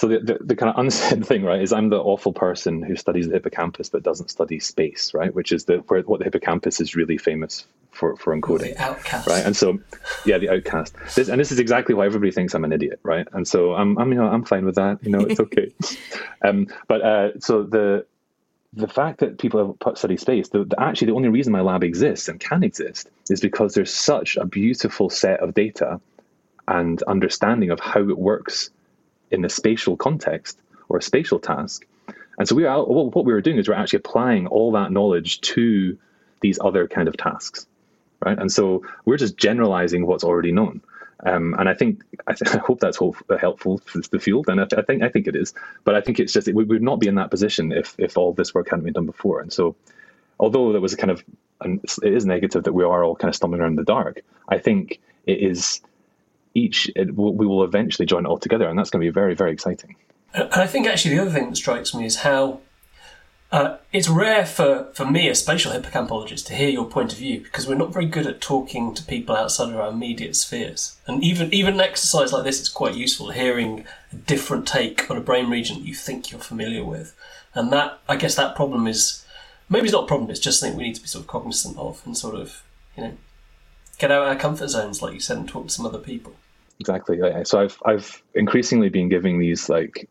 so 0.00 0.08
the, 0.08 0.18
the, 0.20 0.38
the, 0.40 0.56
kind 0.56 0.70
of 0.70 0.78
unsaid 0.78 1.26
thing, 1.30 1.44
right, 1.44 1.60
is 1.60 1.74
I'm 1.74 1.90
the 1.90 2.00
awful 2.00 2.32
person 2.32 2.82
who 2.82 2.96
studies 2.96 3.26
the 3.26 3.34
hippocampus 3.34 3.90
but 3.90 4.02
doesn't 4.02 4.30
study 4.30 4.58
space, 4.58 5.12
right? 5.12 5.34
Which 5.34 5.52
is 5.52 5.66
the 5.66 5.78
where 5.88 6.00
what 6.00 6.20
the 6.20 6.24
hippocampus 6.24 6.80
is 6.80 6.96
really 6.96 7.18
famous 7.18 7.66
for 7.90 8.16
for 8.16 8.34
encoding, 8.34 8.76
the 8.76 8.82
outcast, 8.82 9.28
right? 9.28 9.44
And 9.44 9.54
so, 9.54 9.78
yeah, 10.24 10.38
the 10.38 10.48
outcast. 10.48 10.94
This 11.14 11.28
and 11.28 11.38
this 11.38 11.52
is 11.52 11.58
exactly 11.58 11.94
why 11.94 12.06
everybody 12.06 12.32
thinks 12.32 12.54
I'm 12.54 12.64
an 12.64 12.72
idiot, 12.72 12.98
right? 13.02 13.28
And 13.34 13.46
so 13.46 13.74
I'm 13.74 13.98
I'm 13.98 14.10
you 14.10 14.18
know 14.18 14.26
I'm 14.26 14.42
fine 14.42 14.64
with 14.64 14.76
that. 14.76 15.04
You 15.04 15.10
know, 15.10 15.20
it's 15.20 15.38
okay. 15.38 15.70
um, 16.42 16.68
but 16.88 17.02
uh, 17.02 17.38
so 17.40 17.64
the 17.64 18.06
the 18.72 18.88
fact 18.88 19.20
that 19.20 19.38
people 19.38 19.76
have 19.84 19.98
study 19.98 20.16
space, 20.16 20.48
the, 20.48 20.64
the, 20.64 20.80
actually 20.80 21.06
the 21.06 21.14
only 21.14 21.28
reason 21.28 21.52
my 21.52 21.60
lab 21.60 21.82
exists 21.82 22.28
and 22.28 22.38
can 22.38 22.62
exist 22.62 23.10
is 23.28 23.40
because 23.40 23.74
there's 23.74 23.92
such 23.92 24.36
a 24.36 24.44
beautiful 24.46 25.10
set 25.10 25.40
of 25.40 25.54
data 25.54 26.00
and 26.68 27.02
understanding 27.04 27.70
of 27.70 27.80
how 27.80 28.00
it 28.00 28.18
works 28.18 28.70
in 29.30 29.44
a 29.44 29.48
spatial 29.48 29.96
context 29.96 30.58
or 30.88 30.98
a 30.98 31.02
spatial 31.02 31.40
task. 31.40 31.84
And 32.38 32.48
so 32.48 32.54
we 32.54 32.64
are 32.64 32.82
what 32.84 33.24
we 33.24 33.32
were 33.32 33.40
doing 33.40 33.58
is 33.58 33.68
we're 33.68 33.74
actually 33.74 33.98
applying 33.98 34.46
all 34.46 34.72
that 34.72 34.92
knowledge 34.92 35.40
to 35.42 35.98
these 36.40 36.58
other 36.62 36.86
kind 36.88 37.08
of 37.08 37.16
tasks, 37.16 37.66
right? 38.24 38.38
And 38.38 38.50
so 38.50 38.82
we're 39.04 39.18
just 39.18 39.36
generalizing 39.36 40.06
what's 40.06 40.24
already 40.24 40.52
known. 40.52 40.80
Um, 41.24 41.54
and 41.58 41.68
I 41.68 41.74
think 41.74 42.02
I, 42.26 42.32
th- 42.32 42.54
I, 42.54 42.58
hope 42.58 42.80
that's 42.80 42.98
helpful 42.98 43.78
for 43.84 44.00
the 44.10 44.18
field, 44.18 44.48
and 44.48 44.60
I, 44.60 44.64
th- 44.64 44.78
I, 44.78 44.82
think 44.82 45.02
I 45.02 45.08
think 45.08 45.26
it 45.26 45.36
is. 45.36 45.54
But 45.84 45.94
I 45.94 46.00
think 46.00 46.18
it's 46.18 46.32
just 46.32 46.52
we 46.52 46.64
would 46.64 46.82
not 46.82 47.00
be 47.00 47.08
in 47.08 47.16
that 47.16 47.30
position 47.30 47.72
if 47.72 47.94
if 47.98 48.16
all 48.16 48.32
this 48.32 48.54
work 48.54 48.70
hadn't 48.70 48.84
been 48.84 48.94
done 48.94 49.06
before. 49.06 49.40
And 49.40 49.52
so, 49.52 49.76
although 50.38 50.72
there 50.72 50.80
was 50.80 50.92
a 50.92 50.96
kind 50.96 51.10
of 51.10 51.22
it 51.62 52.14
is 52.14 52.24
negative 52.24 52.64
that 52.64 52.72
we 52.72 52.84
are 52.84 53.04
all 53.04 53.16
kind 53.16 53.28
of 53.28 53.36
stumbling 53.36 53.60
around 53.60 53.72
in 53.72 53.76
the 53.76 53.84
dark, 53.84 54.20
I 54.48 54.58
think 54.58 55.00
it 55.26 55.40
is 55.40 55.80
each 56.54 56.90
it, 56.96 57.14
we 57.14 57.46
will 57.46 57.64
eventually 57.64 58.06
join 58.06 58.24
it 58.24 58.28
all 58.28 58.38
together, 58.38 58.68
and 58.68 58.78
that's 58.78 58.90
going 58.90 59.04
to 59.04 59.10
be 59.10 59.14
very 59.14 59.34
very 59.34 59.52
exciting. 59.52 59.96
And 60.32 60.48
I 60.52 60.66
think 60.66 60.86
actually 60.86 61.16
the 61.16 61.22
other 61.22 61.30
thing 61.30 61.50
that 61.50 61.56
strikes 61.56 61.94
me 61.94 62.06
is 62.06 62.16
how 62.16 62.60
uh, 63.52 63.76
it's 63.92 64.08
rare 64.08 64.46
for, 64.46 64.88
for 64.94 65.04
me, 65.04 65.28
a 65.28 65.34
spatial 65.34 65.72
hippocampologist, 65.72 66.46
to 66.46 66.54
hear 66.54 66.68
your 66.68 66.84
point 66.84 67.12
of 67.12 67.18
view 67.18 67.40
because 67.40 67.66
we're 67.66 67.74
not 67.74 67.92
very 67.92 68.06
good 68.06 68.26
at 68.26 68.40
talking 68.40 68.94
to 68.94 69.02
people 69.02 69.34
outside 69.34 69.70
of 69.70 69.76
our 69.76 69.88
immediate 69.88 70.36
spheres. 70.36 70.96
And 71.06 71.22
even 71.24 71.52
even 71.52 71.74
an 71.74 71.80
exercise 71.80 72.32
like 72.32 72.44
this 72.44 72.60
is 72.60 72.68
quite 72.68 72.94
useful, 72.94 73.30
hearing 73.30 73.84
a 74.12 74.16
different 74.16 74.68
take 74.68 75.10
on 75.10 75.16
a 75.16 75.20
brain 75.20 75.50
region 75.50 75.84
you 75.84 75.94
think 75.94 76.30
you're 76.30 76.40
familiar 76.40 76.84
with. 76.84 77.16
And 77.52 77.72
that, 77.72 77.98
I 78.08 78.14
guess, 78.14 78.36
that 78.36 78.54
problem 78.54 78.86
is 78.86 79.24
maybe 79.68 79.86
it's 79.86 79.92
not 79.92 80.04
a 80.04 80.06
problem. 80.06 80.30
It's 80.30 80.38
just 80.38 80.60
something 80.60 80.78
we 80.78 80.84
need 80.84 80.94
to 80.94 81.02
be 81.02 81.08
sort 81.08 81.24
of 81.24 81.28
cognizant 81.28 81.76
of 81.76 82.00
and 82.06 82.16
sort 82.16 82.36
of, 82.36 82.62
you 82.96 83.02
know, 83.02 83.12
get 83.98 84.12
out 84.12 84.22
of 84.22 84.28
our 84.28 84.36
comfort 84.36 84.68
zones, 84.68 85.02
like 85.02 85.14
you 85.14 85.20
said, 85.20 85.38
and 85.38 85.48
talk 85.48 85.66
to 85.66 85.72
some 85.72 85.86
other 85.86 85.98
people. 85.98 86.34
Exactly. 86.78 87.18
So 87.44 87.60
I've 87.60 87.82
I've 87.84 88.22
increasingly 88.34 88.90
been 88.90 89.08
giving 89.08 89.40
these 89.40 89.68
like 89.68 90.08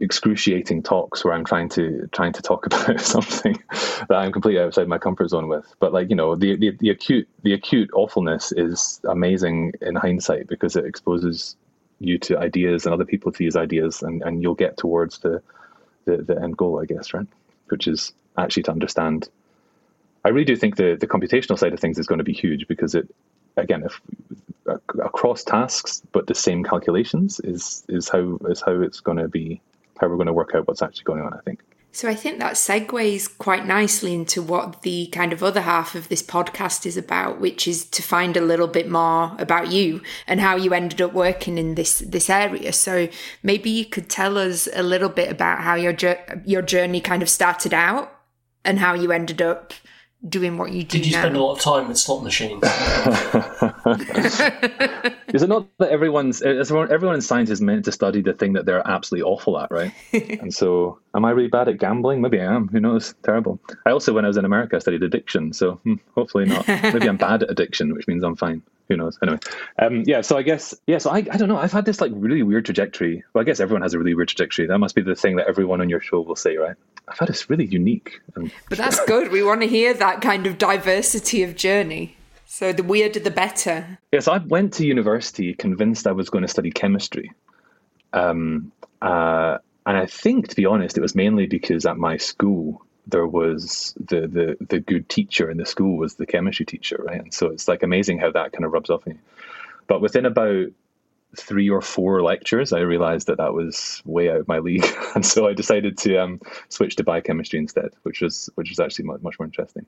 excruciating 0.00 0.82
talks 0.82 1.24
where 1.24 1.34
I'm 1.34 1.44
trying 1.44 1.68
to 1.70 2.08
trying 2.12 2.32
to 2.34 2.42
talk 2.42 2.66
about 2.66 3.00
something 3.00 3.62
that 4.08 4.16
I'm 4.16 4.32
completely 4.32 4.60
outside 4.60 4.88
my 4.88 4.98
comfort 4.98 5.28
zone 5.28 5.48
with. 5.48 5.66
But 5.80 5.92
like 5.92 6.10
you 6.10 6.16
know, 6.16 6.36
the, 6.36 6.56
the, 6.56 6.70
the 6.78 6.90
acute 6.90 7.28
the 7.42 7.52
acute 7.52 7.90
awfulness 7.92 8.52
is 8.52 9.00
amazing 9.04 9.72
in 9.80 9.94
hindsight 9.96 10.46
because 10.46 10.76
it 10.76 10.84
exposes 10.84 11.56
you 11.98 12.18
to 12.18 12.38
ideas 12.38 12.84
and 12.84 12.92
other 12.92 13.06
people 13.06 13.32
to 13.32 13.38
these 13.38 13.56
ideas, 13.56 14.02
and, 14.02 14.22
and 14.22 14.42
you'll 14.42 14.54
get 14.54 14.76
towards 14.76 15.18
the, 15.20 15.42
the 16.04 16.18
the 16.18 16.40
end 16.40 16.56
goal, 16.56 16.80
I 16.80 16.84
guess, 16.84 17.12
right? 17.14 17.26
Which 17.68 17.88
is 17.88 18.12
actually 18.38 18.64
to 18.64 18.72
understand 18.72 19.28
I 20.26 20.30
really 20.30 20.44
do 20.44 20.56
think 20.56 20.74
the, 20.74 20.96
the 20.98 21.06
computational 21.06 21.56
side 21.56 21.72
of 21.72 21.78
things 21.78 22.00
is 22.00 22.08
going 22.08 22.18
to 22.18 22.24
be 22.24 22.32
huge 22.32 22.66
because 22.66 22.96
it, 22.96 23.08
again, 23.56 23.84
if 23.84 24.00
across 25.00 25.44
tasks 25.44 26.02
but 26.12 26.26
the 26.26 26.34
same 26.34 26.64
calculations 26.64 27.40
is 27.40 27.84
is 27.88 28.08
how 28.08 28.36
is 28.48 28.60
how 28.60 28.80
it's 28.80 28.98
going 29.00 29.18
to 29.18 29.28
be 29.28 29.60
how 29.98 30.08
we're 30.08 30.16
going 30.16 30.26
to 30.26 30.32
work 30.32 30.54
out 30.54 30.66
what's 30.66 30.82
actually 30.82 31.04
going 31.04 31.22
on. 31.22 31.32
I 31.32 31.40
think. 31.44 31.62
So 31.92 32.10
I 32.10 32.14
think 32.14 32.40
that 32.40 32.56
segues 32.56 33.38
quite 33.38 33.64
nicely 33.64 34.12
into 34.12 34.42
what 34.42 34.82
the 34.82 35.06
kind 35.06 35.32
of 35.32 35.42
other 35.42 35.62
half 35.62 35.94
of 35.94 36.10
this 36.10 36.22
podcast 36.22 36.84
is 36.84 36.98
about, 36.98 37.40
which 37.40 37.66
is 37.66 37.86
to 37.86 38.02
find 38.02 38.36
a 38.36 38.42
little 38.42 38.66
bit 38.66 38.90
more 38.90 39.34
about 39.38 39.72
you 39.72 40.02
and 40.26 40.38
how 40.38 40.56
you 40.56 40.74
ended 40.74 41.00
up 41.00 41.14
working 41.14 41.56
in 41.56 41.74
this 41.74 42.00
this 42.00 42.28
area. 42.28 42.74
So 42.74 43.08
maybe 43.42 43.70
you 43.70 43.86
could 43.86 44.10
tell 44.10 44.36
us 44.36 44.68
a 44.74 44.82
little 44.82 45.08
bit 45.08 45.30
about 45.30 45.60
how 45.60 45.74
your 45.74 45.96
your 46.44 46.60
journey 46.60 47.00
kind 47.00 47.22
of 47.22 47.30
started 47.30 47.72
out 47.72 48.12
and 48.62 48.78
how 48.78 48.92
you 48.92 49.10
ended 49.10 49.40
up 49.40 49.72
doing 50.28 50.58
what 50.58 50.72
you 50.72 50.82
do. 50.82 50.98
Did 50.98 51.06
you 51.06 51.12
now. 51.12 51.22
spend 51.22 51.36
a 51.36 51.42
lot 51.42 51.52
of 51.56 51.60
time 51.60 51.88
with 51.88 51.98
slot 51.98 52.22
machines? 52.22 52.62
is 55.28 55.42
it 55.42 55.48
not 55.48 55.66
that 55.78 55.90
everyone's 55.90 56.42
everyone, 56.42 56.90
everyone 56.92 57.14
in 57.14 57.20
science 57.20 57.50
is 57.50 57.60
meant 57.60 57.84
to 57.84 57.92
study 57.92 58.22
the 58.22 58.32
thing 58.32 58.54
that 58.54 58.66
they're 58.66 58.86
absolutely 58.86 59.24
awful 59.24 59.58
at, 59.58 59.70
right? 59.70 59.92
and 60.12 60.52
so, 60.52 60.98
am 61.16 61.24
I 61.24 61.30
really 61.30 61.48
bad 61.48 61.68
at 61.68 61.78
gambling? 61.78 62.20
Maybe 62.20 62.40
I 62.40 62.44
am. 62.44 62.68
Who 62.68 62.78
knows? 62.78 63.14
Terrible. 63.24 63.58
I 63.86 63.90
also, 63.90 64.12
when 64.12 64.24
I 64.24 64.28
was 64.28 64.36
in 64.36 64.44
America, 64.44 64.76
I 64.76 64.78
studied 64.78 65.02
addiction. 65.02 65.52
So 65.52 65.72
hmm, 65.76 65.94
hopefully 66.14 66.44
not. 66.44 66.68
Maybe 66.68 67.08
I'm 67.08 67.16
bad 67.16 67.42
at 67.42 67.50
addiction, 67.50 67.94
which 67.94 68.06
means 68.06 68.22
I'm 68.22 68.36
fine. 68.36 68.62
Who 68.88 68.96
knows? 68.96 69.18
Anyway, 69.20 69.38
um, 69.80 70.04
yeah. 70.06 70.20
So 70.20 70.36
I 70.36 70.42
guess 70.42 70.72
yeah. 70.86 70.98
So 70.98 71.10
I, 71.10 71.16
I 71.16 71.36
don't 71.36 71.48
know. 71.48 71.58
I've 71.58 71.72
had 71.72 71.86
this 71.86 72.00
like 72.00 72.12
really 72.14 72.44
weird 72.44 72.66
trajectory. 72.66 73.24
Well, 73.32 73.42
I 73.42 73.44
guess 73.44 73.58
everyone 73.58 73.82
has 73.82 73.94
a 73.94 73.98
really 73.98 74.14
weird 74.14 74.28
trajectory. 74.28 74.66
That 74.66 74.78
must 74.78 74.94
be 74.94 75.02
the 75.02 75.16
thing 75.16 75.36
that 75.36 75.48
everyone 75.48 75.80
on 75.80 75.88
your 75.88 76.00
show 76.00 76.20
will 76.20 76.36
say, 76.36 76.56
right? 76.56 76.76
I've 77.08 77.18
had 77.18 77.28
this 77.28 77.50
really 77.50 77.66
unique. 77.66 78.20
And, 78.36 78.52
but 78.68 78.78
that's 78.78 79.04
good. 79.06 79.32
We 79.32 79.42
want 79.42 79.62
to 79.62 79.66
hear 79.66 79.92
that 79.94 80.20
kind 80.20 80.46
of 80.46 80.58
diversity 80.58 81.42
of 81.42 81.56
journey. 81.56 82.16
So 82.44 82.72
the 82.72 82.84
weirder, 82.84 83.18
the 83.18 83.30
better. 83.30 83.98
Yes, 84.12 84.28
I 84.28 84.38
went 84.38 84.74
to 84.74 84.86
university 84.86 85.52
convinced 85.54 86.06
I 86.06 86.12
was 86.12 86.30
going 86.30 86.42
to 86.42 86.48
study 86.48 86.70
chemistry. 86.70 87.32
Um, 88.12 88.70
uh, 89.02 89.58
and 89.86 89.96
I 89.96 90.06
think, 90.06 90.48
to 90.48 90.56
be 90.56 90.66
honest, 90.66 90.98
it 90.98 91.00
was 91.00 91.14
mainly 91.14 91.46
because 91.46 91.86
at 91.86 91.96
my 91.96 92.16
school 92.16 92.84
there 93.06 93.26
was 93.26 93.94
the, 93.98 94.26
the 94.26 94.56
the 94.66 94.80
good 94.80 95.08
teacher 95.08 95.48
in 95.48 95.58
the 95.58 95.64
school 95.64 95.96
was 95.96 96.16
the 96.16 96.26
chemistry 96.26 96.66
teacher, 96.66 97.00
right? 97.06 97.20
And 97.20 97.32
so 97.32 97.46
it's 97.48 97.68
like 97.68 97.84
amazing 97.84 98.18
how 98.18 98.32
that 98.32 98.52
kind 98.52 98.64
of 98.64 98.72
rubs 98.72 98.90
off 98.90 99.06
on 99.06 99.14
you. 99.14 99.20
But 99.86 100.00
within 100.00 100.26
about 100.26 100.66
three 101.36 101.70
or 101.70 101.80
four 101.80 102.22
lectures, 102.22 102.72
I 102.72 102.80
realized 102.80 103.28
that 103.28 103.38
that 103.38 103.54
was 103.54 104.02
way 104.04 104.28
out 104.28 104.40
of 104.40 104.48
my 104.48 104.58
league, 104.58 104.84
and 105.14 105.24
so 105.24 105.46
I 105.46 105.52
decided 105.52 105.98
to 105.98 106.16
um, 106.18 106.40
switch 106.68 106.96
to 106.96 107.04
biochemistry 107.04 107.60
instead, 107.60 107.90
which 108.02 108.20
was 108.20 108.50
which 108.56 108.70
was 108.70 108.80
actually 108.80 109.04
much, 109.04 109.22
much 109.22 109.38
more 109.38 109.46
interesting. 109.46 109.86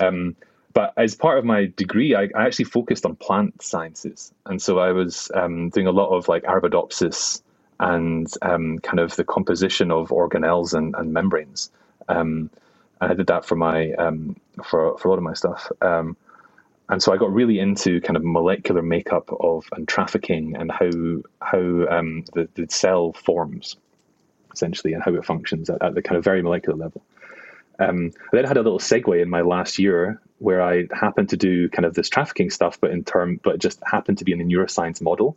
Um, 0.00 0.34
but 0.72 0.92
as 0.96 1.14
part 1.14 1.38
of 1.38 1.44
my 1.44 1.72
degree, 1.76 2.14
I, 2.14 2.28
I, 2.34 2.44
actually 2.44 2.66
focused 2.66 3.06
on 3.06 3.16
plant 3.16 3.62
sciences, 3.62 4.32
and 4.44 4.60
so 4.60 4.78
I 4.78 4.92
was 4.92 5.30
um, 5.34 5.70
doing 5.70 5.86
a 5.86 5.92
lot 5.92 6.08
of 6.14 6.28
like 6.28 6.42
Arabidopsis 6.42 7.40
and 7.78 8.32
um, 8.42 8.78
kind 8.78 9.00
of 9.00 9.14
the 9.16 9.24
composition 9.24 9.90
of 9.90 10.08
organelles 10.08 10.74
and, 10.74 10.94
and 10.96 11.12
membranes. 11.12 11.70
Um, 12.08 12.50
and 13.00 13.12
I 13.12 13.14
did 13.14 13.26
that 13.26 13.44
for 13.44 13.56
my 13.56 13.92
um, 13.92 14.36
for 14.64 14.96
for 14.98 15.08
a 15.08 15.10
lot 15.10 15.18
of 15.18 15.24
my 15.24 15.34
stuff 15.34 15.70
and 16.88 17.02
so 17.02 17.12
I 17.12 17.16
got 17.16 17.32
really 17.32 17.58
into 17.58 18.00
kind 18.00 18.16
of 18.16 18.24
molecular 18.24 18.82
makeup 18.82 19.30
of 19.40 19.66
and 19.72 19.88
trafficking 19.88 20.54
and 20.56 20.70
how 20.70 20.90
how 21.40 21.88
um, 21.88 22.24
the, 22.34 22.48
the 22.54 22.66
cell 22.68 23.12
forms 23.12 23.76
essentially 24.52 24.94
and 24.94 25.02
how 25.02 25.14
it 25.14 25.24
functions 25.24 25.68
at, 25.68 25.82
at 25.82 25.94
the 25.94 26.02
kind 26.02 26.16
of 26.16 26.24
very 26.24 26.42
molecular 26.42 26.78
level. 26.78 27.02
Um, 27.78 28.12
I 28.32 28.36
then 28.36 28.44
had 28.46 28.56
a 28.56 28.62
little 28.62 28.78
segue 28.78 29.20
in 29.20 29.28
my 29.28 29.42
last 29.42 29.78
year 29.78 30.20
where 30.38 30.62
I 30.62 30.84
happened 30.92 31.30
to 31.30 31.36
do 31.36 31.68
kind 31.68 31.84
of 31.84 31.94
this 31.94 32.08
trafficking 32.08 32.48
stuff, 32.50 32.80
but 32.80 32.90
in 32.90 33.04
term, 33.04 33.38
but 33.42 33.58
just 33.58 33.82
happened 33.84 34.18
to 34.18 34.24
be 34.24 34.32
in 34.32 34.40
a 34.40 34.44
neuroscience 34.44 35.02
model. 35.02 35.36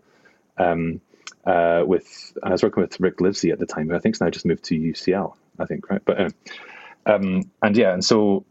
Um, 0.58 1.02
uh, 1.50 1.84
with 1.86 2.38
I 2.44 2.52
was 2.52 2.62
working 2.62 2.82
with 2.82 3.00
Rick 3.00 3.22
Livesey 3.22 3.52
at 3.52 3.60
the 3.60 3.66
time, 3.66 3.90
who 3.90 3.96
I 3.96 4.00
think's 4.00 4.22
now 4.22 4.30
just 4.30 4.46
moved 4.46 4.66
to 4.66 4.76
UCL, 4.76 5.34
I 5.58 5.66
think, 5.66 5.90
right? 5.90 6.02
But 6.04 6.20
uh, 6.20 6.30
um, 7.06 7.50
and 7.62 7.76
yeah, 7.76 7.94
and 7.94 8.06
so 8.06 8.46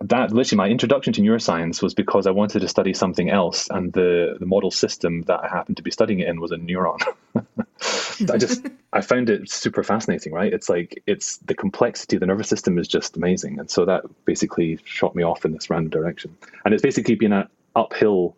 that 0.00 0.32
literally 0.32 0.56
my 0.56 0.68
introduction 0.68 1.12
to 1.12 1.20
neuroscience 1.20 1.82
was 1.82 1.94
because 1.94 2.26
I 2.26 2.30
wanted 2.30 2.60
to 2.60 2.68
study 2.68 2.94
something 2.94 3.30
else, 3.30 3.68
and 3.70 3.92
the 3.92 4.36
the 4.40 4.46
model 4.46 4.72
system 4.72 5.22
that 5.22 5.40
I 5.44 5.48
happened 5.48 5.76
to 5.76 5.82
be 5.84 5.92
studying 5.92 6.20
it 6.20 6.28
in 6.28 6.40
was 6.40 6.50
a 6.50 6.56
neuron. 6.56 7.00
I 8.32 8.38
just 8.38 8.66
I 8.92 9.02
found 9.02 9.30
it 9.30 9.48
super 9.48 9.84
fascinating, 9.84 10.32
right? 10.32 10.52
It's 10.52 10.68
like 10.68 11.02
it's 11.06 11.36
the 11.38 11.54
complexity 11.54 12.16
of 12.16 12.20
the 12.20 12.26
nervous 12.26 12.48
system 12.48 12.78
is 12.78 12.88
just 12.88 13.16
amazing, 13.16 13.60
and 13.60 13.70
so 13.70 13.84
that 13.84 14.02
basically 14.24 14.80
shot 14.84 15.14
me 15.14 15.22
off 15.22 15.44
in 15.44 15.52
this 15.52 15.70
random 15.70 15.90
direction, 15.90 16.36
and 16.64 16.74
it's 16.74 16.82
basically 16.82 17.14
been 17.14 17.32
an 17.32 17.48
uphill 17.76 18.36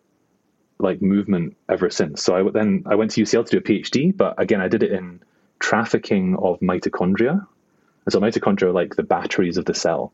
like 0.83 1.01
movement 1.01 1.57
ever 1.67 1.89
since. 1.89 2.23
So 2.23 2.35
I 2.35 2.51
then 2.51 2.83
I 2.85 2.95
went 2.95 3.11
to 3.11 3.21
UCL 3.21 3.45
to 3.45 3.51
do 3.51 3.57
a 3.57 3.61
PhD, 3.61 4.15
but 4.15 4.39
again 4.39 4.61
I 4.61 4.67
did 4.67 4.83
it 4.83 4.91
in 4.91 5.21
trafficking 5.59 6.35
of 6.35 6.59
mitochondria. 6.59 7.45
And 8.05 8.11
so 8.11 8.19
mitochondria 8.19 8.63
are 8.63 8.71
like 8.71 8.95
the 8.95 9.03
batteries 9.03 9.57
of 9.57 9.65
the 9.65 9.73
cell. 9.73 10.11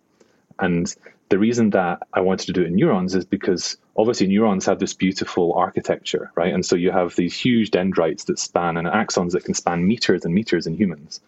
And 0.60 0.94
the 1.30 1.40
reason 1.40 1.72
that 1.72 2.04
I 2.14 2.22
wanted 2.22 2.48
to 2.48 2.54
do 2.54 2.62
it 2.62 2.68
in 2.68 2.76
neurons 2.76 3.16
is 3.16 3.26
because 3.26 3.78
obviously 3.96 4.28
neurons 4.28 4.66
have 4.66 4.80
this 4.80 4.94
beautiful 4.94 5.54
architecture, 5.54 6.32
right? 6.36 6.54
And 6.54 6.66
so 6.66 6.76
you 6.76 6.92
have 6.92 7.16
these 7.16 7.34
huge 7.34 7.72
dendrites 7.72 8.26
that 8.26 8.40
span 8.40 8.78
and 8.78 8.88
axons 8.88 9.32
that 9.32 9.46
can 9.46 9.54
span 9.54 9.88
meters 9.88 10.26
and 10.26 10.34
meters 10.34 10.68
in 10.68 10.76
humans. 10.76 11.22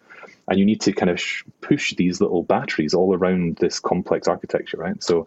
And 0.48 0.58
you 0.58 0.64
need 0.64 0.80
to 0.82 0.92
kind 0.92 1.10
of 1.10 1.20
sh- 1.20 1.44
push 1.60 1.94
these 1.94 2.20
little 2.20 2.42
batteries 2.42 2.94
all 2.94 3.14
around 3.14 3.56
this 3.56 3.78
complex 3.78 4.26
architecture, 4.26 4.76
right? 4.76 5.02
So 5.02 5.26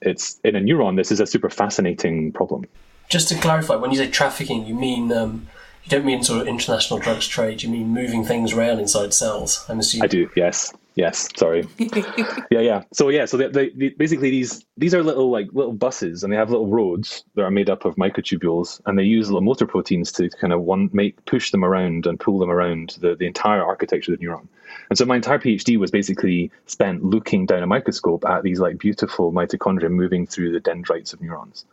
it's 0.00 0.40
in 0.42 0.56
a 0.56 0.60
neuron, 0.60 0.96
this 0.96 1.12
is 1.12 1.20
a 1.20 1.26
super 1.26 1.50
fascinating 1.50 2.32
problem. 2.32 2.64
Just 3.08 3.28
to 3.28 3.36
clarify, 3.36 3.76
when 3.76 3.90
you 3.90 3.96
say 3.96 4.10
trafficking, 4.10 4.66
you 4.66 4.74
mean 4.74 5.12
um, 5.12 5.48
you 5.84 5.90
don't 5.90 6.04
mean 6.04 6.22
sort 6.22 6.42
of 6.42 6.46
international 6.46 6.98
drugs 6.98 7.26
trade. 7.26 7.62
You 7.62 7.70
mean 7.70 7.88
moving 7.88 8.24
things 8.24 8.52
around 8.52 8.78
inside 8.78 9.14
cells. 9.14 9.64
I'm 9.68 9.78
assuming. 9.78 10.04
I 10.04 10.06
do. 10.08 10.30
Yes. 10.36 10.74
Yes. 10.96 11.28
Sorry. 11.36 11.66
yeah. 11.78 12.60
Yeah. 12.60 12.82
So 12.92 13.08
yeah. 13.08 13.24
So 13.24 13.38
they, 13.38 13.48
they, 13.48 13.70
they, 13.70 13.88
basically 13.90 14.30
these 14.30 14.66
these 14.76 14.94
are 14.94 15.02
little 15.02 15.30
like 15.30 15.48
little 15.52 15.72
buses, 15.72 16.22
and 16.22 16.32
they 16.32 16.36
have 16.36 16.50
little 16.50 16.66
roads 16.66 17.24
that 17.34 17.42
are 17.42 17.50
made 17.50 17.70
up 17.70 17.86
of 17.86 17.96
microtubules, 17.96 18.82
and 18.84 18.98
they 18.98 19.04
use 19.04 19.28
little 19.28 19.40
motor 19.40 19.66
proteins 19.66 20.12
to 20.12 20.28
kind 20.28 20.52
of 20.52 20.60
one 20.60 20.90
make 20.92 21.24
push 21.24 21.50
them 21.50 21.64
around 21.64 22.04
and 22.04 22.20
pull 22.20 22.38
them 22.38 22.50
around 22.50 22.96
the, 23.00 23.14
the 23.14 23.26
entire 23.26 23.64
architecture 23.64 24.12
of 24.12 24.18
the 24.18 24.26
neuron. 24.26 24.46
And 24.90 24.98
so 24.98 25.06
my 25.06 25.16
entire 25.16 25.38
PhD 25.38 25.78
was 25.78 25.90
basically 25.90 26.50
spent 26.66 27.02
looking 27.02 27.46
down 27.46 27.62
a 27.62 27.66
microscope 27.66 28.26
at 28.26 28.42
these 28.42 28.60
like 28.60 28.76
beautiful 28.76 29.32
mitochondria 29.32 29.90
moving 29.90 30.26
through 30.26 30.52
the 30.52 30.60
dendrites 30.60 31.14
of 31.14 31.22
neurons. 31.22 31.64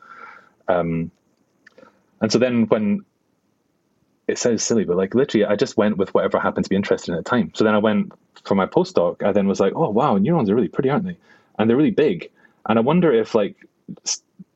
Um, 0.67 1.11
and 2.21 2.31
so 2.31 2.39
then 2.39 2.67
when 2.67 3.05
it 4.27 4.37
sounds 4.37 4.63
silly, 4.63 4.85
but 4.85 4.97
like 4.97 5.13
literally, 5.13 5.45
I 5.45 5.55
just 5.55 5.77
went 5.77 5.97
with 5.97 6.13
whatever 6.13 6.39
happened 6.39 6.65
to 6.65 6.69
be 6.69 6.75
interested 6.75 7.11
in 7.11 7.17
at 7.17 7.23
the 7.23 7.29
time. 7.29 7.51
So 7.53 7.63
then 7.63 7.75
I 7.75 7.79
went 7.79 8.11
for 8.43 8.55
my 8.55 8.65
postdoc. 8.65 9.23
I 9.23 9.31
then 9.31 9.47
was 9.47 9.59
like, 9.59 9.73
oh 9.75 9.89
wow, 9.89 10.17
neurons 10.17 10.49
are 10.49 10.55
really 10.55 10.67
pretty, 10.67 10.89
aren't 10.89 11.05
they? 11.05 11.17
And 11.59 11.69
they're 11.69 11.77
really 11.77 11.91
big. 11.91 12.31
And 12.67 12.79
I 12.79 12.81
wonder 12.81 13.13
if 13.13 13.35
like 13.35 13.67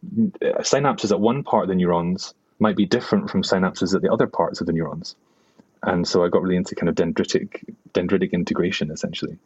synapses 0.05 1.11
at 1.11 1.19
one 1.19 1.43
part 1.43 1.63
of 1.63 1.69
the 1.69 1.75
neurons 1.75 2.33
might 2.59 2.75
be 2.75 2.85
different 2.85 3.29
from 3.29 3.43
synapses 3.43 3.93
at 3.93 4.01
the 4.01 4.11
other 4.11 4.27
parts 4.27 4.59
of 4.59 4.67
the 4.67 4.73
neurons. 4.73 5.15
And 5.83 6.07
so 6.07 6.25
I 6.25 6.29
got 6.29 6.41
really 6.41 6.57
into 6.57 6.75
kind 6.75 6.89
of 6.89 6.95
dendritic 6.95 7.63
dendritic 7.93 8.31
integration 8.31 8.91
essentially. 8.91 9.37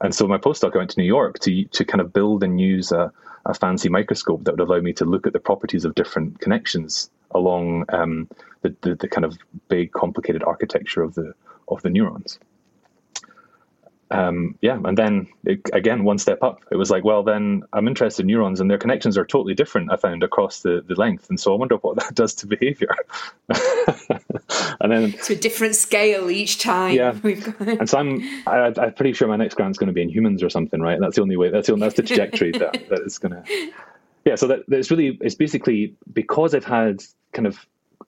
And 0.00 0.14
so 0.14 0.26
my 0.26 0.38
postdoc, 0.38 0.74
I 0.74 0.78
went 0.78 0.90
to 0.90 1.00
New 1.00 1.06
York 1.06 1.38
to 1.40 1.64
to 1.64 1.84
kind 1.84 2.00
of 2.00 2.12
build 2.12 2.42
and 2.42 2.60
use 2.60 2.92
a, 2.92 3.12
a 3.44 3.52
fancy 3.52 3.90
microscope 3.90 4.44
that 4.44 4.56
would 4.56 4.66
allow 4.66 4.80
me 4.80 4.94
to 4.94 5.04
look 5.04 5.26
at 5.26 5.34
the 5.34 5.38
properties 5.38 5.84
of 5.84 5.94
different 5.94 6.40
connections 6.40 7.10
along 7.32 7.84
um, 7.90 8.28
the, 8.62 8.74
the, 8.82 8.94
the 8.94 9.08
kind 9.08 9.24
of 9.24 9.36
big 9.68 9.92
complicated 9.92 10.42
architecture 10.42 11.02
of 11.02 11.14
the 11.14 11.34
of 11.68 11.82
the 11.82 11.90
neurons. 11.90 12.38
Um, 14.08 14.56
yeah, 14.60 14.78
and 14.84 14.96
then 14.96 15.26
it, 15.44 15.62
again, 15.72 16.04
one 16.04 16.18
step 16.18 16.42
up. 16.42 16.64
It 16.70 16.76
was 16.76 16.90
like, 16.90 17.02
well, 17.02 17.24
then 17.24 17.64
I'm 17.72 17.88
interested 17.88 18.22
in 18.22 18.28
neurons, 18.28 18.60
and 18.60 18.70
their 18.70 18.78
connections 18.78 19.18
are 19.18 19.24
totally 19.24 19.54
different. 19.54 19.90
I 19.90 19.96
found 19.96 20.22
across 20.22 20.62
the, 20.62 20.84
the 20.86 20.94
length, 20.94 21.28
and 21.28 21.40
so 21.40 21.52
I 21.52 21.56
wonder 21.56 21.74
what 21.76 21.96
that 21.96 22.14
does 22.14 22.34
to 22.36 22.46
behavior. 22.46 22.94
and 24.80 24.92
then 24.92 25.12
to 25.24 25.32
a 25.32 25.36
different 25.36 25.74
scale 25.74 26.30
each 26.30 26.60
time. 26.60 26.94
Yeah, 26.94 27.18
and 27.24 27.90
so 27.90 27.98
I'm 27.98 28.22
I, 28.46 28.72
am 28.76 28.94
pretty 28.94 29.12
sure 29.12 29.26
my 29.26 29.36
next 29.36 29.54
grant's 29.54 29.78
going 29.78 29.88
to 29.88 29.92
be 29.92 30.02
in 30.02 30.08
humans 30.08 30.42
or 30.42 30.50
something, 30.50 30.80
right? 30.80 31.00
That's 31.00 31.16
the 31.16 31.22
only 31.22 31.36
way. 31.36 31.50
That's 31.50 31.66
the 31.66 31.74
that's 31.74 31.96
the 31.96 32.02
trajectory 32.04 32.52
that 32.52 32.88
that 32.88 33.00
is 33.00 33.18
going 33.18 33.32
to. 33.32 33.72
Yeah, 34.26 34.34
so 34.34 34.48
that 34.48 34.64
it's 34.68 34.90
really 34.90 35.16
it's 35.20 35.36
basically 35.36 35.94
because 36.12 36.52
I've 36.52 36.64
had 36.64 37.02
kind 37.32 37.46
of 37.46 37.64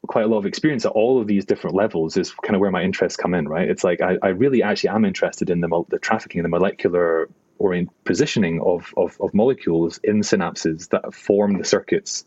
quite 0.08 0.24
a 0.24 0.28
lot 0.28 0.38
of 0.38 0.46
experience 0.46 0.84
at 0.84 0.90
all 0.90 1.20
of 1.20 1.28
these 1.28 1.44
different 1.44 1.76
levels 1.76 2.16
is 2.16 2.32
kind 2.42 2.56
of 2.56 2.60
where 2.60 2.72
my 2.72 2.82
interests 2.82 3.16
come 3.16 3.34
in, 3.34 3.46
right? 3.46 3.68
It's 3.68 3.84
like 3.84 4.00
I, 4.00 4.16
I 4.20 4.28
really 4.28 4.62
actually 4.62 4.90
am 4.90 5.04
interested 5.04 5.48
in 5.48 5.60
the, 5.60 5.84
the 5.88 5.98
trafficking, 6.00 6.42
the 6.42 6.48
molecular 6.48 7.28
orient 7.58 7.90
positioning 8.04 8.60
of, 8.62 8.92
of, 8.96 9.16
of 9.20 9.32
molecules 9.32 9.98
in 10.02 10.20
synapses 10.22 10.88
that 10.88 11.14
form 11.14 11.56
the 11.56 11.64
circuits 11.64 12.24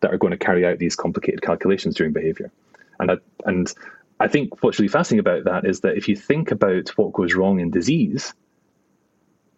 that 0.00 0.14
are 0.14 0.18
going 0.18 0.30
to 0.30 0.38
carry 0.38 0.66
out 0.66 0.78
these 0.78 0.96
complicated 0.96 1.42
calculations 1.42 1.94
during 1.94 2.14
behavior. 2.14 2.50
And 3.00 3.10
I, 3.10 3.16
and 3.44 3.72
I 4.18 4.28
think 4.28 4.62
what's 4.62 4.78
really 4.78 4.88
fascinating 4.88 5.20
about 5.20 5.44
that 5.44 5.68
is 5.68 5.80
that 5.80 5.96
if 5.96 6.08
you 6.08 6.16
think 6.16 6.52
about 6.52 6.88
what 6.96 7.12
goes 7.12 7.34
wrong 7.34 7.60
in 7.60 7.70
disease, 7.70 8.32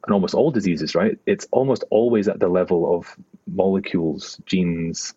and 0.08 0.14
almost 0.14 0.34
all 0.34 0.50
diseases, 0.50 0.94
right, 0.94 1.18
it's 1.26 1.46
almost 1.50 1.84
always 1.90 2.28
at 2.28 2.40
the 2.40 2.48
level 2.48 2.96
of 2.96 3.14
molecules, 3.46 4.40
genes, 4.46 5.14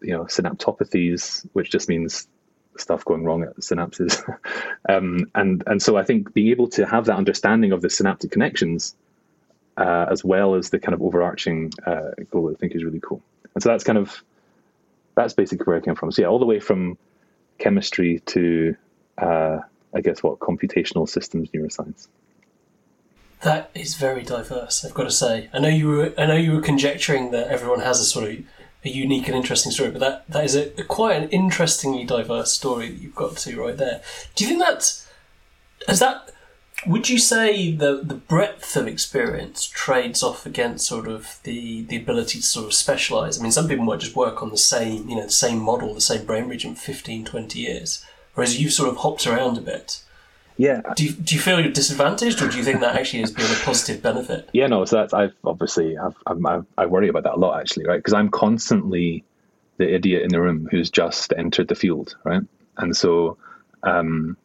you 0.00 0.12
know 0.12 0.24
synaptopathies, 0.24 1.46
which 1.52 1.70
just 1.70 1.86
means 1.86 2.26
stuff 2.78 3.04
going 3.04 3.24
wrong 3.24 3.42
at 3.42 3.54
synapses. 3.56 4.24
um, 4.88 5.30
and 5.34 5.62
and 5.66 5.82
so 5.82 5.98
I 5.98 6.04
think 6.04 6.32
being 6.32 6.48
able 6.48 6.68
to 6.68 6.86
have 6.86 7.04
that 7.06 7.16
understanding 7.16 7.72
of 7.72 7.82
the 7.82 7.90
synaptic 7.90 8.30
connections, 8.30 8.96
uh, 9.76 10.06
as 10.10 10.24
well 10.24 10.54
as 10.54 10.70
the 10.70 10.78
kind 10.78 10.94
of 10.94 11.02
overarching 11.02 11.70
uh, 11.86 12.12
goal, 12.30 12.50
I 12.50 12.58
think 12.58 12.74
is 12.74 12.84
really 12.84 13.00
cool. 13.00 13.20
And 13.54 13.62
so 13.62 13.68
that's 13.68 13.84
kind 13.84 13.98
of 13.98 14.24
that's 15.14 15.34
basically 15.34 15.64
where 15.64 15.76
I 15.76 15.80
came 15.80 15.94
from. 15.94 16.10
So 16.10 16.22
yeah, 16.22 16.28
all 16.28 16.38
the 16.38 16.46
way 16.46 16.58
from 16.58 16.96
chemistry 17.58 18.22
to 18.28 18.76
uh, 19.18 19.58
I 19.94 20.00
guess 20.00 20.22
what 20.22 20.38
computational 20.38 21.06
systems 21.06 21.50
neuroscience. 21.50 22.08
That 23.42 23.70
is 23.74 23.96
very 23.96 24.22
diverse. 24.22 24.84
I've 24.84 24.94
got 24.94 25.04
to 25.04 25.10
say. 25.10 25.50
I 25.52 25.58
know 25.58 25.68
you 25.68 25.88
were. 25.88 26.14
I 26.16 26.26
know 26.26 26.36
you 26.36 26.52
were 26.52 26.60
conjecturing 26.60 27.32
that 27.32 27.48
everyone 27.48 27.80
has 27.80 28.00
a 28.00 28.04
sort 28.04 28.30
of 28.30 28.38
a 28.84 28.88
unique 28.88 29.28
and 29.28 29.36
interesting 29.36 29.72
story, 29.72 29.90
but 29.90 30.00
that, 30.00 30.24
that 30.28 30.44
is 30.44 30.56
a, 30.56 30.72
a, 30.80 30.84
quite 30.84 31.22
an 31.22 31.28
interestingly 31.30 32.04
diverse 32.04 32.52
story 32.52 32.88
that 32.88 33.00
you've 33.00 33.14
got 33.14 33.36
to 33.36 33.60
right 33.60 33.76
there. 33.76 34.00
Do 34.34 34.44
you 34.44 34.48
think 34.48 34.60
that 34.60 35.04
is 35.88 35.98
that 35.98 36.30
would 36.86 37.08
you 37.08 37.18
say 37.18 37.72
the 37.72 38.00
the 38.02 38.14
breadth 38.14 38.76
of 38.76 38.86
experience 38.86 39.66
trades 39.66 40.22
off 40.22 40.46
against 40.46 40.86
sort 40.86 41.08
of 41.08 41.38
the 41.44 41.82
the 41.82 41.96
ability 41.96 42.38
to 42.38 42.44
sort 42.44 42.66
of 42.66 42.74
specialize? 42.74 43.38
I 43.38 43.42
mean, 43.42 43.52
some 43.52 43.68
people 43.68 43.84
might 43.84 44.00
just 44.00 44.16
work 44.16 44.42
on 44.42 44.50
the 44.50 44.56
same 44.56 45.08
you 45.08 45.16
know 45.16 45.24
the 45.24 45.30
same 45.30 45.58
model, 45.58 45.94
the 45.94 46.00
same 46.00 46.24
brain 46.24 46.48
region, 46.48 46.74
for 46.74 46.82
15, 46.82 47.24
20 47.24 47.58
years, 47.58 48.04
whereas 48.34 48.60
you've 48.60 48.72
sort 48.72 48.88
of 48.88 48.98
hopped 48.98 49.26
around 49.26 49.58
a 49.58 49.62
bit. 49.62 50.02
Yeah. 50.56 50.82
Do 50.96 51.04
you, 51.04 51.12
do 51.12 51.34
you 51.34 51.40
feel 51.40 51.60
you're 51.60 51.72
disadvantaged, 51.72 52.40
or 52.42 52.48
do 52.48 52.56
you 52.56 52.64
think 52.64 52.80
that 52.80 52.96
actually 52.96 53.20
has 53.20 53.30
been 53.30 53.50
a 53.50 53.64
positive 53.64 54.02
benefit? 54.02 54.48
Yeah, 54.52 54.66
no. 54.66 54.84
So 54.84 54.96
that's 54.96 55.14
I've 55.14 55.34
obviously 55.44 55.96
I've, 55.98 56.16
I've, 56.26 56.66
i 56.78 56.86
worry 56.86 57.08
about 57.08 57.24
that 57.24 57.34
a 57.34 57.38
lot 57.38 57.60
actually, 57.60 57.86
right? 57.86 57.98
Because 57.98 58.14
I'm 58.14 58.30
constantly 58.30 59.24
the 59.78 59.92
idiot 59.92 60.22
in 60.22 60.28
the 60.28 60.40
room 60.40 60.68
who's 60.70 60.90
just 60.90 61.32
entered 61.36 61.68
the 61.68 61.74
field, 61.74 62.16
right? 62.24 62.42
And 62.76 62.96
so, 62.96 63.38
um, 63.82 64.36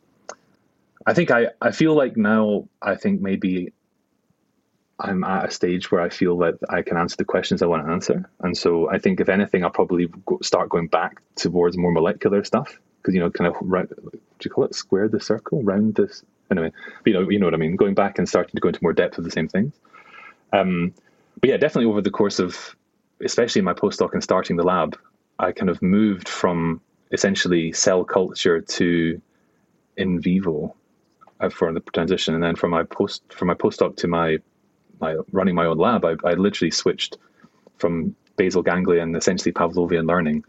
I 1.06 1.13
think 1.13 1.32
I 1.32 1.48
I 1.62 1.72
feel 1.72 1.93
like 1.93 2.17
now 2.17 2.67
I 2.82 2.96
think 2.96 3.22
maybe 3.22 3.74
I'm 5.00 5.24
at 5.24 5.46
a 5.46 5.52
stage 5.52 5.91
where 5.91 6.02
I 6.02 6.10
feel 6.10 6.38
that 6.39 6.58
I 6.70 6.82
can 6.82 6.98
answer 6.98 7.17
the 7.17 7.26
questions 7.26 7.62
I 7.62 7.67
want 7.67 7.86
to 7.86 7.91
answer, 7.91 8.30
and 8.39 8.58
so 8.58 8.89
I 8.89 8.98
think 8.98 9.20
if 9.20 9.30
anything, 9.30 9.63
I'll 9.63 9.70
probably 9.70 10.08
go, 10.26 10.39
start 10.41 10.70
going 10.70 10.88
back 10.88 11.22
towards 11.36 11.78
more 11.78 11.91
molecular 11.91 12.43
stuff 12.43 12.80
because 13.08 13.15
you 13.15 13.22
know, 13.22 13.32
kind 13.32 13.48
of 13.48 13.56
right, 13.62 13.88
do 13.88 14.20
you 14.43 14.52
call 14.52 14.65
it 14.65 14.76
square 14.76 15.08
the 15.08 15.22
circle, 15.22 15.63
round 15.63 15.96
this? 15.96 16.24
Anyway, 16.52 16.74
you 17.06 17.13
know, 17.13 17.30
you 17.30 17.39
know 17.39 17.46
what 17.46 17.54
I 17.54 17.58
mean. 17.58 17.78
Going 17.78 17.93
back 17.93 18.20
and 18.20 18.28
starting 18.28 18.52
to 18.54 18.60
go 18.60 18.67
into 18.67 18.82
more 18.82 18.91
depth 18.91 19.17
of 19.17 19.24
the 19.24 19.32
same 19.32 19.48
things. 19.48 19.74
Um, 20.52 20.93
but 21.39 21.50
yeah, 21.50 21.56
definitely 21.56 21.89
over 21.89 22.02
the 22.02 22.12
course 22.12 22.39
of, 22.39 22.76
especially 23.24 23.62
my 23.62 23.72
postdoc 23.72 24.12
and 24.12 24.22
starting 24.22 24.58
the 24.58 24.63
lab, 24.63 24.98
I 25.39 25.54
kind 25.54 25.70
of 25.70 25.82
moved 25.82 26.28
from 26.28 26.82
essentially 27.13 27.72
cell 27.72 28.04
culture 28.04 28.60
to 28.60 29.22
in 29.96 30.20
vivo 30.20 30.76
uh, 31.39 31.48
for 31.50 31.72
the 31.72 31.80
transition, 31.93 32.34
and 32.34 32.43
then 32.43 32.58
from 32.58 32.72
my 32.72 32.84
post 32.84 33.24
from 33.32 33.48
my 33.48 33.54
postdoc 33.54 33.96
to 33.98 34.10
my 34.10 34.39
my 35.00 35.15
running 35.32 35.56
my 35.56 35.65
own 35.65 35.78
lab, 35.78 36.04
I, 36.04 36.15
I 36.26 36.34
literally 36.34 36.72
switched 36.72 37.17
from 37.78 38.17
basal 38.36 38.63
ganglia 38.63 39.02
and 39.02 39.15
essentially 39.15 39.54
Pavlovian 39.54 40.08
learning 40.08 40.43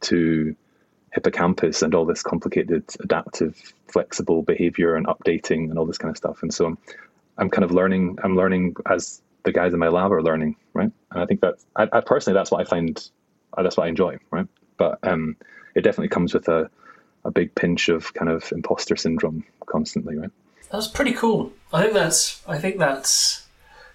to 0.00 0.56
hippocampus 1.12 1.82
and 1.82 1.94
all 1.94 2.04
this 2.04 2.22
complicated 2.22 2.84
adaptive 3.00 3.72
flexible 3.88 4.42
behavior 4.42 4.94
and 4.94 5.06
updating 5.06 5.68
and 5.68 5.78
all 5.78 5.86
this 5.86 5.98
kind 5.98 6.10
of 6.10 6.16
stuff. 6.16 6.42
And 6.42 6.54
so 6.54 6.66
I'm, 6.66 6.78
I'm 7.38 7.50
kind 7.50 7.64
of 7.64 7.72
learning 7.72 8.18
i'm 8.22 8.36
learning 8.36 8.76
as 8.86 9.22
the 9.44 9.52
guys 9.52 9.72
in 9.72 9.78
my 9.78 9.88
lab 9.88 10.12
are 10.12 10.22
learning 10.22 10.56
right? 10.74 10.92
And 11.10 11.22
i 11.22 11.26
think 11.26 11.40
that 11.40 11.54
I, 11.76 11.88
I 11.92 12.00
personally 12.00 12.38
that's 12.38 12.50
what 12.50 12.60
i 12.60 12.64
find 12.64 13.10
that's 13.56 13.76
what 13.76 13.86
i 13.86 13.88
enjoy 13.88 14.18
right? 14.30 14.46
But 14.76 14.98
um, 15.02 15.36
it 15.74 15.82
definitely 15.82 16.08
comes 16.08 16.32
with 16.32 16.48
a, 16.48 16.70
a 17.24 17.30
big 17.30 17.54
pinch 17.54 17.90
of 17.90 18.14
kind 18.14 18.30
of 18.30 18.50
imposter 18.52 18.96
syndrome 18.96 19.44
constantly 19.66 20.16
right? 20.16 20.30
That's 20.70 20.88
pretty 20.88 21.12
cool. 21.12 21.52
I 21.72 21.82
think 21.82 21.94
that's 21.94 22.42
i 22.46 22.58
think 22.58 22.78
that's 22.78 23.46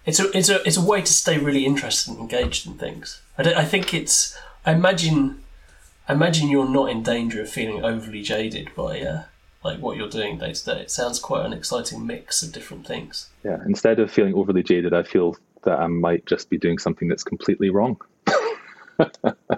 it's 0.06 0.19
a 0.19 0.38
it's 0.38 0.49
a 0.49 0.62
it's 0.63 0.78
a 0.78 0.86
way 0.86 1.01
to 1.01 1.13
stay 1.13 1.38
really 1.38 1.65
interested 1.65 2.12
and 2.12 2.19
engaged 2.19 2.67
in 2.67 2.73
things. 2.73 3.21
I, 3.38 3.54
I 3.54 3.65
think 3.65 3.93
it's 3.93 4.38
i 4.65 4.73
imagine 4.73 5.41
I 6.08 6.13
imagine 6.13 6.50
you're 6.50 6.70
not 6.70 6.89
in 6.89 7.02
danger 7.02 7.41
of 7.41 7.50
feeling 7.50 7.84
overly 7.84 8.22
jaded 8.22 8.70
by 8.76 9.02
uh, 9.02 9.24
like 9.63 9.80
what 9.80 9.98
you're 9.98 10.10
doing 10.10 10.38
day 10.38 10.54
to 10.54 10.65
day. 10.65 10.82
It 10.82 10.91
sounds 10.91 11.20
quite 11.20 11.46
an 11.46 11.54
exciting 11.54 12.06
mix 12.06 12.44
of 12.44 12.52
different 12.52 12.86
things. 12.86 13.30
Yeah, 13.44 13.58
instead 13.65 14.00
of 14.00 14.12
feeling 14.12 14.36
overly 14.36 14.62
jaded, 14.62 14.94
I 14.94 15.04
feel 15.04 15.36
that 15.63 15.80
I 15.80 15.88
might 15.88 16.26
just 16.28 16.50
be 16.50 16.58
doing 16.58 16.78
something 16.78 17.08
that's 17.08 17.24
completely 17.24 17.72
wrong. 17.72 18.00
but 18.98 19.50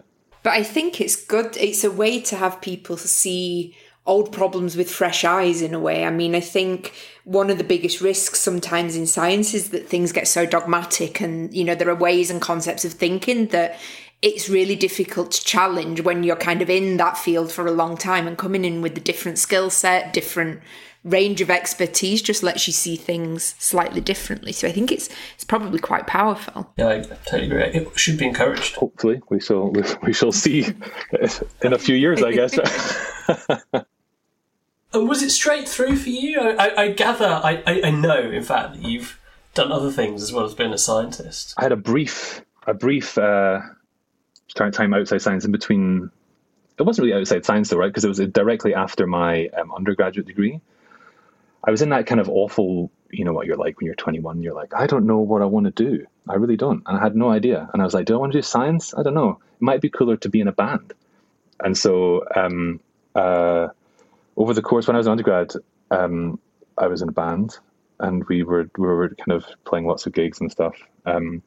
I 0.46 0.64
think 0.64 1.02
it's 1.02 1.22
good. 1.22 1.58
It's 1.58 1.84
a 1.84 1.92
way 1.92 2.22
to 2.22 2.38
have 2.38 2.62
people 2.62 2.96
see 2.96 3.76
old 4.06 4.32
problems 4.32 4.78
with 4.78 4.90
fresh 4.90 5.26
eyes 5.26 5.62
in 5.62 5.74
a 5.74 5.80
way. 5.80 6.06
I 6.06 6.10
mean, 6.10 6.34
I 6.34 6.40
think 6.40 6.94
one 7.26 7.50
of 7.50 7.58
the 7.58 7.66
biggest 7.66 8.00
risks 8.00 8.40
sometimes 8.40 8.96
in 8.96 9.06
science 9.06 9.54
is 9.54 9.72
that 9.72 9.90
things 9.90 10.14
get 10.14 10.30
so 10.30 10.46
dogmatic 10.46 11.20
and, 11.20 11.54
you 11.54 11.66
know, 11.66 11.76
there 11.76 11.90
are 11.90 11.96
ways 11.96 12.30
and 12.32 12.42
concepts 12.42 12.86
of 12.86 12.94
thinking 12.94 13.48
that 13.48 13.78
it's 14.21 14.49
really 14.49 14.75
difficult 14.75 15.32
to 15.32 15.43
challenge 15.43 16.01
when 16.01 16.23
you're 16.23 16.36
kind 16.36 16.62
of 16.62 16.69
in 16.69 16.97
that 16.97 17.17
field 17.17 17.51
for 17.51 17.67
a 17.67 17.71
long 17.71 17.97
time 17.97 18.27
and 18.27 18.38
coming 18.38 18.65
in 18.65 18.82
with 18.82 18.97
a 18.97 19.01
different 19.01 19.38
skill 19.38 19.69
set, 19.69 20.13
different 20.13 20.62
range 21.03 21.39
of 21.39 21.49
expertise 21.49 22.21
just 22.21 22.43
lets 22.43 22.67
you 22.67 22.73
see 22.73 22.95
things 22.95 23.56
slightly 23.60 24.01
differently. 24.01 24.51
So 24.51 24.67
I 24.67 24.71
think 24.71 24.91
it's 24.91 25.10
it's 25.36 25.43
probably 25.43 25.80
quite 25.80 26.08
powerful. 26.08 26.73
Yeah, 26.77 26.89
I 26.89 26.99
totally 27.01 27.45
agree. 27.45 27.63
It 27.63 27.99
should 27.99 28.17
be 28.17 28.25
encouraged. 28.25 28.75
Hopefully, 28.75 29.21
we 29.30 29.39
shall 29.39 29.69
we, 29.69 29.84
we 30.03 30.13
shall 30.13 30.32
see 30.32 30.65
in 31.62 31.73
a 31.73 31.77
few 31.77 31.95
years, 31.95 32.23
I 32.23 32.32
guess. 32.32 32.58
And 34.93 35.08
was 35.08 35.21
it 35.21 35.32
straight 35.32 35.67
through 35.67 35.97
for 35.97 36.10
you? 36.10 36.39
I, 36.39 36.56
I, 36.56 36.82
I 36.84 36.91
gather, 36.91 37.27
I, 37.27 37.62
I, 37.67 37.82
I 37.86 37.91
know, 37.91 38.19
in 38.19 38.43
fact, 38.43 38.73
that 38.73 38.84
you've 38.84 39.19
done 39.53 39.71
other 39.71 39.91
things 39.91 40.23
as 40.23 40.32
well 40.32 40.45
as 40.45 40.53
being 40.53 40.73
a 40.73 40.77
scientist. 40.77 41.53
I 41.58 41.63
had 41.63 41.71
a 41.71 41.77
brief, 41.77 42.41
a 42.65 42.73
brief 42.73 43.17
uh, 43.17 43.60
time 44.58 44.93
outside 44.93 45.22
science 45.22 45.46
in 45.46 45.52
between. 45.52 46.12
It 46.78 46.84
wasn't 46.84 47.08
really 47.08 47.20
outside 47.20 47.46
science 47.46 47.70
though, 47.70 47.78
right? 47.78 47.88
Because 47.88 48.06
it 48.06 48.10
was 48.10 48.20
directly 48.20 48.74
after 48.76 49.08
my 49.08 49.48
um, 49.50 49.72
undergraduate 49.74 50.28
degree. 50.28 50.62
I 51.63 51.72
was 51.72 51.82
in 51.82 51.89
that 51.89 52.06
kind 52.06 52.22
of 52.22 52.30
awful, 52.30 52.91
you 53.10 53.26
know, 53.26 53.34
what 53.34 53.48
you're 53.48 53.58
like 53.58 53.80
when 53.80 53.88
you're 53.88 53.96
21. 53.96 54.41
You're 54.41 54.54
like, 54.54 54.74
I 54.76 54.88
don't 54.88 55.06
know 55.06 55.17
what 55.17 55.41
I 55.41 55.46
want 55.46 55.65
to 55.65 55.72
do. 55.72 56.06
I 56.30 56.36
really 56.36 56.56
don't, 56.58 56.84
and 56.86 56.98
I 56.98 57.02
had 57.02 57.15
no 57.15 57.30
idea. 57.30 57.70
And 57.74 57.82
I 57.82 57.86
was 57.86 57.93
like, 57.93 58.06
do 58.06 58.13
I 58.13 58.17
want 58.17 58.32
to 58.34 58.38
do 58.38 58.43
science? 58.43 58.93
I 58.93 59.04
don't 59.04 59.15
know. 59.15 59.32
It 59.32 59.62
might 59.62 59.82
be 59.82 59.89
cooler 59.89 60.17
to 60.17 60.30
be 60.30 60.39
in 60.39 60.48
a 60.48 60.52
band. 60.52 60.93
And 61.60 61.76
so, 61.76 62.24
um, 62.36 62.80
uh, 63.15 63.70
over 64.36 64.54
the 64.54 64.62
course 64.62 64.88
when 64.88 64.96
I 64.96 65.00
was 65.00 65.08
an 65.08 65.12
undergrad, 65.12 65.54
um, 65.89 66.39
I 66.78 66.88
was 66.88 67.02
in 67.02 67.10
a 67.10 67.13
band 67.13 67.58
and 68.00 68.24
we 68.26 68.43
were 68.43 68.70
we 68.78 68.86
were 68.86 69.10
kind 69.10 69.32
of 69.32 69.46
playing 69.65 69.88
lots 69.88 70.06
of 70.06 70.13
gigs 70.13 70.39
and 70.39 70.52
stuff. 70.52 70.76
Um, 71.06 71.41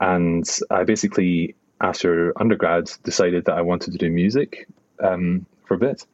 and 0.00 0.48
I 0.70 0.84
basically, 0.84 1.54
after 1.80 2.32
undergrad, 2.40 2.90
decided 3.04 3.44
that 3.46 3.56
I 3.56 3.62
wanted 3.62 3.92
to 3.92 3.98
do 3.98 4.10
music 4.10 4.68
um, 5.02 5.46
for 5.66 5.74
a 5.74 5.78
bit, 5.78 6.06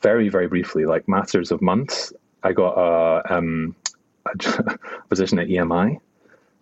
very 0.00 0.28
very 0.28 0.48
briefly, 0.48 0.86
like 0.86 1.08
matters 1.08 1.50
of 1.50 1.62
months. 1.62 2.12
I 2.42 2.52
got 2.52 2.74
a, 2.76 3.34
um, 3.34 3.76
a 4.26 4.78
position 5.08 5.38
at 5.38 5.48
EMI, 5.48 5.98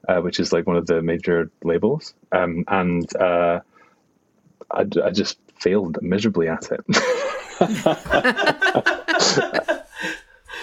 uh, 0.09 0.21
which 0.21 0.41
is 0.41 0.53
like 0.53 0.67
one 0.67 0.77
of 0.77 0.87
the 0.87 1.01
major 1.03 1.51
labels, 1.65 2.15
um, 2.33 2.65
and 2.69 3.17
uh, 3.17 3.61
I, 4.71 4.87
I 5.05 5.11
just 5.11 5.39
failed 5.59 5.99
miserably 6.03 6.49
at 6.49 6.71
it. 6.71 6.81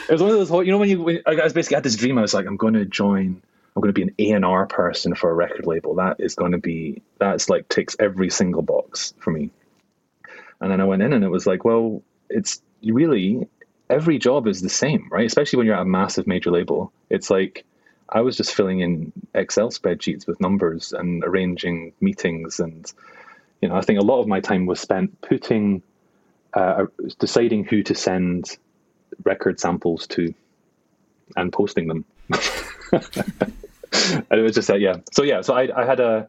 it 0.10 0.12
was 0.12 0.22
one 0.22 0.32
of 0.32 0.38
those 0.38 0.50
you 0.66 0.72
know, 0.72 0.78
when 0.78 0.90
you, 0.90 1.02
when, 1.02 1.22
I 1.26 1.36
basically 1.36 1.76
had 1.76 1.84
this 1.84 1.96
dream, 1.96 2.18
I 2.18 2.22
was 2.22 2.34
like, 2.34 2.46
I'm 2.46 2.58
going 2.58 2.74
to 2.74 2.86
join, 2.86 3.42
I'm 3.78 3.82
going 3.82 3.94
to 3.94 4.06
be 4.18 4.26
an 4.32 4.42
A&R 4.44 4.66
person 4.66 5.14
for 5.14 5.30
a 5.30 5.36
record 5.36 5.68
label. 5.68 5.94
That 5.94 6.16
is 6.18 6.34
going 6.34 6.54
to 6.54 6.58
be, 6.58 7.04
that's 7.20 7.48
like 7.48 7.70
ticks 7.70 7.96
every 8.00 8.32
single 8.32 8.64
box 8.64 9.14
for 9.20 9.30
me. 9.30 9.52
And 10.60 10.72
then 10.72 10.82
I 10.82 10.86
went 10.86 11.04
in 11.04 11.14
and 11.14 11.24
it 11.24 11.30
was 11.30 11.46
like, 11.46 11.64
well, 11.64 12.02
it's 12.28 12.60
really, 12.84 13.48
every 13.88 14.18
job 14.18 14.48
is 14.48 14.62
the 14.62 14.70
same, 14.70 15.08
right? 15.12 15.28
Especially 15.28 15.58
when 15.58 15.68
you're 15.68 15.76
at 15.76 15.84
a 15.84 15.86
massive 15.86 16.26
major 16.26 16.50
label. 16.50 16.92
It's 17.12 17.30
like, 17.30 17.66
I 18.10 18.22
was 18.22 18.36
just 18.36 18.56
filling 18.56 18.80
in 18.80 19.14
Excel 19.36 19.70
spreadsheets 19.70 20.26
with 20.26 20.42
numbers 20.42 20.92
and 20.92 21.24
arranging 21.24 21.94
meetings. 22.02 22.60
And, 22.60 22.92
you 23.62 23.70
know, 23.70 23.76
I 23.76 23.82
think 23.82 24.00
a 24.00 24.04
lot 24.04 24.22
of 24.22 24.28
my 24.28 24.40
time 24.40 24.66
was 24.66 24.80
spent 24.80 25.22
putting, 25.22 25.84
uh, 26.52 26.86
deciding 27.20 27.66
who 27.66 27.84
to 27.84 27.94
send 27.94 28.58
record 29.24 29.60
samples 29.60 30.08
to 30.08 30.34
and 31.36 31.54
posting 31.54 31.88
them. 31.88 32.06
and 34.30 34.40
it 34.40 34.44
was 34.44 34.54
just 34.54 34.68
that, 34.68 34.80
yeah. 34.80 34.98
So 35.12 35.24
yeah, 35.24 35.42
so 35.42 35.54
I, 35.54 35.70
I 35.76 35.86
had 35.86 36.00
a, 36.00 36.28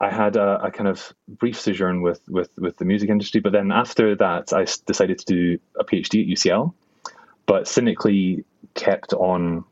I 0.00 0.10
had 0.10 0.36
a, 0.36 0.64
a, 0.64 0.70
kind 0.70 0.88
of 0.88 1.12
brief 1.28 1.60
sojourn 1.60 2.02
with, 2.02 2.20
with, 2.28 2.50
with 2.58 2.76
the 2.76 2.84
music 2.84 3.08
industry, 3.08 3.40
but 3.40 3.52
then 3.52 3.70
after 3.70 4.16
that, 4.16 4.52
I 4.52 4.66
decided 4.86 5.18
to 5.20 5.24
do 5.24 5.58
a 5.78 5.84
PhD 5.84 6.22
at 6.22 6.38
UCL, 6.38 6.74
but 7.46 7.68
cynically 7.68 8.44
kept 8.74 9.12
on 9.12 9.64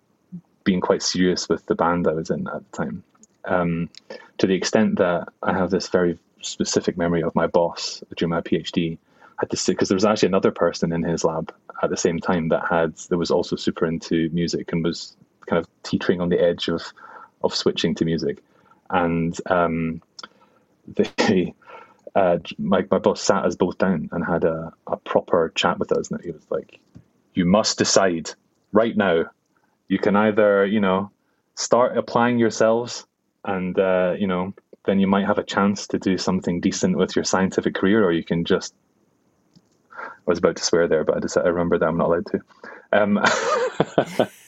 being 0.62 0.80
quite 0.80 1.02
serious 1.02 1.48
with 1.48 1.66
the 1.66 1.74
band 1.74 2.06
I 2.06 2.12
was 2.12 2.30
in 2.30 2.46
at 2.46 2.70
the 2.70 2.76
time. 2.76 3.02
Um, 3.44 3.90
to 4.38 4.46
the 4.46 4.54
extent 4.54 4.98
that 4.98 5.28
I 5.42 5.52
have 5.52 5.70
this 5.70 5.88
very 5.88 6.18
specific 6.42 6.96
memory 6.96 7.22
of 7.22 7.34
my 7.34 7.46
boss 7.46 8.02
during 8.16 8.30
my 8.30 8.40
PhD 8.40 8.98
because 9.40 9.88
there 9.88 9.96
was 9.96 10.04
actually 10.04 10.28
another 10.28 10.50
person 10.50 10.92
in 10.92 11.02
his 11.02 11.24
lab 11.24 11.52
at 11.82 11.90
the 11.90 11.96
same 11.96 12.18
time 12.18 12.48
that 12.48 12.62
had 12.68 12.94
that 13.08 13.16
was 13.16 13.30
also 13.30 13.56
super 13.56 13.86
into 13.86 14.28
music 14.32 14.70
and 14.72 14.84
was 14.84 15.16
kind 15.50 15.64
of 15.64 15.68
teetering 15.82 16.20
on 16.20 16.28
the 16.28 16.40
edge 16.40 16.68
of 16.68 16.82
of 17.42 17.54
switching 17.54 17.94
to 17.96 18.04
music, 18.04 18.42
and 18.88 19.36
um, 19.50 20.02
they. 20.88 21.54
Uh, 22.12 22.38
my, 22.58 22.84
my 22.90 22.98
boss 22.98 23.22
sat 23.22 23.44
us 23.44 23.54
both 23.54 23.78
down 23.78 24.08
and 24.10 24.26
had 24.26 24.42
a, 24.42 24.72
a 24.88 24.96
proper 24.96 25.52
chat 25.54 25.78
with 25.78 25.92
us. 25.92 26.10
And 26.10 26.20
he 26.20 26.32
was 26.32 26.44
like, 26.50 26.80
You 27.34 27.44
must 27.44 27.78
decide 27.78 28.30
right 28.72 28.96
now. 28.96 29.26
You 29.86 30.00
can 30.00 30.16
either, 30.16 30.66
you 30.66 30.80
know, 30.80 31.12
start 31.54 31.96
applying 31.96 32.40
yourselves 32.40 33.06
and, 33.44 33.78
uh, 33.78 34.16
you 34.18 34.26
know, 34.26 34.54
then 34.86 34.98
you 34.98 35.06
might 35.06 35.26
have 35.26 35.38
a 35.38 35.44
chance 35.44 35.86
to 35.88 35.98
do 36.00 36.18
something 36.18 36.60
decent 36.60 36.96
with 36.96 37.14
your 37.14 37.24
scientific 37.24 37.74
career, 37.74 38.04
or 38.04 38.12
you 38.12 38.24
can 38.24 38.44
just 38.44 38.74
I 40.00 40.08
was 40.26 40.38
about 40.38 40.56
to 40.56 40.64
swear 40.64 40.88
there, 40.88 41.04
but 41.04 41.16
I 41.16 41.20
just 41.20 41.36
I 41.36 41.42
remember 41.48 41.78
that 41.78 41.86
I'm 41.86 41.96
not 41.96 42.08
allowed 42.08 42.26
to. 42.26 42.40
Um, 42.92 43.18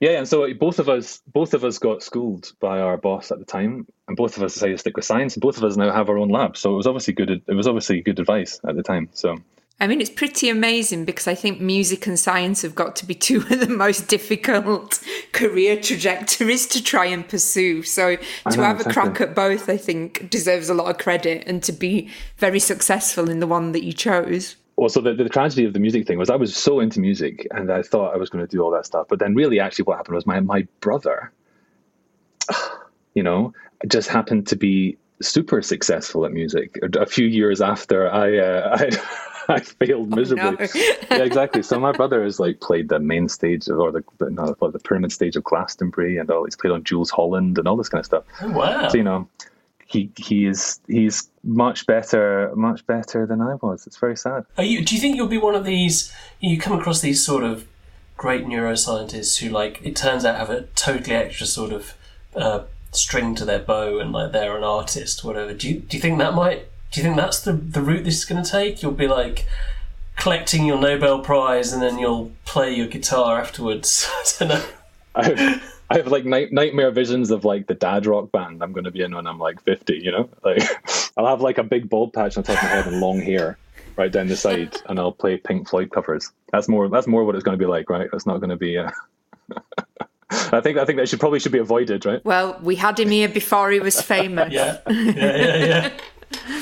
yeah, 0.00 0.18
and 0.18 0.28
so 0.28 0.52
both 0.54 0.78
of 0.78 0.88
us 0.88 1.22
both 1.26 1.54
of 1.54 1.64
us 1.64 1.78
got 1.78 2.02
schooled 2.02 2.52
by 2.60 2.80
our 2.80 2.96
boss 2.96 3.30
at 3.30 3.38
the 3.38 3.44
time, 3.44 3.86
and 4.08 4.16
both 4.16 4.36
of 4.36 4.42
us 4.42 4.54
decided 4.54 4.74
to 4.74 4.78
stick 4.78 4.96
with 4.96 5.06
science. 5.06 5.34
And 5.34 5.40
both 5.40 5.56
of 5.56 5.64
us 5.64 5.76
now 5.76 5.92
have 5.92 6.08
our 6.08 6.18
own 6.18 6.28
lab, 6.28 6.56
so 6.56 6.72
it 6.72 6.76
was 6.76 6.86
obviously 6.86 7.14
good. 7.14 7.30
It 7.30 7.54
was 7.54 7.66
obviously 7.66 8.02
good 8.02 8.18
advice 8.18 8.60
at 8.68 8.76
the 8.76 8.82
time. 8.82 9.08
So. 9.12 9.36
I 9.78 9.86
mean, 9.86 10.00
it's 10.00 10.08
pretty 10.08 10.48
amazing 10.48 11.04
because 11.04 11.28
I 11.28 11.34
think 11.34 11.60
music 11.60 12.06
and 12.06 12.18
science 12.18 12.62
have 12.62 12.74
got 12.74 12.96
to 12.96 13.04
be 13.04 13.14
two 13.14 13.38
of 13.50 13.60
the 13.60 13.68
most 13.68 14.08
difficult 14.08 15.02
career 15.32 15.78
trajectories 15.78 16.66
to 16.68 16.82
try 16.82 17.04
and 17.04 17.28
pursue. 17.28 17.82
So 17.82 18.16
to 18.16 18.56
know, 18.56 18.62
have 18.62 18.76
exactly. 18.76 18.90
a 18.90 18.94
crack 18.94 19.20
at 19.20 19.34
both, 19.34 19.68
I 19.68 19.76
think, 19.76 20.30
deserves 20.30 20.70
a 20.70 20.74
lot 20.74 20.88
of 20.88 20.96
credit 20.96 21.44
and 21.46 21.62
to 21.64 21.72
be 21.72 22.08
very 22.38 22.58
successful 22.58 23.28
in 23.28 23.40
the 23.40 23.46
one 23.46 23.72
that 23.72 23.84
you 23.84 23.92
chose 23.92 24.56
well, 24.76 24.90
so 24.90 25.00
the, 25.00 25.14
the 25.14 25.28
tragedy 25.28 25.64
of 25.64 25.72
the 25.72 25.78
music 25.78 26.06
thing 26.06 26.18
was 26.18 26.28
I 26.28 26.36
was 26.36 26.54
so 26.54 26.80
into 26.80 27.00
music 27.00 27.46
and 27.50 27.72
I 27.72 27.82
thought 27.82 28.12
I 28.14 28.18
was 28.18 28.28
going 28.28 28.46
to 28.46 28.50
do 28.50 28.62
all 28.62 28.70
that 28.72 28.84
stuff. 28.84 29.06
But 29.08 29.18
then 29.18 29.34
really 29.34 29.58
actually 29.58 29.84
what 29.84 29.96
happened 29.96 30.16
was 30.16 30.26
my, 30.26 30.40
my 30.40 30.66
brother, 30.80 31.32
you 33.14 33.22
know, 33.22 33.54
just 33.88 34.08
happened 34.08 34.46
to 34.48 34.56
be 34.56 34.98
super 35.22 35.62
successful 35.62 36.26
at 36.26 36.32
music 36.32 36.78
a 36.94 37.06
few 37.06 37.26
years 37.26 37.62
after 37.62 38.10
I, 38.10 38.36
uh, 38.36 38.76
I, 39.48 39.54
I 39.54 39.60
failed 39.60 40.14
miserably. 40.14 40.44
Oh, 40.44 40.68
no. 40.74 41.16
yeah, 41.16 41.22
exactly. 41.22 41.62
So 41.62 41.80
my 41.80 41.92
brother 41.92 42.22
has 42.22 42.38
like 42.38 42.60
played 42.60 42.90
the 42.90 42.98
main 42.98 43.30
stage 43.30 43.68
of, 43.68 43.78
or 43.78 43.92
the, 43.92 44.04
no, 44.20 44.54
the 44.60 44.78
pyramid 44.78 45.10
stage 45.10 45.36
of 45.36 45.44
Glastonbury 45.44 46.18
and 46.18 46.30
all, 46.30 46.44
he's 46.44 46.56
played 46.56 46.72
on 46.72 46.84
Jools 46.84 47.08
Holland 47.08 47.56
and 47.56 47.66
all 47.66 47.76
this 47.76 47.88
kind 47.88 48.00
of 48.00 48.06
stuff. 48.06 48.24
Oh, 48.42 48.50
wow. 48.50 48.88
So, 48.88 48.98
you 48.98 49.04
know, 49.04 49.26
he 49.86 50.10
he 50.16 50.46
is 50.46 50.80
he's 50.88 51.30
much 51.44 51.86
better 51.86 52.52
much 52.54 52.84
better 52.86 53.24
than 53.24 53.40
I 53.40 53.54
was. 53.54 53.86
It's 53.86 53.96
very 53.96 54.16
sad. 54.16 54.44
Are 54.58 54.64
you? 54.64 54.84
Do 54.84 54.94
you 54.94 55.00
think 55.00 55.16
you'll 55.16 55.28
be 55.28 55.38
one 55.38 55.54
of 55.54 55.64
these? 55.64 56.12
You 56.40 56.58
come 56.58 56.78
across 56.78 57.00
these 57.00 57.24
sort 57.24 57.44
of 57.44 57.66
great 58.16 58.46
neuroscientists 58.46 59.38
who 59.38 59.48
like 59.48 59.80
it 59.82 59.94
turns 59.94 60.24
out 60.24 60.36
have 60.36 60.50
a 60.50 60.62
totally 60.74 61.14
extra 61.14 61.46
sort 61.46 61.72
of 61.72 61.94
uh, 62.34 62.64
string 62.90 63.34
to 63.36 63.44
their 63.44 63.60
bow 63.60 63.98
and 63.98 64.12
like 64.12 64.32
they're 64.32 64.56
an 64.56 64.64
artist, 64.64 65.24
whatever. 65.24 65.54
Do 65.54 65.68
you 65.68 65.80
do 65.80 65.96
you 65.96 66.00
think 66.00 66.18
that 66.18 66.34
might? 66.34 66.68
Do 66.90 67.00
you 67.00 67.04
think 67.04 67.16
that's 67.16 67.40
the 67.40 67.52
the 67.52 67.80
route 67.80 68.04
this 68.04 68.18
is 68.18 68.24
going 68.24 68.42
to 68.42 68.50
take? 68.50 68.82
You'll 68.82 68.92
be 68.92 69.08
like 69.08 69.46
collecting 70.16 70.66
your 70.66 70.78
Nobel 70.80 71.20
Prize 71.20 71.72
and 71.72 71.80
then 71.80 71.98
you'll 71.98 72.32
play 72.44 72.74
your 72.74 72.88
guitar 72.88 73.40
afterwards. 73.40 74.08
I 75.14 75.22
don't 75.22 75.36
know. 75.36 75.60
I 75.88 75.98
have 75.98 76.08
like 76.08 76.24
night- 76.24 76.52
nightmare 76.52 76.90
visions 76.90 77.30
of 77.30 77.44
like 77.44 77.66
the 77.66 77.74
dad 77.74 78.06
rock 78.06 78.32
band 78.32 78.62
I'm 78.62 78.72
going 78.72 78.84
to 78.84 78.90
be 78.90 79.02
in 79.02 79.14
when 79.14 79.26
I'm 79.26 79.38
like 79.38 79.62
50. 79.62 79.94
You 79.94 80.12
know, 80.12 80.30
like 80.44 80.62
I'll 81.16 81.26
have 81.26 81.40
like 81.40 81.58
a 81.58 81.64
big 81.64 81.88
bald 81.88 82.12
patch 82.12 82.36
on 82.36 82.42
top 82.42 82.56
of 82.56 82.62
my 82.62 82.68
head 82.68 82.86
and 82.86 83.00
long 83.00 83.20
hair 83.20 83.58
right 83.96 84.12
down 84.12 84.28
the 84.28 84.36
side, 84.36 84.76
and 84.86 84.98
I'll 84.98 85.12
play 85.12 85.36
Pink 85.36 85.68
Floyd 85.68 85.90
covers. 85.90 86.32
That's 86.52 86.68
more. 86.68 86.88
That's 86.88 87.06
more 87.06 87.24
what 87.24 87.34
it's 87.34 87.44
going 87.44 87.58
to 87.58 87.62
be 87.62 87.68
like, 87.68 87.88
right? 87.90 88.08
It's 88.12 88.26
not 88.26 88.38
going 88.38 88.50
to 88.50 88.56
be. 88.56 88.78
Uh... 88.78 88.90
I 90.30 90.60
think 90.60 90.76
I 90.76 90.84
think 90.84 90.98
that 90.98 91.08
should 91.08 91.20
probably 91.20 91.38
should 91.38 91.52
be 91.52 91.58
avoided, 91.58 92.04
right? 92.04 92.24
Well, 92.24 92.58
we 92.62 92.74
had 92.74 92.98
him 92.98 93.10
here 93.10 93.28
before 93.28 93.70
he 93.70 93.80
was 93.80 94.00
famous. 94.02 94.52
yeah, 94.52 94.78
yeah, 94.88 95.36
yeah, 95.36 95.90
yeah. 96.32 96.60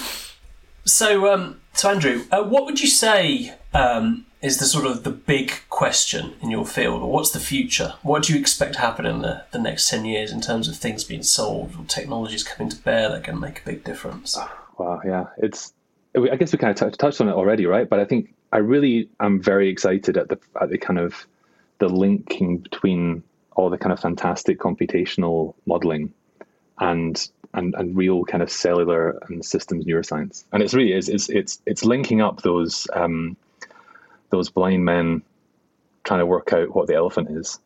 so, 0.84 1.32
um, 1.32 1.60
so 1.72 1.90
Andrew, 1.90 2.24
uh, 2.30 2.42
what 2.42 2.66
would 2.66 2.80
you 2.80 2.88
say 2.88 3.54
um, 3.72 4.26
is 4.44 4.58
the 4.58 4.66
sort 4.66 4.84
of 4.84 5.04
the 5.04 5.10
big 5.10 5.50
question 5.70 6.34
in 6.42 6.50
your 6.50 6.66
field, 6.66 7.02
or 7.02 7.10
what's 7.10 7.30
the 7.30 7.40
future? 7.40 7.94
What 8.02 8.24
do 8.24 8.34
you 8.34 8.38
expect 8.38 8.74
to 8.74 8.80
happen 8.80 9.06
in 9.06 9.22
the, 9.22 9.42
the 9.52 9.58
next 9.58 9.88
10 9.88 10.04
years 10.04 10.30
in 10.30 10.42
terms 10.42 10.68
of 10.68 10.76
things 10.76 11.02
being 11.02 11.22
solved 11.22 11.80
or 11.80 11.84
technologies 11.86 12.42
coming 12.44 12.68
to 12.68 12.76
bear 12.76 13.08
that 13.08 13.24
can 13.24 13.40
make 13.40 13.60
a 13.60 13.64
big 13.64 13.84
difference? 13.84 14.36
Wow, 14.76 15.00
yeah. 15.02 15.28
It's, 15.38 15.72
I 16.14 16.36
guess 16.36 16.52
we 16.52 16.58
kind 16.58 16.78
of 16.78 16.92
t- 16.92 16.96
touched 16.98 17.22
on 17.22 17.28
it 17.30 17.32
already, 17.32 17.64
right? 17.64 17.88
But 17.88 18.00
I 18.00 18.04
think 18.04 18.34
I 18.52 18.58
really 18.58 19.08
am 19.18 19.40
very 19.40 19.70
excited 19.70 20.18
at 20.18 20.28
the, 20.28 20.38
at 20.60 20.68
the 20.68 20.76
kind 20.76 20.98
of 20.98 21.26
the 21.78 21.88
linking 21.88 22.58
between 22.58 23.22
all 23.56 23.70
the 23.70 23.78
kind 23.78 23.94
of 23.94 24.00
fantastic 24.00 24.58
computational 24.58 25.54
modeling 25.64 26.12
and 26.80 27.28
and, 27.54 27.72
and 27.76 27.96
real 27.96 28.24
kind 28.24 28.42
of 28.42 28.50
cellular 28.50 29.16
and 29.28 29.44
systems 29.44 29.86
neuroscience. 29.86 30.44
And 30.52 30.62
it's 30.62 30.74
really 30.74 30.92
is 30.92 31.08
it's 31.08 31.30
it's 31.30 31.62
it's 31.66 31.84
linking 31.84 32.20
up 32.20 32.42
those 32.42 32.88
um, 32.92 33.36
those 34.34 34.50
blind 34.50 34.84
men 34.84 35.22
trying 36.02 36.20
to 36.20 36.26
work 36.26 36.52
out 36.52 36.74
what 36.74 36.86
the 36.88 36.94
elephant 36.94 37.30
is. 37.30 37.60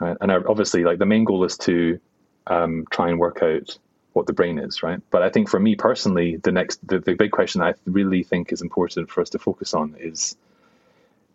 Right? 0.00 0.16
And 0.20 0.30
obviously, 0.30 0.84
like 0.84 0.98
the 0.98 1.06
main 1.06 1.24
goal 1.24 1.44
is 1.44 1.58
to 1.58 1.98
um, 2.46 2.86
try 2.90 3.10
and 3.10 3.18
work 3.18 3.42
out 3.42 3.76
what 4.12 4.26
the 4.26 4.32
brain 4.32 4.58
is, 4.58 4.82
right? 4.82 5.00
But 5.10 5.22
I 5.22 5.28
think 5.28 5.48
for 5.48 5.60
me 5.60 5.76
personally, 5.76 6.36
the 6.36 6.52
next, 6.52 6.86
the, 6.86 6.98
the 6.98 7.14
big 7.14 7.32
question 7.32 7.60
I 7.60 7.74
really 7.86 8.22
think 8.22 8.52
is 8.52 8.62
important 8.62 9.10
for 9.10 9.20
us 9.20 9.30
to 9.30 9.38
focus 9.38 9.74
on 9.74 9.96
is 9.98 10.36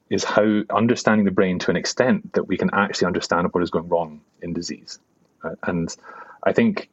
is 0.10 0.24
how 0.24 0.62
understanding 0.70 1.26
the 1.26 1.32
brain 1.32 1.58
to 1.58 1.72
an 1.72 1.76
extent 1.76 2.34
that 2.34 2.44
we 2.44 2.58
can 2.58 2.70
actually 2.74 3.08
understand 3.08 3.48
what 3.52 3.64
is 3.64 3.72
going 3.72 3.90
wrong 3.90 4.22
in 4.42 4.54
disease. 4.54 5.00
Right? 5.44 5.58
And 5.64 5.96
I 6.44 6.54
think 6.54 6.90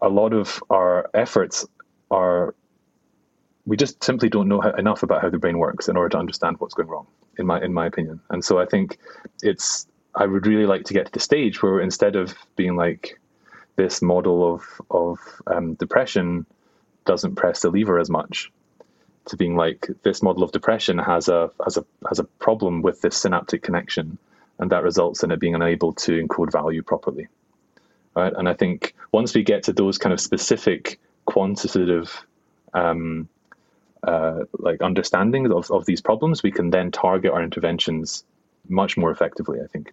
a 0.00 0.08
lot 0.08 0.32
of 0.32 0.62
our 0.70 1.10
efforts 1.12 1.66
are 2.08 2.54
we 3.64 3.76
just 3.76 4.02
simply 4.02 4.28
don't 4.28 4.48
know 4.48 4.60
how, 4.60 4.72
enough 4.72 5.02
about 5.02 5.22
how 5.22 5.30
the 5.30 5.38
brain 5.38 5.58
works 5.58 5.88
in 5.88 5.96
order 5.96 6.10
to 6.10 6.18
understand 6.18 6.56
what's 6.58 6.74
going 6.74 6.88
wrong 6.88 7.06
in 7.38 7.46
my 7.46 7.60
in 7.60 7.72
my 7.72 7.86
opinion. 7.86 8.20
And 8.30 8.44
so 8.44 8.58
i 8.58 8.66
think 8.66 8.98
it's 9.42 9.86
i 10.14 10.26
would 10.26 10.46
really 10.46 10.66
like 10.66 10.84
to 10.84 10.94
get 10.94 11.06
to 11.06 11.12
the 11.12 11.20
stage 11.20 11.62
where 11.62 11.80
instead 11.80 12.16
of 12.16 12.34
being 12.56 12.76
like 12.76 13.20
this 13.76 14.02
model 14.02 14.54
of 14.54 14.62
of 14.90 15.18
um, 15.46 15.74
depression 15.74 16.46
doesn't 17.04 17.36
press 17.36 17.60
the 17.60 17.70
lever 17.70 17.98
as 17.98 18.10
much 18.10 18.52
to 19.26 19.36
being 19.36 19.56
like 19.56 19.88
this 20.02 20.22
model 20.22 20.42
of 20.42 20.52
depression 20.52 20.98
has 20.98 21.28
a 21.28 21.50
has 21.64 21.76
a 21.76 21.84
has 22.08 22.18
a 22.18 22.24
problem 22.24 22.82
with 22.82 23.00
this 23.00 23.16
synaptic 23.16 23.62
connection 23.62 24.18
and 24.58 24.70
that 24.70 24.82
results 24.82 25.22
in 25.22 25.30
it 25.30 25.40
being 25.40 25.54
unable 25.54 25.92
to 25.92 26.22
encode 26.22 26.52
value 26.52 26.82
properly. 26.82 27.28
Right? 28.14 28.32
And 28.36 28.48
i 28.48 28.54
think 28.54 28.94
once 29.12 29.34
we 29.34 29.42
get 29.42 29.62
to 29.64 29.72
those 29.72 29.98
kind 29.98 30.12
of 30.12 30.20
specific 30.20 30.98
quantitative 31.24 32.26
um, 32.74 33.28
uh, 34.02 34.40
like 34.58 34.82
understanding 34.82 35.50
of, 35.50 35.70
of 35.70 35.84
these 35.86 36.00
problems 36.00 36.42
we 36.42 36.50
can 36.50 36.70
then 36.70 36.90
target 36.90 37.32
our 37.32 37.42
interventions 37.42 38.24
much 38.68 38.96
more 38.96 39.10
effectively 39.10 39.60
i 39.62 39.66
think. 39.66 39.92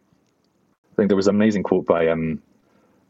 I 0.93 0.95
think 0.95 1.09
there 1.09 1.17
was 1.17 1.27
an 1.27 1.35
amazing 1.35 1.63
quote 1.63 1.85
by 1.85 2.07
um 2.07 2.41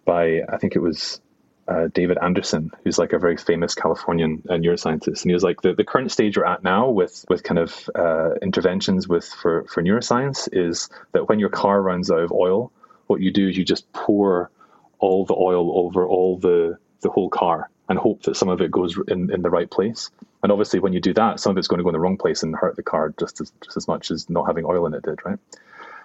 by 0.06 0.42
i 0.48 0.58
think 0.58 0.76
it 0.76 0.80
was 0.80 1.22
uh, 1.70 1.88
David 1.94 2.18
Anderson, 2.20 2.72
who's 2.84 2.98
like 2.98 3.14
a 3.14 3.20
very 3.20 3.38
famous 3.38 3.76
Californian 3.76 4.42
uh, 4.50 4.54
neuroscientist, 4.54 5.22
and 5.22 5.30
he 5.30 5.34
was 5.34 5.44
like 5.44 5.62
the, 5.62 5.76
the 5.76 5.84
current 5.84 6.12
stage 6.12 6.36
we're 6.36 6.46
at 6.46 6.64
now 6.64 6.90
with 6.90 7.24
with 7.30 7.44
kind 7.44 7.60
of 7.60 7.90
uh, 7.94 8.32
interventions 8.42 9.08
with 9.08 9.28
for 9.28 9.66
for 9.66 9.84
neuroscience 9.84 10.50
is 10.52 10.90
that 11.12 11.30
when 11.30 11.38
your 11.38 11.50
car 11.50 11.80
runs 11.80 12.10
out 12.10 12.22
of 12.22 12.32
oil, 12.32 12.72
what 13.06 13.22
you 13.22 13.32
do 13.32 13.50
is 13.50 13.56
you 13.56 13.64
just 13.64 13.92
pour 13.94 14.50
all 14.98 15.26
the 15.26 15.36
oil 15.36 15.86
over 15.86 16.08
all 16.08 16.38
the 16.40 16.78
the 17.02 17.10
whole 17.10 17.30
car 17.30 17.70
and 17.90 17.98
hope 17.98 18.22
that 18.24 18.38
some 18.38 18.50
of 18.50 18.62
it 18.62 18.72
goes 18.72 18.98
in, 19.08 19.34
in 19.34 19.42
the 19.42 19.50
right 19.50 19.70
place. 19.70 20.10
And 20.44 20.52
obviously, 20.52 20.80
when 20.80 20.94
you 20.94 21.02
do 21.02 21.14
that, 21.16 21.40
some 21.40 21.52
of 21.52 21.58
it's 21.58 21.68
going 21.68 21.80
to 21.80 21.84
go 21.84 21.90
in 21.90 21.94
the 21.94 22.00
wrong 22.00 22.18
place 22.18 22.44
and 22.44 22.56
hurt 22.56 22.76
the 22.76 22.84
car 22.84 23.14
just 23.20 23.42
as 23.42 23.52
just 23.62 23.76
as 23.76 23.88
much 23.88 24.12
as 24.12 24.30
not 24.30 24.46
having 24.46 24.66
oil 24.66 24.86
in 24.86 24.94
it 24.94 25.04
did, 25.04 25.20
right? 25.26 25.40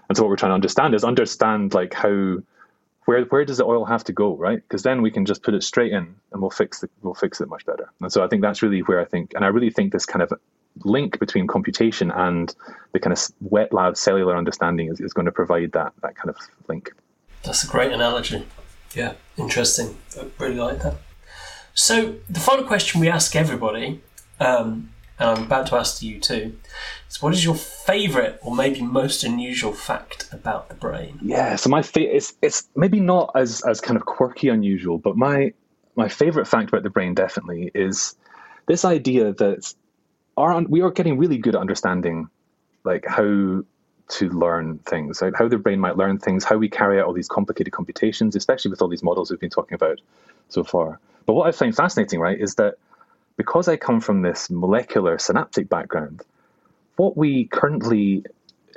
And 0.09 0.17
so, 0.17 0.25
what 0.25 0.31
we're 0.31 0.37
trying 0.37 0.51
to 0.51 0.55
understand 0.55 0.95
is 0.95 1.05
understand 1.05 1.75
like 1.75 1.95
how 1.95 2.39
where 3.05 3.25
where 3.27 3.45
does 3.45 3.59
the 3.59 3.65
oil 3.65 3.85
have 3.85 4.03
to 4.05 4.13
go, 4.13 4.35
right? 4.35 4.61
Because 4.63 4.83
then 4.83 5.03
we 5.03 5.11
can 5.11 5.27
just 5.27 5.43
put 5.43 5.55
it 5.55 5.63
straight 5.63 5.93
in, 5.93 6.17
and 6.33 6.41
we'll 6.41 6.51
fix 6.51 6.81
the, 6.81 6.89
we'll 7.03 7.15
fix 7.15 7.41
it 7.41 7.49
much 7.49 7.65
better. 7.67 7.91
And 8.01 8.13
so 8.13 8.25
I 8.25 8.29
think 8.29 8.43
that's 8.43 8.63
really 8.63 8.81
where 8.81 9.01
I 9.01 9.05
think, 9.05 9.35
and 9.35 9.45
I 9.45 9.49
really 9.49 9.71
think 9.71 9.93
this 9.93 10.07
kind 10.07 10.23
of 10.23 10.33
link 10.83 11.21
between 11.21 11.47
computation 11.47 12.11
and 12.11 12.53
the 12.93 12.99
kind 12.99 13.13
of 13.13 13.23
wet 13.41 13.73
lab 13.73 13.97
cellular 13.97 14.37
understanding 14.37 14.89
is, 14.89 15.01
is 15.01 15.13
going 15.13 15.27
to 15.27 15.33
provide 15.33 15.73
that 15.73 15.93
that 16.03 16.17
kind 16.17 16.31
of 16.31 16.37
link. 16.69 16.93
That's 17.43 17.63
a 17.63 17.69
great 17.69 17.93
analogy. 17.93 18.47
Yeah, 18.95 19.15
interesting. 19.37 19.97
I 20.19 20.27
really 20.39 20.57
like 20.57 20.83
that. 20.83 20.97
So 21.75 22.15
the 22.31 22.41
final 22.41 22.65
question 22.65 23.01
we 23.01 23.09
ask 23.09 23.35
everybody, 23.35 24.01
um, 24.41 24.91
and 25.19 25.31
I'm 25.31 25.43
about 25.45 25.67
to 25.69 25.77
ask 25.77 26.03
you 26.03 26.21
too, 26.21 26.57
is 27.11 27.21
what 27.21 27.33
is 27.33 27.45
your 27.45 27.57
favourite 27.57 28.39
or 28.43 28.55
maybe 28.55 28.81
most 28.81 29.25
unusual 29.25 29.73
fact 29.73 30.29
about 30.33 30.69
the 30.69 30.75
brain? 30.75 31.19
Yeah, 31.21 31.57
so 31.57 31.69
my 31.69 31.83
fa- 31.83 32.17
it's 32.17 32.35
it's 32.43 32.69
maybe 32.77 33.01
not 33.01 33.33
as 33.35 33.61
as 33.63 33.81
kind 33.81 33.97
of 33.97 34.07
quirky 34.07 34.49
unusual, 34.49 34.99
but 34.99 35.17
my 35.17 35.53
my 35.97 36.09
favourite 36.09 36.49
fact 36.49 36.69
about 36.69 36.85
the 36.85 36.91
brain 36.91 37.15
definitely 37.15 37.71
is 37.75 38.17
this 38.67 38.85
idea 38.85 39.33
that 39.33 39.75
our 40.37 40.63
we 40.63 40.81
are 40.83 40.91
getting 40.91 41.19
really 41.19 41.39
good 41.39 41.55
at 41.55 41.61
understanding 41.61 42.29
like 42.85 43.05
how 43.07 43.63
to 44.07 44.29
learn 44.29 44.79
things, 44.81 45.21
how 45.21 45.49
the 45.49 45.59
brain 45.59 45.81
might 45.81 45.97
learn 45.97 46.19
things, 46.19 46.45
how 46.45 46.57
we 46.57 46.69
carry 46.69 47.01
out 47.01 47.07
all 47.07 47.15
these 47.15 47.29
complicated 47.29 47.73
computations, 47.73 48.37
especially 48.37 48.71
with 48.71 48.83
all 48.83 48.89
these 48.89 49.03
models 49.03 49.31
we've 49.31 49.41
been 49.41 49.49
talking 49.49 49.75
about 49.75 50.01
so 50.49 50.63
far. 50.63 51.01
But 51.27 51.35
what 51.35 51.49
I 51.49 51.53
find 51.53 51.75
fascinating, 51.75 52.21
right, 52.21 52.41
is 52.41 52.57
that 52.57 52.75
because 53.37 53.69
I 53.69 53.77
come 53.77 54.01
from 54.01 54.23
this 54.23 54.51
molecular 54.51 55.19
synaptic 55.19 55.69
background, 55.69 56.23
what 56.97 57.17
we 57.17 57.47
currently 57.47 58.25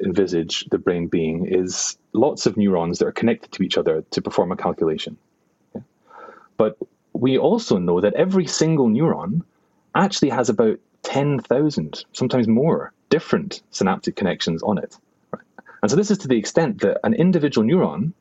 envisage 0.04 0.66
the 0.66 0.78
brain 0.78 1.08
being 1.08 1.46
is 1.46 1.98
lots 2.14 2.46
of 2.46 2.58
neurons 2.58 3.00
that 3.00 3.08
are 3.08 3.12
connected 3.12 3.52
to 3.54 3.64
each 3.64 3.78
other 3.78 4.04
to 4.12 4.22
perform 4.22 4.52
a 4.52 4.56
calculation. 4.58 5.18
But 6.58 6.78
we 7.14 7.38
also 7.38 7.78
know 7.78 8.02
that 8.02 8.14
every 8.14 8.48
single 8.48 8.88
neuron 8.88 9.42
actually 9.96 10.30
has 10.30 10.50
about 10.50 10.80
10,000, 11.04 12.06
sometimes 12.14 12.48
more, 12.48 12.92
different 13.10 13.62
synaptic 13.72 14.16
connections 14.16 14.62
on 14.64 14.78
it. 14.78 14.98
And 15.82 15.92
so 15.92 15.96
this 15.96 16.12
is 16.12 16.18
to 16.20 16.28
the 16.28 16.38
extent 16.38 16.82
that 16.82 17.00
an 17.04 17.14
individual 17.14 17.68
neuron, 17.68 18.14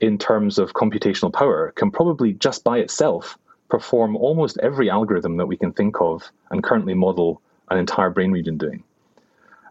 in 0.00 0.18
terms 0.18 0.58
of 0.58 0.72
computational 0.72 1.32
power, 1.32 1.72
can 1.72 1.90
probably 1.90 2.32
just 2.32 2.64
by 2.64 2.78
itself 2.78 3.36
perform 3.70 4.16
almost 4.16 4.58
every 4.62 4.90
algorithm 4.90 5.36
that 5.38 5.46
we 5.46 5.56
can 5.56 5.72
think 5.72 6.00
of 6.00 6.30
and 6.50 6.62
currently 6.62 6.94
model 6.94 7.40
an 7.70 7.78
entire 7.78 8.10
brain 8.10 8.32
region 8.32 8.58
doing. 8.58 8.82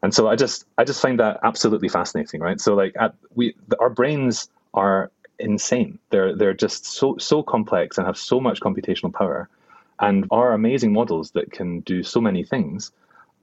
And 0.02 0.14
so 0.14 0.28
I 0.28 0.36
just 0.36 0.66
I 0.78 0.86
just 0.86 1.02
find 1.02 1.20
that 1.20 1.40
absolutely 1.44 1.90
fascinating, 1.90 2.42
right? 2.42 2.60
So 2.60 2.74
like 2.74 2.96
at, 3.00 3.16
we 3.36 3.56
our 3.80 3.90
brains 3.90 4.50
are 4.74 5.12
insane. 5.38 6.00
They're 6.10 6.36
they're 6.36 6.54
just 6.54 6.86
so 6.86 7.18
so 7.18 7.44
complex 7.44 7.98
and 7.98 8.08
have 8.08 8.18
so 8.18 8.40
much 8.40 8.62
computational 8.62 9.14
power, 9.14 9.50
and 10.00 10.26
our 10.32 10.54
amazing 10.54 10.94
models 10.94 11.32
that 11.32 11.52
can 11.52 11.82
do 11.82 12.04
so 12.04 12.22
many 12.22 12.44
things 12.44 12.92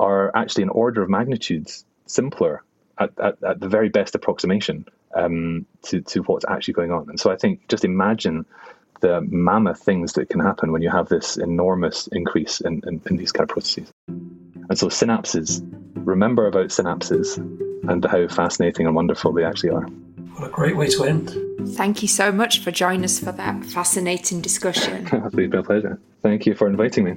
are 0.00 0.30
actually 0.34 0.62
an 0.62 0.70
order 0.70 1.02
of 1.02 1.08
magnitudes 1.08 1.84
simpler 2.06 2.62
at, 2.98 3.10
at, 3.18 3.42
at 3.42 3.60
the 3.60 3.68
very 3.68 3.88
best 3.88 4.14
approximation 4.14 4.86
um, 5.14 5.66
to 5.82 6.00
to 6.00 6.22
what's 6.22 6.46
actually 6.48 6.74
going 6.74 6.92
on. 6.92 7.10
And 7.10 7.20
so 7.20 7.30
I 7.30 7.36
think 7.36 7.68
just 7.68 7.84
imagine 7.84 8.46
the 9.00 9.20
mammoth 9.22 9.80
things 9.80 10.14
that 10.14 10.28
can 10.28 10.40
happen 10.40 10.72
when 10.72 10.82
you 10.82 10.90
have 10.90 11.08
this 11.08 11.36
enormous 11.36 12.08
increase 12.08 12.60
in, 12.60 12.82
in, 12.86 13.00
in 13.06 13.16
these 13.16 13.32
kind 13.32 13.48
of 13.48 13.48
processes. 13.48 13.92
And 14.08 14.78
so 14.78 14.88
synapses, 14.88 15.60
remember 15.94 16.46
about 16.46 16.68
synapses 16.68 17.36
and 17.88 18.04
how 18.04 18.26
fascinating 18.28 18.86
and 18.86 18.94
wonderful 18.94 19.32
they 19.32 19.44
actually 19.44 19.70
are. 19.70 19.86
What 20.36 20.48
a 20.48 20.50
great 20.50 20.76
way 20.76 20.88
to 20.88 21.04
end. 21.04 21.34
Thank 21.76 22.02
you 22.02 22.08
so 22.08 22.30
much 22.30 22.60
for 22.60 22.70
joining 22.70 23.04
us 23.04 23.18
for 23.18 23.32
that 23.32 23.64
fascinating 23.64 24.40
discussion. 24.40 25.08
it's 25.12 25.34
been 25.34 25.54
a 25.54 25.62
pleasure. 25.62 25.98
Thank 26.22 26.46
you 26.46 26.54
for 26.54 26.66
inviting 26.66 27.04
me. 27.04 27.12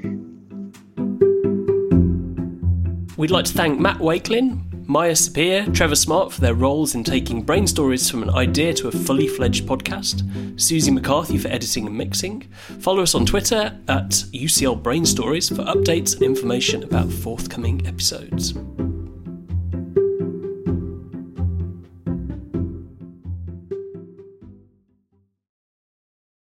We'd 3.17 3.31
like 3.31 3.45
to 3.45 3.53
thank 3.53 3.79
Matt 3.79 3.97
Wakelin, 3.97 4.68
Maya 4.89 5.11
Sapir, 5.11 5.71
Trevor 5.71 5.95
Smart 5.95 6.33
for 6.33 6.41
their 6.41 6.55
roles 6.55 6.95
in 6.95 7.03
taking 7.03 7.43
brain 7.43 7.67
stories 7.67 8.09
from 8.09 8.23
an 8.23 8.31
idea 8.31 8.73
to 8.73 8.87
a 8.87 8.91
fully 8.91 9.27
fledged 9.27 9.67
podcast, 9.67 10.59
Susie 10.59 10.89
McCarthy 10.89 11.37
for 11.37 11.47
editing 11.49 11.85
and 11.85 11.95
mixing. 11.95 12.51
Follow 12.79 13.03
us 13.03 13.13
on 13.13 13.23
Twitter 13.23 13.79
at 13.87 14.09
UCL 14.09 14.81
Brain 14.81 15.05
Stories 15.05 15.47
for 15.47 15.63
updates 15.65 16.15
and 16.15 16.23
information 16.23 16.83
about 16.83 17.11
forthcoming 17.11 17.85
episodes. 17.85 18.55